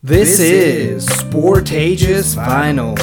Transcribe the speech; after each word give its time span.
This 0.00 0.38
is 0.38 1.04
Sportageous 1.06 2.36
Vinyl, 2.36 2.96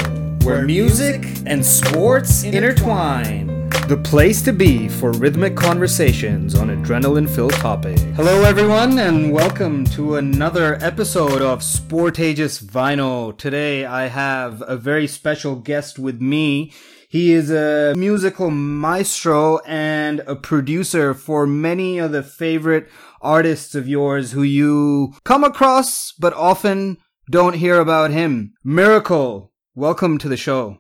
where 0.46 0.62
music 0.62 1.26
and 1.46 1.64
sports 1.66 2.44
intertwine. 2.44 3.48
The 3.90 3.98
place 3.98 4.42
to 4.44 4.54
be 4.54 4.88
for 4.88 5.12
rhythmic 5.12 5.58
conversations 5.58 6.56
on 6.56 6.70
adrenaline 6.70 7.30
filled 7.30 7.52
topics. 7.56 8.00
Hello, 8.16 8.44
everyone, 8.44 8.98
and 8.98 9.34
welcome 9.34 9.84
to 9.88 10.16
another 10.16 10.76
episode 10.76 11.42
of 11.42 11.60
Sportageous 11.60 12.64
Vinyl. 12.64 13.38
Today, 13.38 13.84
I 13.84 14.08
have 14.08 14.64
a 14.66 14.78
very 14.78 15.06
special 15.06 15.58
guest 15.58 16.00
with 16.00 16.22
me. 16.22 16.72
He 17.10 17.34
is 17.34 17.52
a 17.52 17.94
musical 17.96 18.50
maestro 18.50 19.60
and 19.60 20.22
a 20.22 20.36
producer 20.36 21.14
for 21.14 21.46
many 21.46 21.98
of 21.98 22.14
the 22.14 22.24
favorite 22.24 22.90
artists 23.25 23.75
of 23.75 23.89
yours 23.89 24.33
who 24.33 24.43
you 24.43 25.13
come 25.25 25.45
across 25.45 26.13
but 26.19 26.33
often 26.35 26.99
don't 27.31 27.57
hear 27.57 27.79
about 27.81 28.11
him. 28.11 28.53
Miracle, 28.65 29.53
welcome 29.75 30.19
to 30.19 30.29
the 30.29 30.37
show. 30.37 30.79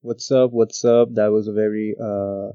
What's 0.00 0.30
up? 0.30 0.50
What's 0.52 0.84
up? 0.84 1.14
That 1.14 1.32
was 1.32 1.48
a 1.48 1.52
very 1.52 1.94
uh, 2.00 2.52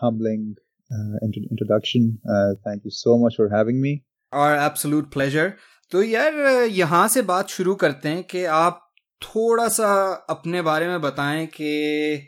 humbling 0.00 0.56
uh, 0.92 1.16
int- 1.22 1.48
introduction. 1.50 2.18
Uh, 2.28 2.54
thank 2.64 2.84
you 2.84 2.90
so 2.90 3.16
much 3.16 3.34
for 3.36 3.48
having 3.48 3.80
me. 3.80 4.04
Our 4.32 4.54
absolute 4.54 5.10
pleasure. 5.10 5.56
तो 5.90 6.02
यार 6.02 6.34
यहाँ 6.70 7.06
से 7.08 7.22
बात 7.22 7.48
शुरू 7.48 7.74
करते 7.80 8.08
हैं 8.08 8.22
कि 8.24 8.44
आप 8.44 8.78
थोड़ा 9.22 9.68
सा 9.68 9.88
अपने 10.30 10.62
बारे 10.62 10.86
में 10.88 11.00
बताएं 11.00 11.46
कि 11.46 12.22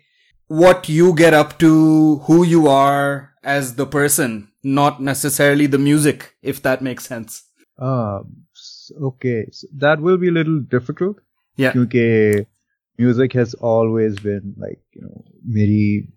what 0.49 0.89
you 0.89 1.15
get 1.15 1.35
up 1.35 1.59
to, 1.59 2.17
who 2.27 2.45
you 2.45 2.67
are 2.69 3.31
as 3.43 3.75
the 3.77 3.87
person, 3.87 4.48
Not 4.64 5.02
necessarily 5.02 5.66
the 5.68 5.78
music, 5.78 6.36
if 6.42 6.62
that 6.64 6.82
makes 6.82 7.06
sense. 7.06 7.44
Uh, 7.78 8.22
okay, 9.02 9.46
so 9.52 9.68
that 9.78 10.02
will 10.02 10.18
be 10.18 10.28
a 10.28 10.32
little 10.32 10.60
difficult. 10.60 11.18
Yeah. 11.56 11.72
क्योंकि 11.72 12.46
music 12.98 13.34
has 13.34 13.54
always 13.54 14.20
been 14.20 14.54
like 14.58 14.82
you 14.96 15.02
know 15.02 15.24
मेरी 15.56 16.08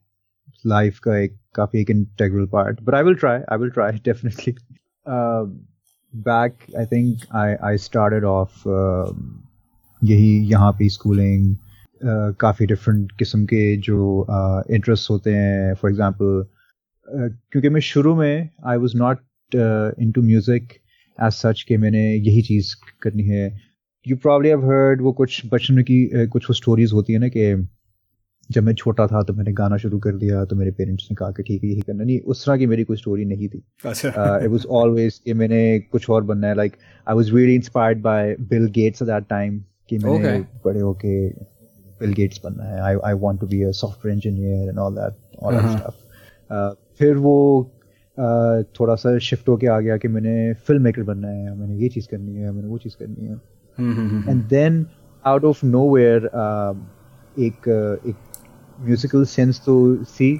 life 0.64 0.98
का 0.98 1.16
एक 1.18 1.36
काफ़ी 1.54 1.80
एक 1.80 1.90
integral 1.90 2.46
part. 2.46 2.84
But 2.84 2.94
I 2.94 3.02
will 3.02 3.16
try. 3.16 3.40
I 3.48 3.56
will 3.56 3.70
try 3.70 3.90
definitely. 4.10 4.56
Uh, 5.06 5.46
back, 6.12 6.68
I 6.78 6.84
think 6.84 7.26
I 7.32 7.56
I 7.70 7.76
started 7.76 8.24
off 8.24 8.66
um, 8.66 9.42
यही 10.04 10.32
यहाँ 10.50 10.72
पे 10.78 10.88
schooling. 10.88 11.56
Uh, 12.02 12.32
काफ़ी 12.40 12.66
डिफरेंट 12.66 13.12
किस्म 13.18 13.44
के 13.46 13.76
जो 13.88 14.26
इंटरेस्ट 14.70 15.04
uh, 15.04 15.10
होते 15.10 15.34
हैं 15.34 15.74
फॉर 15.74 15.90
एग्जांपल 15.90 16.40
uh, 16.42 16.61
क्योंकि 17.08 17.68
मैं 17.68 17.80
शुरू 17.82 18.14
में 18.16 18.48
I 18.66 18.76
was 18.76 18.96
not 18.98 19.18
into 20.12 20.22
music 20.22 20.72
as 21.18 21.32
such 21.32 21.62
कि 21.68 21.76
मैंने 21.76 22.02
यही 22.14 22.42
चीज़ 22.42 22.74
करनी 23.02 23.22
है। 23.24 23.46
यू 24.06 24.16
प्रॉब्ली 24.16 24.48
हैव 24.48 24.64
हर्ड 24.66 25.02
वो 25.02 25.12
कुछ 25.12 25.40
बचपन 25.52 25.74
में 25.74 25.84
की 25.84 26.26
कुछ 26.28 26.50
वो 26.50 26.54
स्टोरीज 26.54 26.92
होती 26.92 27.12
है 27.12 27.18
ना 27.18 27.28
कि 27.36 27.54
जब 28.50 28.62
मैं 28.62 28.74
छोटा 28.74 29.06
था 29.06 29.22
तो 29.22 29.34
मैंने 29.34 29.52
गाना 29.52 29.76
शुरू 29.76 29.98
कर 29.98 30.16
दिया 30.16 30.44
तो 30.44 30.56
मेरे 30.56 30.70
पेरेंट्स 30.78 31.06
ने 31.10 31.14
कहा 31.16 31.30
कि 31.32 31.42
ठीक 31.42 31.62
है 31.64 31.70
यही 31.70 31.80
करना। 31.80 32.04
नहीं 32.04 32.18
उस 32.20 32.44
तरह 32.46 32.56
की 32.56 32.66
मेरी 32.66 32.84
कोई 32.84 32.96
स्टोरी 32.96 33.24
नहीं 33.24 33.48
थी। 33.48 33.58
इट 33.58 34.48
वाज 34.48 34.66
ऑलवेज 34.70 35.18
कि 35.24 35.32
मैंने 35.34 35.78
कुछ 35.92 36.08
और 36.10 36.24
बनना 36.24 36.48
है। 36.48 36.54
Like 36.56 36.76
I 37.06 37.14
was 37.14 37.34
really 37.34 37.54
inspired 37.54 38.02
by 38.02 38.34
Bill 38.50 38.66
Gates 38.74 39.02
at 39.02 39.08
that 39.08 39.28
time 39.30 39.58
कि 39.88 39.98
मैंने 39.98 40.18
Okay. 40.18 40.62
बड़े 40.64 40.80
होके 40.80 41.28
बिल 42.00 42.12
गेट्स 42.14 42.40
बनना 42.44 42.64
है। 42.64 42.80
I 42.80 42.96
I 43.06 43.14
want 43.20 43.40
to 43.40 43.46
be 43.46 43.62
a 43.62 43.70
software 43.80 44.16
engineer 44.16 44.68
and 44.68 44.78
all 44.78 44.94
that 44.94 45.38
all 45.42 45.54
that. 45.54 45.70
Stuff 45.70 46.91
फिर 47.02 47.16
वो 47.16 47.36
थोड़ा 48.78 48.94
सा 48.94 49.18
शिफ्ट 49.18 49.48
होके 49.48 49.66
आ 49.66 49.78
गया 49.80 49.96
कि 49.96 50.08
मैंने 50.08 50.32
फ़िल्म 50.54 50.82
मेकर 50.82 51.02
बनना 51.02 51.28
है 51.28 51.54
मैंने 51.58 51.76
ये 51.76 51.88
चीज़ 51.88 52.08
करनी 52.08 52.34
है 52.34 52.50
मैंने 52.52 52.68
वो 52.68 52.78
चीज़ 52.78 52.96
करनी 53.02 53.26
है। 53.26 54.30
And 54.30 54.42
then 54.48 54.86
out 55.24 55.44
of 55.44 55.64
nowhere 55.94 56.26
एक 57.38 57.68
म्यूजिकल 58.78 59.24
सेंस 59.24 59.60
तो 59.66 59.74
see 60.04 60.30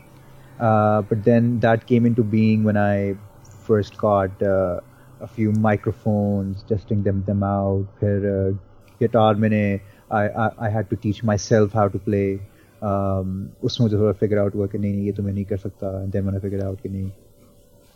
but 0.61 1.25
then 1.25 1.59
that 1.61 1.85
came 1.85 2.07
into 2.15 2.23
being 2.37 2.67
one 2.67 2.77
I 2.77 3.13
first 3.69 3.97
got 3.97 4.45
few 5.35 5.53
microphones 5.53 6.65
जस्टिंग 6.71 7.05
दम 7.05 7.23
दम 7.23 7.45
आउट 7.45 7.87
फिर 8.01 8.31
गिटार 9.01 9.35
मैंने 9.35 9.65
I 10.13 10.29
I 10.71 10.83
to 10.83 10.97
teach 10.97 11.25
myself 11.39 11.77
how 11.77 11.89
to 11.89 11.99
play 11.99 12.25
Um, 12.83 13.35
उसमें 13.63 13.85
मुझे 13.85 13.97
थोड़ा 13.97 14.13
figure 14.13 14.39
out 14.39 14.55
हुआ 14.55 14.67
कि 14.67 14.79
नहीं 14.79 14.93
नहीं 14.93 15.05
ये 15.07 15.13
तो 15.13 15.23
मैं 15.23 15.33
नहीं 15.33 15.45
कर 15.45 15.57
सकता 15.57 15.91
एंड 16.03 16.13
देन 16.13 16.25
मैंने 16.25 16.39
फिगर 16.39 16.65
आउट 16.65 16.81
कि 16.81 16.89
नहीं 16.89 17.11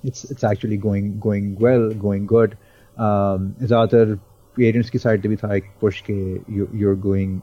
it's 0.04 0.30
it's 0.30 0.44
actually 0.44 0.76
going 0.78 1.19
going 1.20 1.56
well 1.62 1.92
going 1.98 2.26
good 2.26 2.54
ज़्यादातर 2.97 4.14
पेरेंट्स 4.56 4.91
की 4.91 4.98
साइड 4.98 5.22
पर 5.22 5.28
भी 5.28 5.36
था 5.36 5.54
एक 5.54 5.64
पुश 5.80 6.00
के 6.10 6.19
you 6.52 6.91
are 6.91 6.94
going 7.08 7.41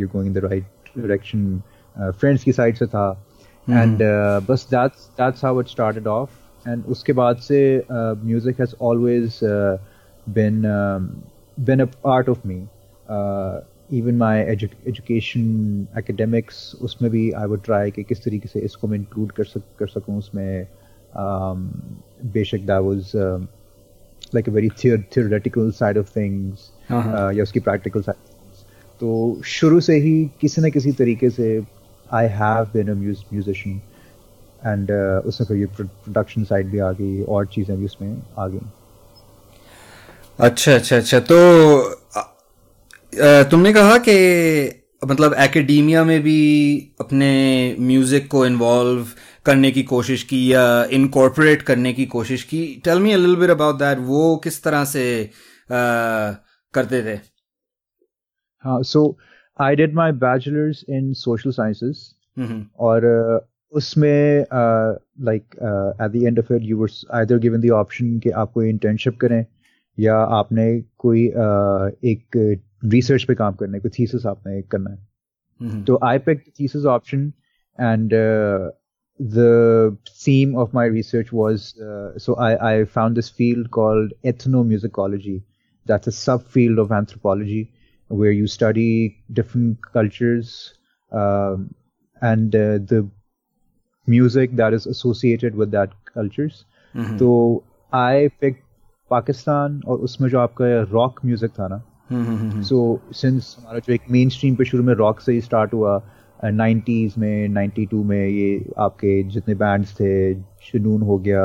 your 0.00 0.10
going 0.12 0.34
the 0.34 0.44
right 0.44 0.64
direction 0.96 1.60
friends 1.96 2.44
की 2.44 2.52
साइड 2.52 2.76
से 2.76 2.86
था. 2.86 3.24
Hmm. 3.66 3.76
एंड 3.76 3.94
uh, 3.94 4.48
बस 4.48 4.66
that's 4.70 5.08
that's 5.20 5.44
how 5.44 5.60
it 5.60 5.68
started 5.68 6.06
off 6.06 6.68
and 6.68 6.84
उसके 6.86 7.12
बाद 7.12 7.36
से 7.48 7.60
music 7.90 8.60
has 8.60 8.74
always 8.82 9.40
been 10.28 10.62
been 11.60 11.80
a 11.80 11.84
part 12.04 12.28
of 12.28 12.48
me 12.48 12.56
even 13.92 14.14
my 14.14 14.40
education 14.40 15.86
academics 15.98 16.74
उसमें 16.82 17.10
भी 17.10 17.30
I 17.30 17.46
would 17.46 17.62
try 17.64 17.90
कि 17.90 18.02
किस 18.02 18.24
तरीके 18.24 18.48
से 18.48 18.60
इसको 18.60 18.88
मैं 18.88 18.98
इंक्लूड 18.98 19.32
कर 19.32 19.44
सक 19.44 19.62
कर 19.78 19.86
सकूँ 19.86 20.18
उसमें 20.18 20.62
um, 20.62 21.58
बेशक 22.32 22.58
that 22.58 22.80
was 22.80 23.12
like 24.34 24.48
a 24.48 24.52
very 24.52 24.68
theoretical 24.84 25.70
side 25.70 25.98
of 25.98 26.10
things 26.16 26.70
या 26.90 27.42
उसकी 27.42 27.60
प्रैक्टिकल 27.60 28.02
साइड 28.02 28.16
तो 29.00 29.40
शुरू 29.44 29.80
से 29.80 29.96
ही 29.96 30.30
किसी 30.40 30.62
न 30.62 30.70
किसी 30.70 30.92
तरीके 30.92 31.30
से 31.30 31.66
I 32.12 32.26
have 32.26 32.64
been 32.64 32.92
musician 32.92 33.80
and 34.66 34.90
उसमें 35.26 35.46
फिर 35.48 35.56
ये 35.56 35.66
प्रोडक्शन 35.66 36.44
साइड 36.44 36.70
भी 36.70 36.78
आ 36.78 36.92
गई 36.92 37.22
और 37.22 37.46
चीज़ें 37.46 37.78
भी 37.78 37.84
उसमें 37.84 38.22
आ 38.38 38.46
गई। 38.48 38.60
अच्छा 40.38 40.74
अच्छा 40.74 40.96
अच्छा 40.96 41.20
तो 41.20 41.38
तुमने 43.12 43.72
कहा 43.72 43.96
कि 43.98 44.14
मतलब 45.06 45.34
एकेडेमिया 45.38 46.02
में 46.04 46.20
भी 46.22 46.78
अपने 47.00 47.28
म्यूज़िक 47.80 48.28
को 48.30 48.44
इन्वॉल्व 48.46 49.06
करने 49.46 49.70
की 49.72 49.82
कोशिश 49.82 50.22
की 50.22 50.52
या 50.52 50.84
इनकॉर्पोरेट 50.92 51.62
करने 51.62 51.92
की 51.92 52.06
कोशिश 52.06 52.42
की? 52.42 52.82
Tell 52.84 52.98
me 52.98 53.12
a 53.12 53.16
little 53.16 53.36
bit 53.36 53.50
about 53.50 53.78
that 53.78 53.98
वो 53.98 54.36
किस 54.44 54.62
तरह 54.64 54.84
से 54.84 55.04
अ, 55.24 55.30
करते 56.74 57.02
थे? 57.02 57.18
हाँ 58.64 58.82
so 58.82 59.18
I 59.60 59.76
did 59.76 59.94
my 59.94 60.12
bachelors 60.12 60.84
in 60.88 61.12
social 61.12 61.50
sciences 61.50 62.14
और 62.78 63.04
uh, 63.04 63.48
उसमें 63.72 64.44
like 65.24 65.54
at 66.02 66.10
the 66.10 66.22
end 66.26 66.38
of 66.38 66.52
it 66.54 66.62
you 66.62 66.78
were 66.78 66.88
either 67.14 67.38
given 67.38 67.60
the 67.60 67.70
option 67.70 68.18
कि 68.18 68.30
आप 68.30 68.52
कोई 68.52 68.68
इंटर्नशिप 68.68 69.16
करें 69.16 69.44
या 69.98 70.16
आपने 70.16 70.80
कोई 70.98 71.26
uh, 71.28 72.04
एक 72.04 72.60
रिसर्च 72.93 73.23
पे 73.23 73.35
काम 73.35 73.53
करना 73.59 73.77
है 73.77 73.79
कोई 73.79 73.91
थीसिस 73.99 74.25
आपने 74.25 74.61
करना 74.61 74.91
है 74.91 74.97
हम्म 75.61 75.83
So 75.87 75.97
I 76.01 76.17
picked 76.17 76.45
the 76.45 76.51
thesis 76.51 76.85
option, 76.85 77.33
and 77.77 78.13
uh, 78.13 78.71
the 79.19 79.97
theme 80.23 80.55
of 80.57 80.73
my 80.73 80.85
research 80.85 81.31
was 81.31 81.79
uh, 81.79 82.17
so 82.17 82.35
I, 82.35 82.51
I 82.71 82.85
found 82.85 83.15
this 83.15 83.29
field 83.29 83.71
called 83.71 84.13
ethnomusicology. 84.23 85.43
That's 85.85 86.07
a 86.07 86.11
subfield 86.11 86.81
of 86.81 86.91
anthropology 86.91 87.71
where 88.07 88.31
you 88.31 88.47
study 88.47 89.17
different 89.31 89.79
cultures 89.93 90.73
um, 91.11 91.73
and 92.21 92.55
uh, 92.55 92.79
the 92.93 93.09
music 94.07 94.55
that 94.55 94.73
is 94.73 94.85
associated 94.85 95.55
with 95.55 95.71
that 95.71 95.89
cultures. 96.13 96.65
हम्म 96.95 97.17
तो 97.17 97.63
I 97.93 98.29
picked 98.41 98.63
Pakistan 99.11 99.81
और 99.87 99.99
उसमें 99.99 100.29
जो 100.29 100.39
आपका 100.39 100.65
rock 100.91 101.19
music 101.25 101.51
था 101.51 101.67
ना 101.67 101.75
हम्म 101.75 101.81
हम्म 101.81 101.86
so 102.12 102.78
since 103.12 103.56
हमारा 103.58 103.78
जो 103.78 103.92
एक 103.92 104.02
मेन 104.10 104.28
स्ट्रीम 104.28 104.54
पे 104.54 104.64
शुरू 104.64 104.84
में 104.84 104.94
रॉक 104.94 105.20
से 105.20 105.32
ही 105.32 105.40
स्टार्ट 105.40 105.74
हुआ 105.74 106.00
नाइन्टीज 106.44 107.14
में 107.18 107.48
92 107.54 108.02
में 108.04 108.28
ये 108.28 108.64
आपके 108.78 109.22
जितने 109.30 109.54
बैंड्स 109.54 109.92
थे 109.94 110.34
जुनून 110.34 111.02
हो 111.02 111.18
गया 111.18 111.42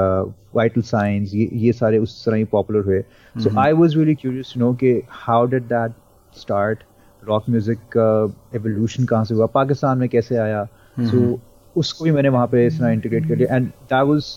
वाइटल 0.56 0.82
साइंस 0.82 1.32
ये 1.36 1.50
ये 1.54 1.72
सारे 1.74 1.98
उस 1.98 2.24
तरह 2.26 2.36
ही 2.36 2.44
पॉपुलर 2.52 2.86
हुए। 2.86 3.02
So 3.36 3.60
I 3.60 3.72
was 3.74 3.96
really 3.98 4.16
curious 4.16 4.54
to 4.54 4.60
know 4.60 4.74
कि 4.74 4.92
how 5.10 5.46
did 5.46 5.64
that 5.64 5.92
start 6.36 6.84
rock 7.24 7.50
music 7.50 7.80
का 7.98 8.36
एवोल्यूशन 8.56 9.06
कहाँ 9.06 9.26
से 9.26 9.36
हुआ? 9.36 9.46
पाकिस्तान 9.46 9.98
में 9.98 10.08
कैसे 10.10 10.38
आया? 10.38 10.64
सो 11.00 11.40
उसको 11.76 12.06
भी 12.06 12.12
मैंने 12.12 12.30
वहाँ 12.30 12.48
पे 12.48 12.66
इस 12.68 12.80
तरह 12.80 12.90
इंटीग्रेट 12.92 13.28
कर 13.28 13.36
लिया। 13.36 13.56
And 13.56 13.68
that 13.68 14.06
was 14.08 14.36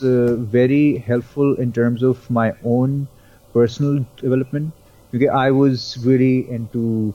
very 0.53 1.05
helpful 1.09 1.57
in 1.61 1.71
terms 1.71 2.03
of 2.05 2.33
my 2.33 2.55
own 2.67 3.05
personal 3.55 3.99
development 4.23 4.73
क्योंकि 5.17 5.39
I 5.39 5.51
was 5.51 6.09
very 6.09 6.39
into 6.73 7.13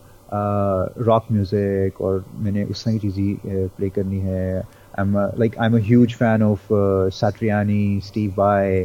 rock 1.06 1.26
music 1.32 2.02
और 2.02 2.26
मैंने 2.40 2.64
उस 2.64 2.84
सही 2.84 3.00
चीज़ें 3.00 3.68
प्ले 3.68 3.90
करनी 3.90 4.20
है। 4.20 4.60
I 4.60 5.02
am 5.02 5.18
like 5.40 5.58
I 5.60 5.68
am 5.68 5.76
a huge 5.78 6.14
fan 6.14 6.44
of 6.44 6.68
Satriani 7.16 8.00
Steve 8.04 8.34
Vai 8.38 8.80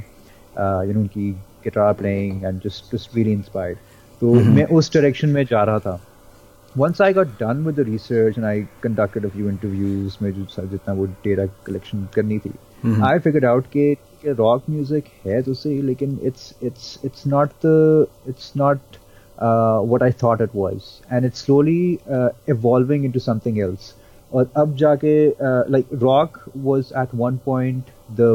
you 0.88 0.98
उनकी 1.00 1.30
guitar 1.64 1.92
playing 1.92 2.44
and 2.44 2.60
just 2.64 2.94
just 2.94 3.16
very 3.16 3.32
inspired 3.32 3.78
तो 4.20 4.34
mm-hmm. 4.34 4.54
मैं 4.54 4.64
उस 4.64 4.92
डायरेक्शन 4.94 5.28
में 5.28 5.44
जा 5.44 5.62
रहा 5.64 5.78
था। 5.78 6.00
Once 6.76 7.00
I 7.02 7.12
got 7.12 7.26
done 7.26 7.64
with 7.66 7.76
the 7.76 7.80
research 7.80 8.38
and 8.38 8.46
I 8.46 8.60
conducted 8.82 9.26
of 9.26 9.38
you 9.38 9.48
interviews 9.48 10.16
में 10.22 10.30
जो 10.32 10.66
जितना 10.66 10.94
वो 10.94 11.06
डेटा 11.06 11.46
कलेक्शन 11.66 12.08
करनी 12.14 12.38
थी 12.38 12.52
आई 13.04 13.18
फिगर 13.18 13.46
आउट 13.46 13.66
के 13.76 13.96
रॉक 14.26 14.62
म्यूज़िक 14.70 15.04
है 15.26 15.42
तो 15.42 15.54
सही 15.54 15.82
लेकिन 15.82 16.18
it's 16.22 16.54
it's 16.62 16.98
it's 17.04 17.26
not 17.26 17.50
it's 18.28 18.52
not 18.56 18.78
uh, 19.37 19.79
what 19.81 20.01
I 20.01 20.11
thought 20.11 20.41
it 20.41 20.53
was 20.53 21.01
and 21.09 21.25
it's 21.25 21.39
slowly 21.39 21.99
uh, 22.09 22.29
evolving 22.47 23.09
into 23.09 23.25
something 23.29 23.59
else 23.67 23.93
और 24.33 24.49
अब 24.57 24.75
जाके 24.77 25.15
uh, 25.31 25.63
like 25.75 25.87
rock 26.03 26.41
was 26.65 26.91
at 27.03 27.13
one 27.21 27.39
point 27.47 27.89
the 28.19 28.29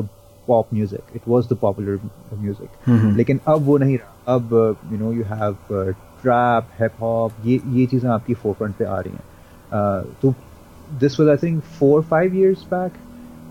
pop 0.49 0.73
music 0.73 1.15
it 1.15 1.29
was 1.35 1.47
the 1.53 1.57
popular 1.63 1.99
music 2.41 2.89
लेकिन 3.17 3.41
अब 3.49 3.63
वो 3.67 3.79
नहीं 3.79 3.99
रहा 3.99 4.35
अब 4.35 4.77
you 4.93 4.99
know 4.99 5.15
you 5.21 5.31
have 5.37 5.73
uh, 5.79 5.95
trap 6.23 6.69
hip 6.81 6.93
hop 7.01 7.33
ये 7.47 7.61
ये 7.73 7.87
चीज़ें 7.87 8.09
आपकी 8.11 8.35
फोर 8.35 8.55
फ्रंट 8.59 8.75
पे 8.77 8.85
आ 8.85 8.99
रही 9.01 9.13
हैं 9.13 10.15
तो 10.23 10.35
this 11.01 11.19
was 11.21 11.29
I 11.29 11.37
think 11.43 11.63
four 11.79 12.03
five 12.11 12.37
years 12.37 12.63
back 12.73 12.93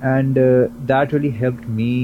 and 0.04 0.38
that 0.88 1.14
really 1.14 1.32
help 1.40 1.68
me 1.80 1.96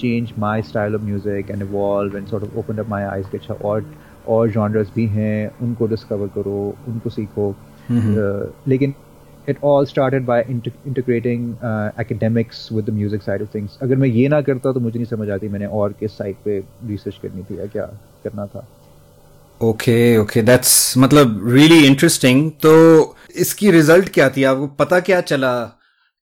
change 0.00 0.28
my 0.42 0.56
style 0.66 0.96
of 0.96 1.02
music 1.04 1.48
and 1.52 1.64
evolve 1.64 2.12
and 2.18 2.28
sort 2.32 2.44
of 2.46 2.58
opened 2.60 2.82
up 2.82 2.90
my 2.90 3.00
eyes 3.12 3.30
कि 3.30 3.36
अच्छा 3.36 3.54
और 3.70 3.80
और 4.27 4.51
genres 4.51 4.93
भी 4.95 5.05
हैं 5.05 5.57
उनको 5.61 5.87
डिस्कवर 5.87 6.27
करो 6.27 6.75
उनको 6.87 7.09
सीखो। 7.09 7.55
uh, 7.91 8.67
लेकिन 8.67 8.93
it 9.49 9.57
all 9.63 9.85
inter- 9.85 10.75
integrating 10.87 11.41
uh, 11.63 11.89
academics 12.03 12.59
with 12.71 12.85
the 12.89 12.95
music 12.99 13.21
side 13.21 13.41
of 13.41 13.47
things. 13.55 13.69
अगर 13.81 13.95
मैं 13.95 14.07
ये 14.07 14.27
ना 14.27 14.41
करता 14.41 14.73
तो 14.73 14.79
मुझे 14.79 14.99
नहीं 14.99 15.09
समझ 15.09 15.29
आती 15.29 15.47
मैंने 15.47 15.65
और 15.65 15.93
किस 15.93 16.11
साइड 16.11 16.35
पे 16.45 16.59
रिसर्च 16.85 17.19
करनी 17.23 17.43
थी 17.43 17.59
या 17.59 17.65
क्या 17.65 17.85
करना 18.23 18.45
था। 18.45 18.67
ओके 19.61 20.17
ओके 20.17 20.41
दैट्स 20.41 20.97
मतलब 20.97 21.49
रियली 21.49 21.85
इंटरेस्टिंग 21.87 22.51
तो 22.51 23.15
इसकी 23.35 23.71
रिज़ल्ट 23.71 24.09
क्या 24.09 24.29
थी? 24.29 24.43
आपको 24.43 24.67
पता 24.67 24.99
क्या 24.99 25.21
चला 25.21 25.63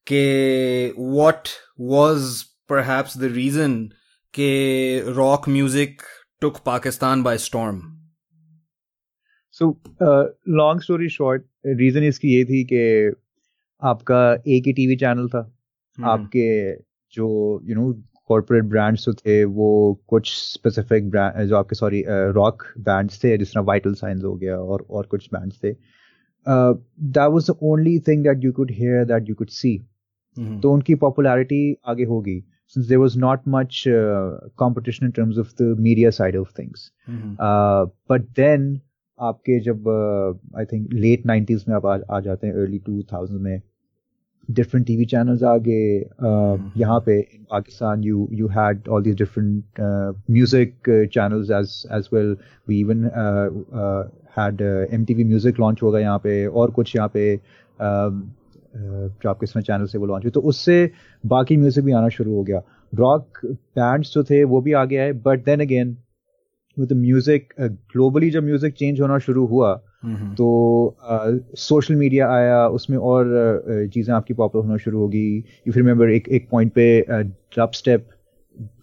कि 0.06 0.94
what 0.98 1.48
was 1.80 2.42
perhaps 2.42 3.18
the 3.18 3.22
reason 3.22 3.84
के 4.34 4.50
rock 5.12 5.48
music 5.48 6.02
took 6.42 6.56
Pakistan 6.66 7.22
by 7.22 7.38
storm 7.38 7.80
so 9.56 9.66
long 10.50 10.80
story 10.80 11.08
short 11.08 11.42
reason 11.80 12.04
इसकी 12.04 12.28
ये 12.28 12.44
थी 12.44 12.62
कि 12.72 12.80
आपका 13.82 14.22
एक 14.48 14.66
ही 14.66 14.72
टीवी 14.72 14.96
चैनल 14.96 15.28
था 15.28 15.42
hmm. 15.42 16.06
आपके 16.06 16.72
जो 17.14 17.28
यू 17.64 17.74
नो 17.74 17.92
कॉर्पोरेट 18.28 18.64
ब्रांड्स 18.64 19.04
जो 19.04 19.12
थे 19.14 19.42
वो 19.52 19.68
कुछ 20.08 20.32
स्पेसिफिक 20.34 21.10
ब्रांड 21.10 21.46
जो 21.48 21.56
आपके 21.56 21.76
सॉरी 21.76 22.02
रॉक 22.32 22.62
बैंड्स 22.80 23.22
थे 23.24 23.36
जिस 23.38 23.52
तरह 23.54 23.62
वाइटल 23.64 23.94
साइंस 23.94 24.22
हो 24.24 24.34
गया 24.34 24.56
और 24.56 24.86
और 24.90 25.06
कुछ 25.06 25.28
बैंड्स 25.32 25.62
थे 25.64 25.72
that 25.72 27.28
was 27.28 27.50
the 27.50 27.56
only 27.62 27.98
thing 28.08 28.24
that 28.24 28.44
you 28.44 28.52
could 28.52 28.70
hear 28.72 29.04
that 29.04 29.28
you 29.28 29.34
could 29.34 29.48
see 29.56 29.76
तो 30.36 30.72
उनकी 30.72 30.94
पॉपुलैरिटी 30.96 31.64
आगे 31.86 32.04
होगी 32.04 32.42
since 32.71 32.87
there 32.87 32.99
was 32.99 33.15
not 33.15 33.45
much 33.47 33.87
uh, 33.87 34.37
competition 34.57 35.05
in 35.05 35.11
terms 35.11 35.37
of 35.37 35.55
the 35.55 35.69
media 35.87 36.11
side 36.11 36.35
of 36.35 36.49
things 36.51 36.91
mm-hmm. 37.09 37.33
uh, 37.39 37.85
but 38.07 38.33
then 38.41 38.67
आपके 39.17 39.59
जब 39.65 39.87
I 40.57 40.65
think 40.71 40.91
late 40.93 41.25
nineties 41.25 41.63
में 41.67 41.75
आप 41.75 41.85
आ, 41.85 41.97
आ 42.15 42.19
जाते 42.21 42.47
हैं 42.47 42.53
अर्ली 42.53 42.79
टू 42.79 43.01
थाउजेंड 43.13 43.39
में 43.41 43.61
different 44.57 44.87
TV 44.87 45.05
channels 45.13 45.43
आगे 45.43 45.79
uh, 46.03 46.25
mm-hmm. 46.25 46.77
यहाँ 46.77 46.99
पे 47.05 47.15
in 47.37 47.45
Pakistan 47.53 48.03
you 48.09 48.27
you 48.41 48.47
had 48.57 48.87
all 48.87 49.01
these 49.07 49.17
different 49.21 49.81
uh, 49.87 50.13
music 50.35 50.87
uh, 50.87 51.05
channels 51.15 51.51
as 51.59 51.73
as 51.97 52.11
well 52.11 52.29
we 52.67 52.77
even 52.77 53.09
uh, 53.23 53.49
uh, 53.81 54.03
had 54.37 54.61
uh, 54.61 54.85
MTV 54.99 55.25
Music 55.33 55.59
launch 55.63 55.83
होगा 55.83 55.99
यहाँ 55.99 56.19
पे 56.23 56.45
और 56.47 56.71
कुछ 56.71 56.95
यहाँ 56.95 57.11
पे 57.17 57.25
uh, 57.79 58.11
जो 58.74 59.28
आपके 59.30 59.44
इसमें 59.44 59.62
चैनल 59.62 59.86
से 59.86 59.98
वो 59.98 60.06
लॉन्च 60.06 60.24
हुई 60.24 60.30
तो 60.30 60.40
उससे 60.42 60.90
बाकी 61.24 61.56
म्यूज़िक 61.56 61.84
भी 61.84 61.92
आना 61.92 62.08
शुरू 62.10 62.34
हो 62.34 62.42
गया। 62.42 62.62
रॉक 62.92 63.38
बैंड्स 63.46 64.12
जो 64.14 64.22
थे 64.24 64.42
वो 64.44 64.60
भी 64.60 64.72
आगे 64.74 64.96
आए 64.98 65.12
but 65.24 65.44
then 65.44 65.60
again 65.60 65.96
with 66.76 66.92
music 66.94 67.52
globally 67.60 68.30
जब 68.30 68.44
म्यूज़िक 68.44 68.74
चेंज 68.74 69.00
होना 69.00 69.18
शुरू 69.18 69.46
हुआ। 69.46 69.74
तो 70.36 70.96
सोशल 71.58 71.94
मीडिया 71.94 72.28
आया 72.30 72.66
उसमें 72.70 72.96
और 72.98 73.88
चीज़ें 73.94 74.14
आपकी 74.14 74.34
पॉपुलर 74.34 74.64
होना 74.64 74.76
शुरू 74.76 74.98
होगी। 74.98 75.36
यू 75.36 75.72
फिर 75.72 75.82
रिमेंबर 75.82 76.10
एक 76.10 76.28
एक 76.28 76.48
पॉइंट 76.50 76.72
पे 76.72 77.00
ड्रप 77.00 77.72
स्टेप 77.74 78.08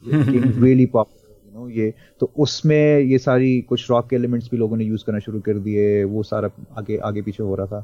रियली 0.07 0.85
पॉपुलर 0.85 1.59
नो 1.59 1.69
ये। 1.71 1.93
तो 2.19 2.31
उसमें 2.39 2.99
ये 2.99 3.17
सारी 3.19 3.59
कुछ 3.69 3.89
रॉक 3.89 4.09
के 4.09 4.15
एलिमेंट्स 4.15 4.49
भी 4.51 4.57
लोगों 4.57 4.77
ने 4.77 4.85
यूज़ 4.85 5.03
करना 5.05 5.19
शुरू 5.19 5.39
कर 5.41 5.59
दिए 5.59 6.03
वो 6.03 6.23
सारा 6.23 6.49
आगे 6.77 6.97
आगे 7.03 7.21
पीछे 7.21 7.43
हो 7.43 7.55
रहा 7.55 7.65
था। 7.67 7.79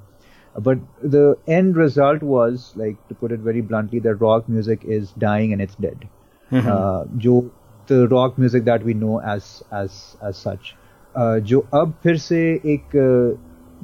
but 0.56 0.78
the 1.06 1.34
end 1.48 1.78
result 1.78 2.22
was 2.24 2.72
like 2.78 2.96
to 3.08 3.14
put 3.20 3.32
it 3.32 3.40
very 3.40 3.62
bluntly 3.62 4.00
that 4.00 4.22
rock 4.22 4.50
music 4.50 4.86
is 4.88 5.12
dying 5.18 5.52
and 5.52 5.60
it's 5.60 5.76
dead 5.80 6.06
जो 7.18 7.40
the 7.88 8.06
rock 8.12 8.38
music 8.38 8.64
that 8.64 8.84
we 8.84 8.94
know 8.94 9.20
as 9.26 9.44
as 9.74 10.00
as 10.24 10.34
such 10.36 10.74
जो 11.44 11.64
अब 11.74 11.92
फिर 12.02 12.16
से 12.18 12.40
एक 12.66 12.96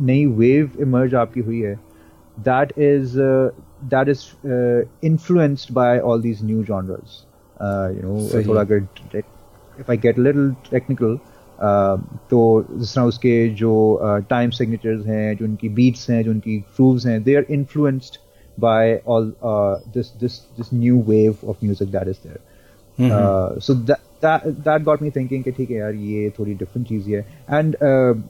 नई 0.01 0.27
वेव 0.37 0.71
इमर्ज 0.81 1.15
आपकी 1.15 1.41
हुई 1.41 1.61
है 1.61 1.75
that 2.39 2.73
is 2.79 3.15
that 3.85 4.09
is 4.09 4.27
influenced 5.05 5.73
by 5.75 5.99
all 6.01 6.23
these 6.23 6.45
new 6.45 6.63
genres 6.65 7.25
you 7.97 8.03
know 8.03 8.47
थोड़ा 8.49 8.61
अगर 8.61 8.87
if 9.81 9.91
I 9.91 9.97
get 9.97 10.19
little 10.19 10.53
technical 10.71 11.19
तो 11.62 12.66
जिस 12.72 12.96
तरह 12.96 13.04
उसके 13.04 13.48
जो 13.56 13.74
टाइम 14.30 14.50
सिग्नेचर्स 14.50 15.06
हैं 15.06 15.36
जो 15.38 15.46
उनकी 15.46 15.70
बीट्स 15.70 16.10
हैं 16.10 16.24
जो 16.24 16.32
उनकी 16.32 16.58
ग्रूव्स 16.58 17.06
हैं 17.06 17.22
they 17.24 17.36
are 17.36 17.46
influenced 17.50 18.18
by 18.60 19.00
all 19.08 19.34
this 19.94 20.14
this 20.20 20.40
this 20.58 20.74
new 20.74 21.02
wave 21.08 21.38
of 21.48 21.58
music 21.64 21.92
that 21.92 22.08
is 22.08 22.28
there 22.28 23.60
so 23.60 23.74
that 23.74 24.84
that 24.84 25.02
me 25.02 25.12
thinking 25.12 25.44
कि 25.44 25.52
ठीक 25.52 25.72
है 25.72 25.78
यार 25.78 25.94
ये 25.94 26.30
थोड़ी 26.40 26.54
डिफरेंट 26.54 26.88
चीज़ 26.88 27.10
है 27.10 27.26
and 27.52 27.76
the 27.82 28.24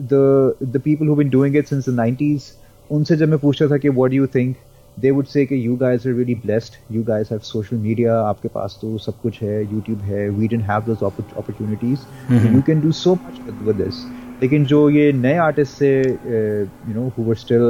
the 0.00 0.54
the 0.72 0.80
people 0.80 1.06
who've 1.06 1.18
been 1.18 1.30
doing 1.30 1.54
it 1.54 1.68
since 1.68 1.86
the 1.86 1.92
90s 1.92 2.52
उनसे 2.90 3.16
जब 3.16 3.28
मैं 3.28 3.38
पूछता 3.38 3.66
था 3.68 3.76
कि 3.76 3.88
what 3.90 4.10
do 4.10 4.16
you 4.16 4.26
think 4.26 4.56
they 4.97 5.11
would 5.11 5.27
say 5.27 5.45
कि 5.45 5.61
you 5.63 5.75
guys 5.77 6.05
are 6.05 6.13
really 6.13 6.35
blessed 6.35 6.77
you 6.89 7.03
guys 7.03 7.29
have 7.29 7.45
social 7.45 7.79
media 7.85 8.17
आपके 8.23 8.47
पास 8.55 8.77
तो 8.81 8.97
सब 9.05 9.21
कुछ 9.21 9.41
है 9.43 9.63
YouTube 9.69 10.01
है 10.09 10.27
we 10.39 10.47
didn't 10.47 10.69
have 10.71 10.85
those 10.89 11.01
opportunities 11.41 12.05
mm-hmm. 12.27 12.55
you 12.55 12.61
can 12.61 12.81
do 12.81 12.91
so 12.91 13.15
much 13.15 13.39
with, 13.47 13.63
with 13.69 13.81
this 13.85 14.03
लेकिन 14.41 14.65
जो 14.65 14.89
ये 14.89 15.11
नए 15.13 15.35
आर्टिस्ट 15.37 15.77
से 15.77 15.89
you 15.99 16.93
know 16.93 17.11
who 17.17 17.23
were 17.23 17.35
still 17.35 17.61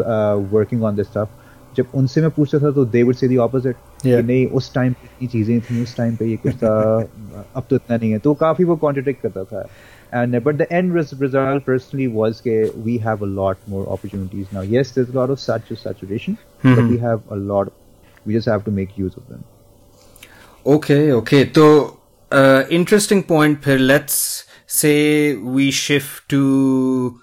working 0.52 0.84
on 0.84 0.96
this 0.96 1.08
stuff 1.08 1.30
जब 1.78 1.92
उनसे 1.96 2.22
मैं 2.22 2.30
पूछता 2.32 2.60
था 2.60 2.72
तो 2.72 2.86
they 2.86 3.04
would 3.04 3.16
say 3.16 3.28
the 3.28 3.38
opposite 3.46 3.76
नहीं 4.06 4.46
उस 4.60 4.74
टाइम 4.74 4.94
पे 4.94 5.08
इतनी 5.08 5.28
चीजें 5.28 5.60
थी 5.62 5.82
उस 5.84 5.96
टाइम 5.98 6.16
पे 6.16 6.26
ये 6.26 6.38
कुछ 6.44 6.56
था 6.64 6.76
अब 7.56 7.64
तो 7.70 7.76
इतना 7.76 7.98
नहीं 7.98 8.12
है 8.12 8.20
तो 8.26 8.34
काफी 8.44 8.64
वो 8.64 8.76
कॉन्ट्रोडिक्ट 8.86 9.22
करता 9.22 9.44
था 9.44 9.68
and 10.14 10.36
uh, 10.36 10.40
but 10.40 10.58
the 10.60 10.72
end 10.72 10.94
result 10.94 11.66
personally 11.66 12.08
was 12.08 12.42
that 12.42 12.74
we 12.88 12.98
have 13.00 13.24
a 13.24 13.30
lot 13.38 13.58
more 13.68 13.86
opportunities 13.96 14.52
now 14.58 14.62
yes 14.74 14.92
there's 14.92 15.10
a 15.10 15.18
lot 15.20 15.32
of 15.36 15.40
such 15.44 15.72
saturation 15.84 16.38
mm-hmm. 16.58 16.76
but 16.76 16.90
we 16.90 16.98
have 16.98 17.22
a 17.30 17.36
lot 17.36 17.74
we 18.26 18.34
just 18.34 18.48
have 18.48 18.64
to 18.64 18.72
make 18.72 18.98
use 18.98 19.16
of 19.16 19.28
them 19.28 19.44
okay 20.66 21.12
okay 21.12 21.52
so 21.52 22.00
uh, 22.32 22.64
interesting 22.70 23.24
point 23.24 23.64
Phir. 23.64 23.78
let's 23.78 24.46
say 24.66 25.36
we 25.36 25.72
shift 25.72 26.30
to 26.30 27.20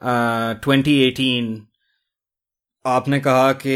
uh, 0.00 0.54
2018 0.54 1.60
आपने 2.86 3.18
कहा 3.20 3.52
कि 3.52 3.74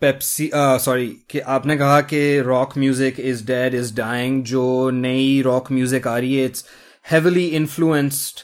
Pepsi 0.00 0.50
sorry 0.54 1.06
कि 1.30 1.40
आपने 1.56 1.76
कहा 1.76 2.00
कि 2.00 2.40
rock 2.46 2.76
music 2.78 3.20
is 3.20 3.44
dead 3.46 3.74
is 3.74 3.94
dying 3.96 4.42
जो 4.44 4.90
नई 4.90 5.40
rock 5.42 5.70
music 5.72 6.08
आ 6.08 6.16
रही 6.18 6.34
है 6.36 6.44
it's 6.44 6.64
heavily 7.10 7.44
influenced 7.58 8.40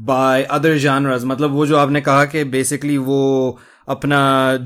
by 0.00 0.42
other 0.58 0.76
genres 0.78 1.24
मतलब 1.24 1.50
वो 1.50 1.66
जो 1.66 1.76
आपने 1.76 2.00
कहा 2.00 2.24
कि 2.24 2.44
बेसिकली 2.54 2.96
वो 2.98 3.58
अपना 3.94 4.20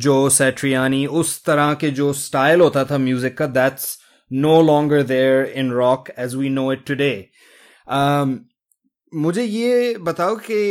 जो 0.07 0.19
सेट्रियानी 0.31 1.07
उस 1.21 1.45
तरह 1.45 1.73
के 1.81 1.91
जो 2.01 2.13
स्टाइल 2.13 2.61
होता 2.61 2.85
था 2.91 2.99
म्यूजिक 2.99 3.37
का 3.39 3.47
that's 3.61 3.97
no 4.33 4.61
longer 4.63 5.03
there 5.13 5.45
in 5.63 5.71
rock 5.73 6.11
as 6.19 6.35
we 6.35 6.49
know 6.49 6.73
it 6.73 6.87
today 6.87 7.13
मुझे 9.15 9.45
ये 9.45 9.97
बताओ 10.09 10.37
कि 10.37 10.63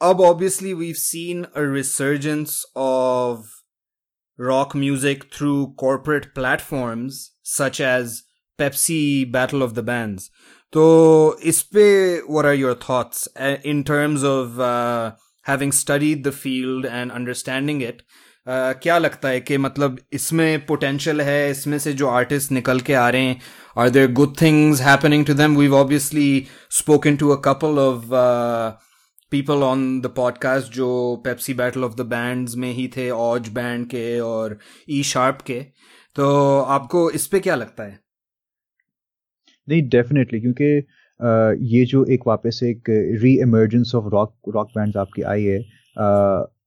अब 0.00 0.20
obviously 0.22 0.72
we've 0.74 0.98
seen 0.98 1.46
a 1.60 1.62
resurgence 1.76 2.64
of 2.76 3.46
rock 4.38 4.74
music 4.74 5.24
through 5.34 5.74
corporate 5.76 6.28
platforms 6.34 7.32
such 7.42 7.80
as 7.80 8.22
Pepsi 8.58 9.30
Battle 9.30 9.62
of 9.62 9.74
the 9.74 9.82
Bands. 9.82 10.30
So, 10.72 11.36
ispe, 11.42 12.20
what 12.28 12.44
are 12.44 12.54
your 12.54 12.74
thoughts 12.74 13.26
uh, 13.36 13.56
in 13.64 13.84
terms 13.84 14.22
of 14.22 14.60
uh, 14.60 15.12
studied 15.49 16.23
the 16.23 16.31
field 16.31 16.85
and 16.85 17.11
understanding 17.11 17.81
it? 17.81 17.97
Uh, 18.47 18.73
क्या 18.83 18.97
लगता 18.97 19.29
है 19.29 19.41
कि 19.41 19.57
मतलब 19.57 19.99
इसमें 20.13 20.65
potential 20.65 21.21
है? 21.21 21.51
इसमें 21.51 21.79
से 21.79 21.93
जो 21.93 22.07
आर्टिस्ट 22.07 22.51
निकल 22.51 22.79
के 22.79 22.93
आ 22.93 23.09
रहे 23.09 23.21
हैं 23.21 23.41
are 23.77 23.89
there 23.89 24.11
good 24.11 24.41
things 24.41 24.81
happening 24.81 25.25
to 25.25 25.33
them 25.33 25.57
we 25.57 25.67
obviously 25.67 26.47
spoken 26.71 27.17
to 27.17 27.29
a 27.29 27.41
couple 27.41 27.67
of 27.67 28.05
people 29.31 29.53
on 29.53 30.01
the 30.01 30.07
podcast 30.07 30.67
जो 30.67 31.21
Pepsi 31.25 31.53
battle 31.53 31.83
of 31.83 31.93
the 31.93 32.01
bands 32.01 32.55
में 32.55 32.73
ही 32.73 32.87
थे 32.87 33.09
ऑज 33.09 33.49
बैंड 33.49 33.87
के 33.87 34.19
और 34.19 34.59
ई 34.89 35.03
शार्प 35.03 35.41
के। 35.41 35.65
तो 36.15 36.59
आपको 36.61 37.11
इस 37.11 37.27
पे 37.27 37.39
क्या 37.39 37.55
लगता 37.55 37.83
है? 37.83 37.99
नहीं 39.69 39.89
डेफिनेटली 39.89 40.41
क्योंकि 40.41 40.87
ये 41.19 41.85
जो 41.85 42.03
एक 42.05 42.27
वापस 42.27 42.59
एक 42.63 42.89
reemergence 43.41 43.95
of 43.95 44.09
rock 44.13 44.51
rock 44.55 44.69
band 44.75 44.97
आपकी 44.97 45.21
आई 45.21 45.43
है 45.43 45.59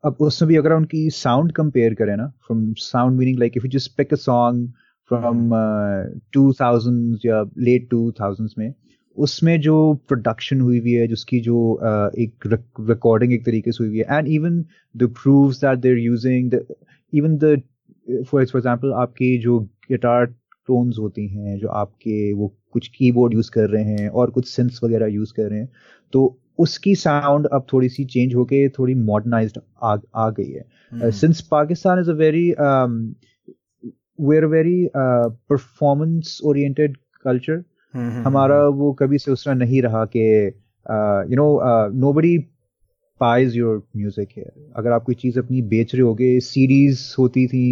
अब 0.07 0.17
उसमें 0.21 0.49
भी 0.49 0.57
अगर 0.57 0.73
उनकी 0.73 1.09
साउंड 1.11 1.53
कंपेयर 1.53 1.95
करें 1.95 2.17
ना 2.17 2.26
from 2.47 2.73
sound 2.79 3.19
meaning 3.19 3.38
like 3.38 3.57
if 3.57 3.65
you 3.67 3.71
just 3.71 3.97
pick 3.97 4.12
a 4.12 4.17
song 4.17 4.69
from 5.11 5.50
two 6.33 6.53
thousand 6.61 7.19
या 7.26 7.43
लेट 7.59 7.88
टू 7.91 8.11
थाउजेंड्स 8.21 8.55
में 8.59 8.73
उसमें 9.17 9.61
जो 9.61 9.76
प्रोडक्शन 10.09 10.61
हुई 10.61 10.79
हुई 10.79 10.93
है 10.93 11.07
जिसकी 11.09 11.41
जो 11.41 11.59
uh, 11.83 12.19
एक 12.19 12.47
रिकॉर्डिंग 12.91 13.33
एक 13.33 13.45
तरीके 13.45 13.73
से 13.73 13.85
हुई 13.85 13.88
हुई 13.88 13.99
है 13.99 14.19
and 14.19 14.29
even 14.29 14.65
the 14.95 15.11
prove 15.23 15.53
that 15.53 15.79
there 15.79 15.99
using 15.99 16.59
even 17.12 17.37
the 17.37 17.61
for 18.25 18.43
example 18.43 18.93
आपकी 19.03 19.37
जो 19.38 19.59
गिटार 19.91 20.26
टोन्स 20.26 20.99
होती 20.99 21.26
हैं 21.29 21.59
जो 21.59 21.69
आपके 21.81 22.33
वो 22.33 22.55
कुछ 22.76 22.88
कीबोर्ड 22.97 23.35
यूज़ 23.35 23.50
कर 23.50 23.68
रहे 23.71 23.85
हैं 23.85 24.09
और 24.11 24.30
कुछ 24.30 24.49
सेंस 24.49 24.80
वगैरह 24.85 25.06
यूज़ 25.12 25.33
कर 25.37 25.50
रहे 25.50 25.61
हैं 25.61 25.68
तो 26.12 26.25
उसकी 26.59 26.95
साउंड 26.97 27.47
अब 27.52 27.66
थोड़ी 27.73 27.88
सी 27.88 28.04
चेंज 28.06 28.35
होके 28.35 28.68
थोड़ी 28.78 28.95
मॉडर्नाइज 28.95 29.52
आ, 29.83 29.97
आ 30.14 30.28
गई 30.30 30.50
है। 30.50 31.11
Since 31.12 31.40
Pakistan 31.50 32.00
is 32.00 32.11
a 32.11 32.14
very 32.14 32.49
very 34.28 34.45
very 34.47 34.88
performance 34.97 36.38
oriented 36.45 36.97
culture 37.25 37.62
हमारा 38.25 38.59
वो 38.78 38.92
कभी 38.92 39.18
से 39.18 39.30
उस 39.30 39.45
तरह 39.45 39.54
नहीं 39.56 39.83
रहा 39.83 40.04
कि 40.16 40.25
you 41.30 41.37
know 41.37 41.49
nobody 42.12 42.38
pays 43.21 43.56
your 43.56 43.83
music 43.97 44.28
है 44.38 44.45
अगर 44.76 44.92
आप 44.92 45.04
कोई 45.04 45.14
चीज़ 45.14 45.38
अपनी 45.40 45.62
बेच 45.68 45.95
रहे 45.95 46.02
होगे 46.02 46.38
सीरीज़ 46.47 47.02
होती 47.18 47.47
थी 47.47 47.66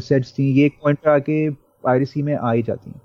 सेट्स 0.00 0.32
थी 0.38 0.50
ये 0.52 0.66
एक 0.66 0.78
पॉइंट 0.82 0.98
पे 0.98 1.10
आके 1.10 1.38
पायरेसी 1.50 2.22
में 2.22 2.34
आ 2.34 2.52
ही 2.52 2.62
जाती 2.62 2.90
हैं। 2.90 3.00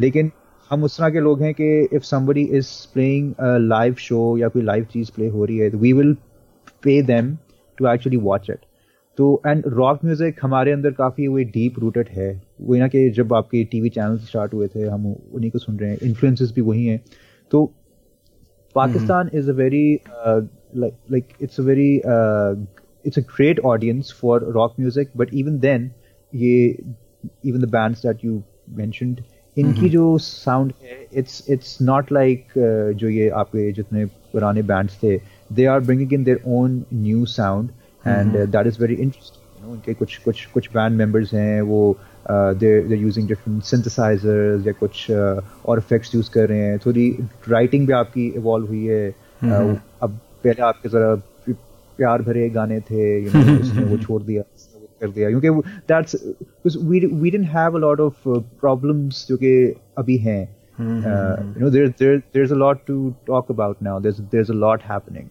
लेकिन 0.00 0.30
हम 0.70 0.84
उस 0.84 0.98
तरह 0.98 1.10
के 1.10 1.20
लोग 1.20 1.42
हैं 1.42 1.52
कि 1.54 1.66
if 1.92 2.02
somebody 2.02 2.42
is 2.58 2.68
playing 2.94 3.34
live 3.60 3.94
show 4.00 4.36
या 4.38 4.48
कोई 4.48 4.62
लाइव 4.62 4.86
चीज़ 4.92 5.10
प्ले 5.16 5.28
हो 5.28 5.44
रही 5.44 5.58
है 5.58 5.70
तो 5.70 5.78
we 5.78 5.92
will 5.92 6.14
pay 6.84 7.00
them 7.02 7.36
to 7.78 7.88
actually 7.88 8.16
watch 8.16 8.50
it 8.50 8.64
तो 9.18 9.42
एंड 9.46 9.64
रॉक 9.66 10.04
म्यूज़िक 10.04 10.38
हमारे 10.42 10.72
अंदर 10.72 10.90
काफ़ी 10.92 11.26
वो 11.28 11.42
डीप 11.52 11.78
रूटेड 11.78 12.08
है। 12.12 12.30
वही 12.60 12.80
ना 12.80 12.88
कि 12.88 13.08
जब 13.16 13.34
आपके 13.34 13.62
टीवी 13.64 13.88
चैनल 13.88 14.16
स्टार्ट 14.18 14.54
हुए 14.54 14.68
थे 14.68 14.86
हम 14.86 15.06
उन्हीं 15.06 15.50
को 15.50 15.58
सुन 15.58 15.78
रहे 15.78 15.90
हैं। 15.90 15.98
इन्फ्लुएंसेस 16.02 16.52
भी 16.54 16.60
वही 16.60 16.86
हैं। 16.86 17.00
तो 17.52 17.64
Pakistan 18.74 19.30
is 19.34 19.50
a 19.50 19.54
very 19.54 19.98
like 20.76 21.28
it's 21.42 21.60
a 21.60 21.62
very 21.62 21.94
it's 21.96 23.18
a 23.18 23.22
great 23.36 23.60
audience 23.64 24.14
for 24.20 24.50
rock 24.54 24.74
music 24.80 25.10
but 25.16 25.34
even 25.34 25.58
then 25.58 25.90
ये 26.32 26.56
even 27.46 27.60
the 27.60 27.68
bands 27.70 28.06
that 28.06 28.24
you 28.24 28.42
mentioned 28.70 29.20
इनकी 29.58 29.88
जो 29.88 30.18
साउंड 30.18 30.72
है 30.82 31.06
इट्स 31.14 31.46
इट्स 31.50 31.78
नॉट 31.82 32.12
लाइक 32.12 32.44
जो 32.96 33.08
ये 33.08 33.28
आपके 33.28 33.72
जितने 33.72 34.04
पुराने 34.04 34.62
बैंड्स 34.62 34.94
थे 35.02 35.20
they 35.52 35.66
are 35.66 35.80
bringing 35.80 36.12
in 36.12 36.24
their 36.24 36.40
own 36.46 36.84
new 36.94 37.26
sound 37.26 37.68
and 38.06 38.36
that 38.36 38.66
is 38.66 38.80
very 38.80 38.94
interesting 38.94 39.44
उनके 39.72 39.94
कुछ 39.94 40.18
कुछ 40.18 40.46
कुछ 40.46 40.68
बैंड 40.68 40.96
मेंबर्स 40.96 41.34
हैं 41.34 41.62
वो 41.62 41.98
they're 42.30 42.86
they're 42.86 42.98
using 42.98 43.28
different 43.28 43.62
synthesizers 43.62 44.66
या 44.66 44.72
कुछ 44.72 45.10
uh, 45.10 45.44
और 45.66 45.78
इफेक्ट्स 45.78 46.14
यूज़ 46.14 46.30
कर 46.30 46.48
रहे 46.48 46.58
हैं। 46.58 46.78
थोड़ी 46.78 47.18
राइटिंग 47.48 47.86
भी 47.86 47.92
आपकी 47.92 48.26
इवॉल्व 48.26 48.66
हुई 48.66 48.86
है। 48.86 49.14
uh, 49.44 49.76
अब 50.02 50.18
पहले 50.44 50.62
आपके 50.62 50.88
जरा 50.88 51.14
प्यार 51.96 52.22
भरे 52.22 52.50
गाने 52.50 52.80
थे 52.80 53.28
वो 53.84 53.96
छोड़ 54.02 54.22
दिया। 54.22 54.42
कर 55.04 55.10
दिया। 55.10 55.30
क्योंकि 55.30 55.48
that's 55.88 56.16
we 56.66 57.00
we 57.06 57.30
didn't 57.30 57.48
have 57.50 57.76
a 57.76 57.80
lot 57.80 58.00
of 58.00 58.28
problems 58.60 59.26
जो 59.28 59.36
कि 59.36 59.54
अभी 59.98 60.16
हैं। 60.18 60.42
You 60.80 61.60
know 61.60 61.70
there 61.70 61.88
there 61.88 62.18
there 62.18 62.44
is 62.44 62.52
a 62.52 62.56
lot 62.56 62.78
to 62.86 63.12
talk 63.26 63.50
about 63.50 63.82
now 63.82 64.00
there 64.00 64.20
there 64.20 64.42
is 64.42 64.52
a 64.52 64.54
lot 64.56 64.82
happening 64.90 65.28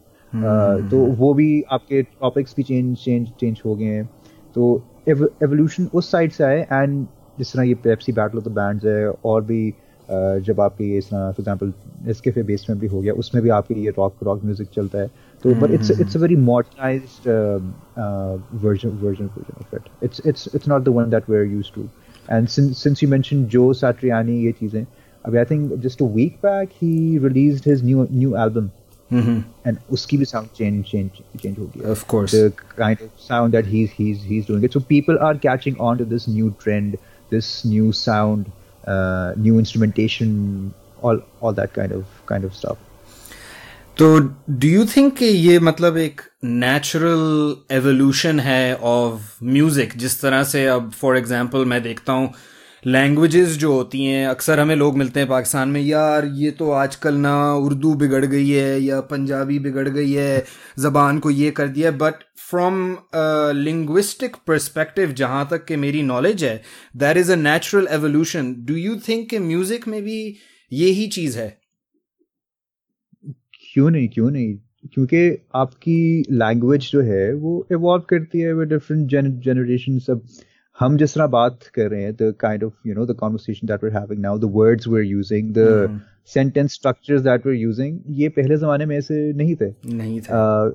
तो 0.89 0.97
वो 1.17 1.33
भी 1.33 1.49
आपके 1.71 2.01
टॉपिक्स 2.01 2.55
भी 2.57 2.63
चेंज 2.63 2.97
चेंज 2.97 3.27
चेंज 3.39 3.61
हो 3.65 3.75
गए 3.75 3.85
हैं। 3.85 4.09
तो 4.55 4.83
एवोल्यूशन 5.09 5.89
उस 5.93 6.11
साइड 6.11 6.31
से 6.31 6.43
आए 6.43 6.61
एंड 6.61 7.05
जिस 7.37 7.53
तरह 7.53 7.63
ये 7.63 7.75
Pepsi 7.83 8.11
battle 8.11 8.37
of 8.37 8.45
the 8.45 8.51
bands 8.51 8.85
है 8.85 9.09
और 9.25 9.41
भी 9.43 9.71
uh, 9.71 10.39
जब 10.45 10.59
आपके 10.61 10.83
ये 10.83 10.97
इस 10.97 11.09
तरह 11.09 11.31
फॉर 11.31 11.41
एग्जांपल 11.41 11.73
एसकेफे 12.11 12.43
बेस 12.43 12.65
में 12.69 12.79
भी 12.79 12.87
हो 12.87 13.01
गया 13.01 13.13
उसमें 13.23 13.43
भी 13.43 13.49
आपके 13.49 13.73
ये 13.75 13.89
रॉक 13.97 14.23
रॉक 14.23 14.43
म्यूज़िक 14.43 14.67
चलता 14.75 14.99
है। 14.99 15.09
So, 15.42 15.54
but 15.54 15.70
it's 15.70 15.88
it's 15.90 16.16
a 16.16 16.18
very 16.18 16.34
modernized 16.34 17.28
uh, 17.28 17.60
uh, 17.96 18.36
version 18.52 18.98
version 18.98 19.28
version 19.28 19.54
of 19.60 19.72
it. 19.72 19.88
It's 20.00 20.18
it's 20.20 20.48
it's 20.48 20.66
not 20.66 20.84
the 20.84 20.90
one 20.90 21.10
that 21.10 21.28
we're 21.28 21.44
used 21.44 21.74
to. 21.74 21.88
And 22.28 22.50
since 22.50 22.78
since 22.78 23.00
you 23.00 23.08
mentioned 23.08 23.48
Joe 23.48 23.68
Satriani, 23.68 24.42
ये 24.42 24.52
चीजें, 24.58 24.84
I, 25.24 25.30
mean, 25.30 25.40
I 25.40 25.44
think 25.44 25.80
just 25.80 26.00
a 26.00 26.04
week 26.04 26.40
back 26.40 26.72
he 26.72 27.18
released 27.18 27.64
his 27.64 27.82
new 27.82 28.06
new 28.10 28.36
album. 28.36 28.72
Mm-hmm. 29.12 29.40
And 29.64 29.78
uski 29.90 30.18
bhi 30.18 30.26
sound 30.26 30.52
change 30.54 30.90
change 30.90 31.22
change 31.42 31.56
ho 31.56 31.66
gaya. 31.76 31.92
Of 31.92 32.06
course. 32.08 32.32
The 32.32 32.52
kind 32.76 33.00
of 33.00 33.10
sound 33.16 33.54
that 33.54 33.64
he's 33.66 33.90
he's 33.90 34.22
he's 34.22 34.46
doing 34.46 34.64
it. 34.64 34.72
So 34.72 34.80
people 34.80 35.18
are 35.28 35.34
catching 35.46 35.78
on 35.80 35.98
to 35.98 36.04
this 36.04 36.28
new 36.28 36.50
trend, 36.64 36.98
this 37.30 37.64
new 37.64 37.92
sound, 37.92 38.50
uh, 38.86 39.34
new 39.36 39.58
instrumentation, 39.58 40.74
all 41.00 41.22
all 41.40 41.52
that 41.62 41.72
kind 41.72 41.92
of 41.92 42.04
kind 42.26 42.44
of 42.44 42.54
stuff. 42.54 42.76
तो 43.97 44.17
do 44.49 44.67
you 44.67 44.85
think 44.85 45.21
ये 45.21 45.57
मतलब 45.59 45.97
एक 45.97 46.21
natural 46.43 47.75
evolution 47.75 48.39
है 48.39 48.75
of 48.75 49.43
music 49.45 49.95
जिस 49.97 50.19
तरह 50.21 50.43
से 50.43 50.65
अब 50.67 50.89
for 50.91 51.17
example 51.17 51.65
मैं 51.65 51.81
देखता 51.83 52.13
हूँ 52.13 52.31
लैंग्वेजेस 52.85 53.49
जो 53.57 53.73
होती 53.73 54.03
हैं, 54.05 54.25
अक्सर 54.27 54.59
हमें 54.59 54.75
लोग 54.75 54.97
मिलते 54.97 55.19
हैं 55.19 55.29
पाकिस्तान 55.29 55.69
में, 55.69 55.81
यार, 55.81 56.25
ये 56.25 56.51
तो 56.51 56.71
आजकल 56.71 57.15
ना 57.15 57.35
उर्दू 57.55 57.93
बिगड़ 57.95 58.25
गई 58.25 58.49
है 58.49 58.81
या 58.81 58.99
पंजाबी 59.01 59.59
बिगड़ 59.59 59.87
गई 59.89 60.11
है, 60.11 60.43
ज़बान 60.79 61.19
को 61.19 61.29
ये 61.29 61.51
कर 61.51 61.67
दिया 61.67 61.91
बट 61.91 62.23
फ्रॉम 62.49 62.83
लिंग्विस्टिक 63.55 64.35
परस्पेक्टिव 64.47 65.11
जहाँ 65.13 65.47
तक 65.51 65.65
कि 65.65 65.75
मेरी 65.75 66.01
नॉलेज 66.03 66.43
है 66.43 66.61
there 66.97 67.17
is 67.17 67.31
a 67.31 67.35
natural 67.35 67.87
evolution 67.91 68.55
do 68.59 68.75
you 68.75 68.95
think 69.07 69.33
music 69.41 69.87
में 69.87 70.01
भी 70.03 70.23
ये 70.71 70.89
ही 70.89 71.07
चीज़ 71.07 71.39
है? 71.39 71.62
क्यों 73.73 73.89
नहीं 73.89 74.07
क्यों 74.13 74.29
नहीं? 74.31 74.55
क्योंकि 74.93 75.37
आपकी 75.55 76.23
लैंग्वेज 76.31 76.89
जो 76.91 77.01
है 77.01 77.33
वो 77.33 77.51
इवॉल्व 77.71 78.03
करती 78.09 78.39
है 78.39 78.53
विद 78.53 78.69
डिफरेंट 78.69 79.07
जनरेशन 79.43 79.99
सब। 79.99 80.21
हम 80.79 80.97
जिस 80.97 81.13
तरह 81.15 81.27
बात 81.27 81.59
कर 81.75 81.89
रहे 81.89 82.03
हैं 82.03 82.13
the 82.13 82.33
kind 82.39 82.63
of 82.63 82.87
you 82.87 82.93
know 82.95 83.05
the 83.05 83.15
conversation 83.19 83.67
that 83.67 83.83
we 83.83 83.89
having 83.91 84.21
now 84.21 84.39
the 84.39 84.49
words 84.53 84.87
we 84.87 84.99
are 84.99 85.05
using 85.05 85.53
the 85.57 86.01
sentence 86.33 86.73
structures 86.73 87.21
that 87.21 87.45
we 87.45 87.51
are 87.51 87.57
using 87.57 87.99
ये 88.09 88.29
पहले 88.29 88.57
जमाने 88.57 88.85
में 88.85 88.97
ऐसे 88.97 89.33
नहीं 89.33 89.55
थे। 89.55 89.69
नहीं 89.95 90.19
थे। 90.21 90.25
uh, 90.25 90.73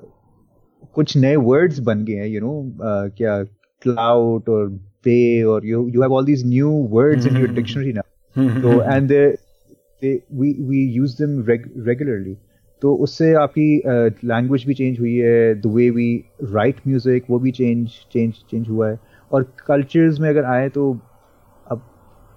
कुछ 0.93 1.17
नए 1.17 1.35
वर्ड्स 1.35 1.79
बन 1.79 2.03
गए 2.05 2.13
हैं 2.13 2.27
यू 2.27 2.41
नो 2.41 2.71
क्या 3.17 3.43
क्लाउड 3.81 4.49
और 4.49 4.67
पे 5.03 5.43
और 5.43 5.65
you 5.65 5.87
you 5.89 6.01
have 6.01 6.13
all 6.13 6.25
these 6.25 6.45
new 6.47 6.69
words 6.91 7.27
in 7.27 7.37
your 7.37 7.53
dictionary 7.53 7.93
now 7.93 8.03
they 9.09 9.25
they 10.03 10.13
we 10.39 10.49
we 10.69 10.79
use 10.95 11.13
them 11.19 11.31
reg 11.49 11.63
regularly 11.87 12.35
तो 12.81 12.93
उससे 13.03 13.33
आपकी 13.33 13.81
लैंग्वेज 14.27 14.61
uh, 14.61 14.67
भी 14.67 14.73
चेंज 14.73 14.99
हुई 14.99 15.15
है 15.15 15.53
the 15.61 15.71
way 15.75 15.89
we 15.89 16.09
write 16.43 16.75
music 16.87 17.25
वो 17.29 17.39
भी 17.39 17.51
चेंज 17.51 17.89
चेंज 18.13 18.33
चेंज 18.51 18.69
हुआ 18.69 18.89
है। 18.89 18.99
और 19.31 19.43
कल्चर्स 19.67 20.19
में 20.19 20.29
अगर 20.29 20.45
आए 20.55 20.69
तो 20.69 20.91
अब 21.71 21.81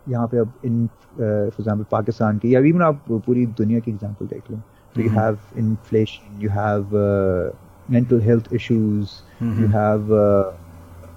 यहाँ 0.09 0.27
पे 0.29 0.39
अब 0.39 0.53
इन 0.65 0.87
फॉर 1.17 1.61
एग्जांपल 1.61 1.85
पाकिस्तान 1.91 2.39
की 2.39 2.55
या 2.55 2.61
इवन 2.61 2.83
आप 2.83 3.05
पूरी 3.11 3.47
दुनिया 3.61 3.81
की 3.81 3.91
एग्जांपल 3.91 4.27
देख 4.27 4.51
लो। 4.51 4.61
You 5.03 5.11
have 5.11 5.39
inflation 5.59 6.43
you 6.43 6.51
have 6.51 7.53
mental 7.93 8.21
health 8.23 8.49
issues 8.57 9.13
you 9.43 9.67
have 9.69 10.09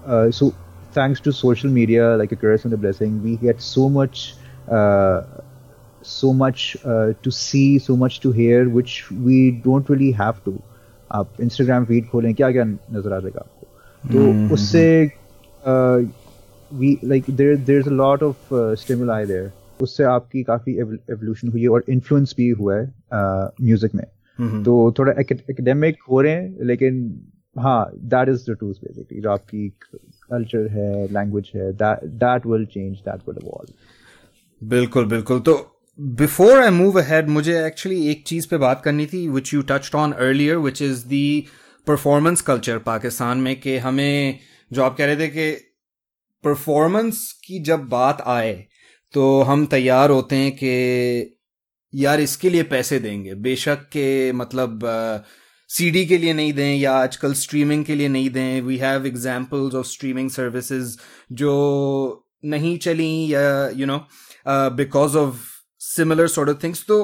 so 0.08 0.46
so 0.46 0.52
thanks 0.96 1.20
to 1.26 1.32
social 1.32 1.72
media 1.76 2.04
like 2.20 2.32
a 2.32 2.38
curse 2.42 2.64
and 2.66 2.74
a 2.74 2.78
blessing 2.84 3.16
we 3.24 3.34
get 3.42 3.60
so 3.66 3.84
much 3.96 4.22
uh, 4.76 5.18
so 6.06 6.32
much 6.32 6.76
uh, 6.84 7.12
to 7.22 7.30
see, 7.30 7.78
so 7.78 7.96
much 7.96 8.20
to 8.20 8.32
hear, 8.32 8.68
which 8.68 9.10
we 9.10 9.50
don't 9.66 9.88
really 9.88 10.10
have 10.12 10.42
to. 10.44 10.58
आप 11.10 11.40
Instagram 11.40 11.84
feed 11.84 12.08
खोलें 12.08 12.34
क्या 12.34 12.50
क्या 12.52 12.64
नज़र 12.64 13.12
आ 13.12 13.18
जाएगा 13.18 13.40
आपको 13.40 13.66
तो 14.12 14.18
mm-hmm. 14.18 14.52
उससे 14.52 15.04
we 16.70 16.98
like 17.04 17.30
there 17.30 17.56
there 17.56 17.80
is 17.80 17.88
a 17.88 17.92
lot 17.92 18.22
of 18.22 18.48
stimuli 18.80 19.26
there 19.26 19.50
उससे 19.82 20.04
आपकी 20.04 20.42
काफ़ी 20.42 20.74
एवोल्यूशन 20.78 21.48
हुई 21.48 21.62
है 21.62 21.68
और 21.68 21.84
इन्फ्लुएंस 21.88 22.34
भी 22.36 22.48
हुआ 22.50 22.76
है 22.76 22.84
म्यूज़िक 23.62 23.90
uh, 23.90 23.96
में 23.96 24.04
mm-hmm. 24.04 24.64
तो 24.64 24.94
थोड़ा 24.98 25.12
एकेडमिक 25.20 26.02
हो 26.10 26.20
रहे 26.20 26.32
हैं 26.32 26.66
लेकिन 26.66 26.98
हाँ 27.58 27.90
that 27.94 28.28
is 28.28 28.50
the 28.50 28.56
truth 28.56 28.74
basically 28.74 29.20
जो 29.20 29.30
आपकी 29.30 29.68
कल्चर 30.30 30.68
है 30.70 31.06
लैंग्वेज 31.12 31.50
है 31.54 31.72
that 31.72 32.46
will 32.46 32.66
change 32.66 32.96
that 32.98 33.28
will 33.28 33.38
evolve 33.42 34.68
बिल्कुल 34.68 35.06
बिल्कुल 35.06 35.40
तो 35.40 35.56
बिफोर 35.98 36.58
आई 36.58 36.70
मूव 36.70 36.98
अहेड 37.00 37.28
मुझे 37.28 37.66
एक्चुअली 37.66 38.08
एक 38.10 38.22
चीज़ 38.26 38.46
पे 38.48 38.56
बात 38.56 38.80
करनी 38.84 39.06
थी 39.06 39.26
which 39.28 39.52
you 39.54 39.62
touched 39.62 39.94
on 39.94 40.12
earlier 40.12 40.56
which 40.56 40.82
is 40.82 41.06
the 41.06 41.46
performance 41.86 42.40
culture 42.40 42.78
Pakistan 42.78 43.38
में 43.38 43.60
कि 43.60 43.76
हमें, 43.76 44.38
जो 44.72 44.82
आप 44.82 44.96
कह 44.96 45.06
रहे 45.06 45.16
थे 45.16 45.28
कि 45.28 45.50
परफॉर्मेंस 46.44 47.32
की 47.44 47.62
जब 47.62 47.88
बात 47.88 48.22
आए 48.26 48.52
तो 49.14 49.40
हम 49.42 49.64
तैयार 49.66 50.10
होते 50.10 50.36
हैं 50.36 50.52
कि 50.52 51.38
यार 51.94 52.20
इसके 52.20 52.50
लिए 52.50 52.62
पैसे 52.62 52.98
देंगे। 52.98 53.34
बेशक 53.34 53.88
के 53.92 54.32
मतलब 54.32 54.80
सीडी 55.70 56.06
के 56.06 56.18
लिए 56.18 56.32
नहीं 56.32 56.52
दें 56.52 56.74
या 56.76 56.92
आजकल 56.94 57.34
स्ट्रीमिंग 57.34 57.84
के 57.84 57.94
लिए 57.94 58.08
नहीं 58.08 58.30
दें। 58.30 58.60
We 58.60 58.76
have 58.76 59.06
examples 59.06 59.74
of 59.74 59.86
streaming 59.86 60.30
services 60.30 60.96
जो 61.32 62.24
नहीं 62.44 62.78
चली 62.78 63.34
या 63.34 63.68
you 63.76 63.86
know 63.86 64.06
because 64.76 65.16
of 65.16 65.55
similar 65.96 66.28
sort 66.28 66.50
of 66.50 66.62
things 66.62 66.84
तो 66.88 67.00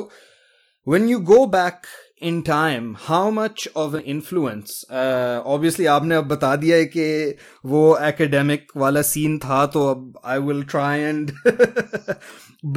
when 0.87 1.05
you 1.09 1.19
go 1.21 1.47
back 1.47 1.85
in 2.29 2.39
time 2.43 2.87
how 3.09 3.31
much 3.31 3.67
of 3.83 3.95
an 3.95 4.03
influence 4.15 4.73
uh, 4.91 5.43
obviously 5.45 5.87
आपने 5.87 6.15
अब 6.17 6.27
बता 6.29 6.55
दिया 6.57 6.77
है 6.77 6.85
कि 6.97 7.37
वो 7.73 7.83
academic 8.09 8.77
वाला 8.77 9.01
scene 9.01 9.39
था 9.45 9.65
तो 9.67 9.87
अब 9.89 10.13
I 10.25 10.39
will 10.49 10.65
try 10.75 10.97
and 11.11 11.33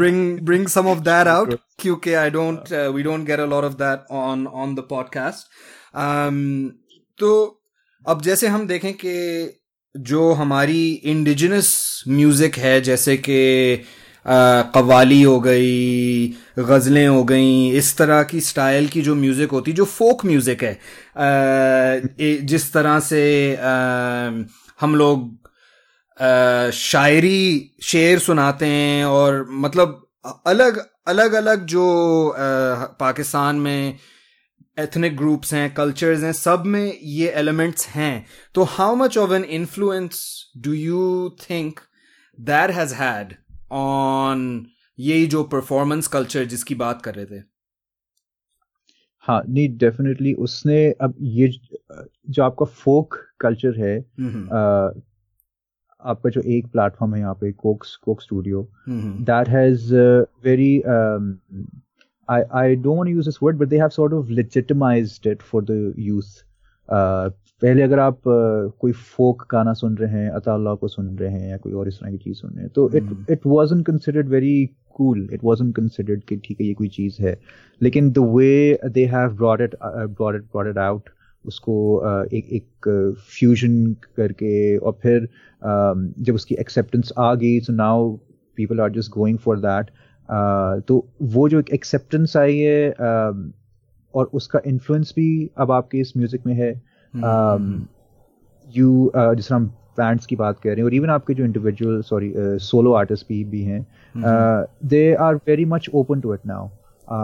bring 0.01 0.21
bring 0.49 0.67
some 0.75 0.91
of 0.93 1.03
that 1.09 1.27
out 1.27 1.55
क्योंकि 1.79 2.15
I 2.15 2.29
don't 2.37 2.71
uh, 2.71 2.91
we 2.97 3.03
don't 3.03 3.29
get 3.31 3.39
a 3.39 3.49
lot 3.55 3.69
of 3.71 3.77
that 3.83 4.05
on 4.23 4.47
on 4.63 4.75
the 4.79 4.87
podcast 4.93 5.49
um, 6.05 6.71
तो 7.17 7.61
अब 8.07 8.21
जैसे 8.21 8.47
हम 8.47 8.67
देखें 8.67 8.93
कि 8.93 9.15
जो 9.97 10.31
हमारी 10.33 10.93
इंडिजिनस 10.93 12.03
म्यूज़िक 12.07 12.55
है 12.55 12.81
जैसे 12.81 13.17
कि 13.17 13.37
कवाली 14.27 15.21
हो 15.21 15.39
गई 15.39 16.27
गज़लें 16.59 17.07
हो 17.07 17.23
गई 17.23 17.69
इस 17.77 17.97
तरह 17.97 18.23
की 18.23 18.41
स्टाइल 18.41 18.87
की 18.87 19.01
जो 19.01 19.15
म्यूज़िक 19.15 19.51
होती 19.51 19.73
जो 19.73 19.85
फोक 19.85 20.25
म्यूज़िक 20.25 20.63
है 20.63 20.73
आ, 20.73 20.77
जिस 22.45 22.71
तरह 22.73 22.99
से 22.99 23.55
आ, 23.55 24.31
हम 24.81 24.95
लोग 24.95 25.45
शायरी 26.73 27.71
शेर 27.83 28.19
सुनाते 28.19 28.65
हैं 28.65 29.05
और 29.05 29.45
मतलब 29.49 30.01
अलग 30.47 30.85
अलग 31.07 31.33
अलग 31.33 31.65
जो 31.65 31.85
आ, 32.29 32.39
पाकिस्तान 32.99 33.55
में 33.55 33.97
एथनिक 34.79 35.17
ग्रुप्स 35.17 35.53
हैं 35.53 35.73
कल्चर्स 35.73 36.23
हैं 36.23 36.33
सब 36.33 36.63
में 36.65 36.97
ये 37.01 37.27
एलिमेंट्स 37.35 37.87
हैं। 37.87 38.25
तो 38.55 38.63
how 38.63 38.95
much 38.95 39.17
of 39.17 39.33
an 39.33 39.43
influence 39.43 40.45
do 40.57 40.73
you 40.73 41.29
think 41.49 41.79
that 42.39 42.71
has 42.71 42.93
had 42.93 43.33
on 43.71 44.65
यही 44.99 45.27
जो 45.27 45.43
परफॉर्मेंस 45.43 46.07
कल्चर 46.07 46.45
जिसकी 46.45 46.75
बात 46.75 47.01
कर 47.01 47.15
रहे 47.15 47.25
थे। 47.25 47.41
हाँ 49.19 49.41
नहीं 49.49 49.77
डेफिनेटली 49.77 50.33
उसने 50.33 50.91
अब 51.01 51.15
ये 51.21 51.47
जो 52.29 52.43
आपका 52.43 52.65
फोक 52.65 53.15
कल्चर 53.39 53.79
है 53.79 53.97
आ, 53.99 54.89
आपका 56.09 56.29
जो 56.29 56.41
एक 56.41 56.67
प्लेटफॉर्म 56.67 57.13
है 57.15 57.19
यहाँ 57.19 57.33
पे 57.35 57.51
Coke's 57.51 57.95
Coke 57.95 58.21
studio 58.21 58.67
that 59.29 59.49
has 59.49 59.93
very 60.45 60.81
I, 62.27 62.35
I 62.59 62.75
don't 62.75 62.97
want 62.97 63.07
to 63.07 63.13
use 63.13 63.27
this 63.27 63.39
word, 63.39 63.57
but 63.57 63.69
they 63.69 63.77
have 63.77 63.93
sort 63.93 64.13
of 64.13 64.29
legitimized 64.31 65.27
it 65.27 65.43
for 65.43 65.61
the 65.61 65.93
youth. 65.95 66.43
पहले 66.91 67.81
अगर 67.81 67.99
आप 67.99 68.21
कोई 68.79 68.91
फोक 68.91 69.45
गाना 69.51 69.73
सुन 69.73 69.97
रहे 69.97 70.11
हैं 70.11 70.29
अताल्ला 70.29 70.73
को 70.75 70.87
सुन 70.87 71.17
रहे 71.17 71.29
हैं 71.29 71.49
या 71.49 71.57
कोई 71.57 71.73
और 71.73 71.87
इस 71.87 71.95
तरह 71.95 72.11
की 72.11 72.17
चीज़ 72.17 72.37
सुन 72.37 72.51
रहे 72.51 72.61
हैं 72.61 72.69
तो 72.69 72.89
it 72.93 73.31
it 73.31 73.39
wasn't 73.47 73.81
considered 73.81 74.27
very 74.27 74.69
cool 74.93 75.29
it 75.33 75.39
wasn't 75.43 75.71
considered 75.71 76.23
कि 76.23 76.37
ठीक 76.37 76.61
है 76.61 76.67
ये 76.67 76.73
कोई 76.73 76.87
चीज़ 76.87 77.21
है। 77.21 77.39
लेकिन 77.81 78.11
the 78.11 78.17
way 78.17 78.79
they 78.85 79.05
have 79.05 79.29
brought 79.29 79.61
it 79.61 79.75
brought 79.83 80.35
it 80.35 80.41
brought 80.41 80.67
it 80.67 80.77
out 80.77 81.09
उसको 81.45 82.03
एक 82.25 82.49
एक 82.49 82.89
फ्यूजन 83.39 83.93
करके 83.93 84.77
और 84.77 84.99
फिर 85.01 85.27
जब 86.23 86.35
उसकी 86.35 86.55
एक्सेप्टेंस 86.55 87.11
आ 87.17 87.35
गई 87.35 87.59
so 87.59 87.73
now 87.73 88.17
people 88.55 88.81
are 88.81 88.91
just 88.91 89.11
going 89.11 89.37
for 89.37 89.59
that 89.59 89.89
तो 90.87 91.07
वो 91.21 91.49
जो 91.49 91.59
एक 91.59 91.69
एक्सेप्टेंस 91.69 92.37
आई 92.37 92.57
है 92.57 92.89
और 94.15 94.29
उसका 94.33 94.59
इन्फ्लुएंस 94.65 95.13
भी 95.15 95.49
अब 95.57 95.71
आपके 95.71 95.97
इस 95.97 96.13
म्यूज़िक 96.17 96.41
में 96.45 96.53
है। 96.53 96.71
यू 98.77 99.11
जिस 99.15 99.47
तरह 99.47 99.55
हम 99.55 99.65
बैंड्स 99.99 100.25
की 100.25 100.35
बात 100.35 100.59
कर 100.59 100.69
रहे 100.69 100.77
हैं 100.77 100.83
और 100.83 100.93
इवन 100.93 101.09
आपके 101.09 101.33
जो 101.33 101.45
इंडिविजुअल 101.45 102.01
सॉरी 102.01 102.33
सोलो 102.37 102.93
आर्टिस्ट 102.93 103.25
भी 103.29 103.43
भी 103.43 103.61
हैं 103.61 103.85
they 104.85 105.13
are 105.13 105.35
very 105.35 105.65
much 105.65 105.89
open 105.93 106.19
to 106.19 106.33
it 106.33 106.39
now 106.45 106.69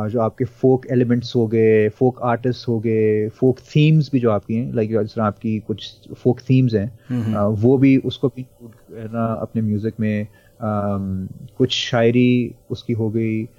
जो 0.10 0.22
आपके 0.22 0.46
फोक 0.46 0.86
एलिमेंट्स 0.92 1.36
हो 1.36 1.48
गए 1.48 1.90
फोक 1.90 2.22
आर्टिस्ट 2.22 2.68
हो 2.68 2.80
गए 2.80 3.30
फोक 3.30 3.60
थीम्स 3.60 4.10
भी 4.12 4.20
जो 4.20 4.32
आपकी 4.32 4.56
हैं 4.56 4.74
लाइक 4.74 4.90
जिस 5.00 5.16
तरह 5.16 5.24
आपकी 5.24 5.60
कुछ 5.60 5.92
फोक 6.18 6.40
थीम्स 6.40 6.74
हैं 6.74 7.00
uh, 7.34 7.64
वो 7.64 7.78
भी 7.78 7.98
उसको 7.98 8.28
भी 8.28 8.44
करना 8.44 9.26
अपने 9.26 9.62
म्यूज़िक 9.62 9.94
में 10.00 10.28
um, 10.28 11.50
कुछ 11.58 11.72
शायरी 11.72 12.56
उसकी 12.70 12.94
हो 12.94 13.10
गई 13.10 13.44
uh, 13.44 13.50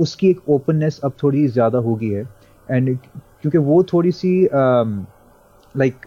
उसकी 0.00 0.28
एक 0.30 0.48
ओपननेस 0.48 1.00
अब 1.04 1.12
थोड़ी 1.22 1.46
ज़्यादा 1.48 1.78
हो 1.78 1.94
गई 1.94 2.08
है। 2.08 2.28
एंड 2.68 2.96
क्योंकि 2.98 3.58
वो 3.58 3.82
थोड़ी 3.92 4.12
सी 4.12 4.32
लाइक 5.74 6.06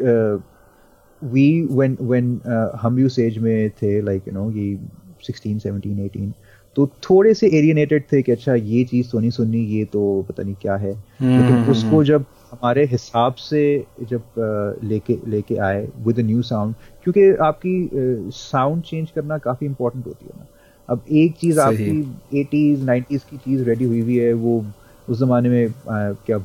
वी 1.22 1.62
व्हेन 1.72 1.98
व्हेन 2.02 2.40
हम 2.82 3.06
उस 3.06 3.20
एज 3.20 3.38
में 3.38 3.70
थे 3.82 4.00
लाइक 4.02 4.28
यू 4.28 4.34
नो 4.34 4.50
ये 4.52 4.78
16 5.24 5.60
17 5.60 6.10
18 6.10 6.32
तो 6.76 6.86
थोड़े 7.04 7.34
से 7.34 7.48
एरियनेटेड 7.58 8.04
थे 8.12 8.22
कि 8.22 8.32
अच्छा 8.32 8.54
ये 8.56 8.84
चीज़ 8.84 9.12
तो 9.12 9.20
नहीं 9.20 9.30
सुननी 9.32 9.64
ये 9.68 9.86
तो 9.86 10.02
पता 10.30 10.44
नहीं 10.44 10.56
क्या 10.62 10.76
है। 10.76 10.92
हम्म, 10.94 11.38
लेकिन 11.38 11.56
हम्म, 11.56 11.72
उसको 11.72 11.90
हम्म। 11.90 12.04
जब 12.04 12.26
हमारे 12.52 12.84
हिसाब 12.86 13.34
से 13.36 13.62
जब 14.10 14.80
लेके 14.84 15.18
लेके 15.28 15.56
आए 15.68 15.88
विद 15.98 16.20
न्यू 16.20 16.42
साउंड 16.42 16.76
क्योंकि 17.04 17.30
आपकी 17.46 17.90
साउंड 18.34 18.84
चेंज 18.84 19.10
करना 19.12 19.38
काफ़ी 19.38 19.68
इंपॉर्टेंट 19.68 20.06
होती 20.08 20.26
है 20.26 20.40
ना। 20.40 20.46
अब 20.90 21.02
एक 21.12 21.36
चीज़ 21.36 21.60
आपकी 21.60 22.40
एटीज 22.40 22.84
नाइन्टीज 22.84 23.24
की 23.24 23.38
चीज़ 23.38 23.64
रेडी 23.64 23.86
हुई 23.86 24.02
हुई 24.02 24.18
है 24.18 24.34
वो 24.34 24.66
उस 25.10 25.20
जमाने 25.20 25.50
में 25.50 25.68
uh, 25.68 26.26
क्या 26.26 26.38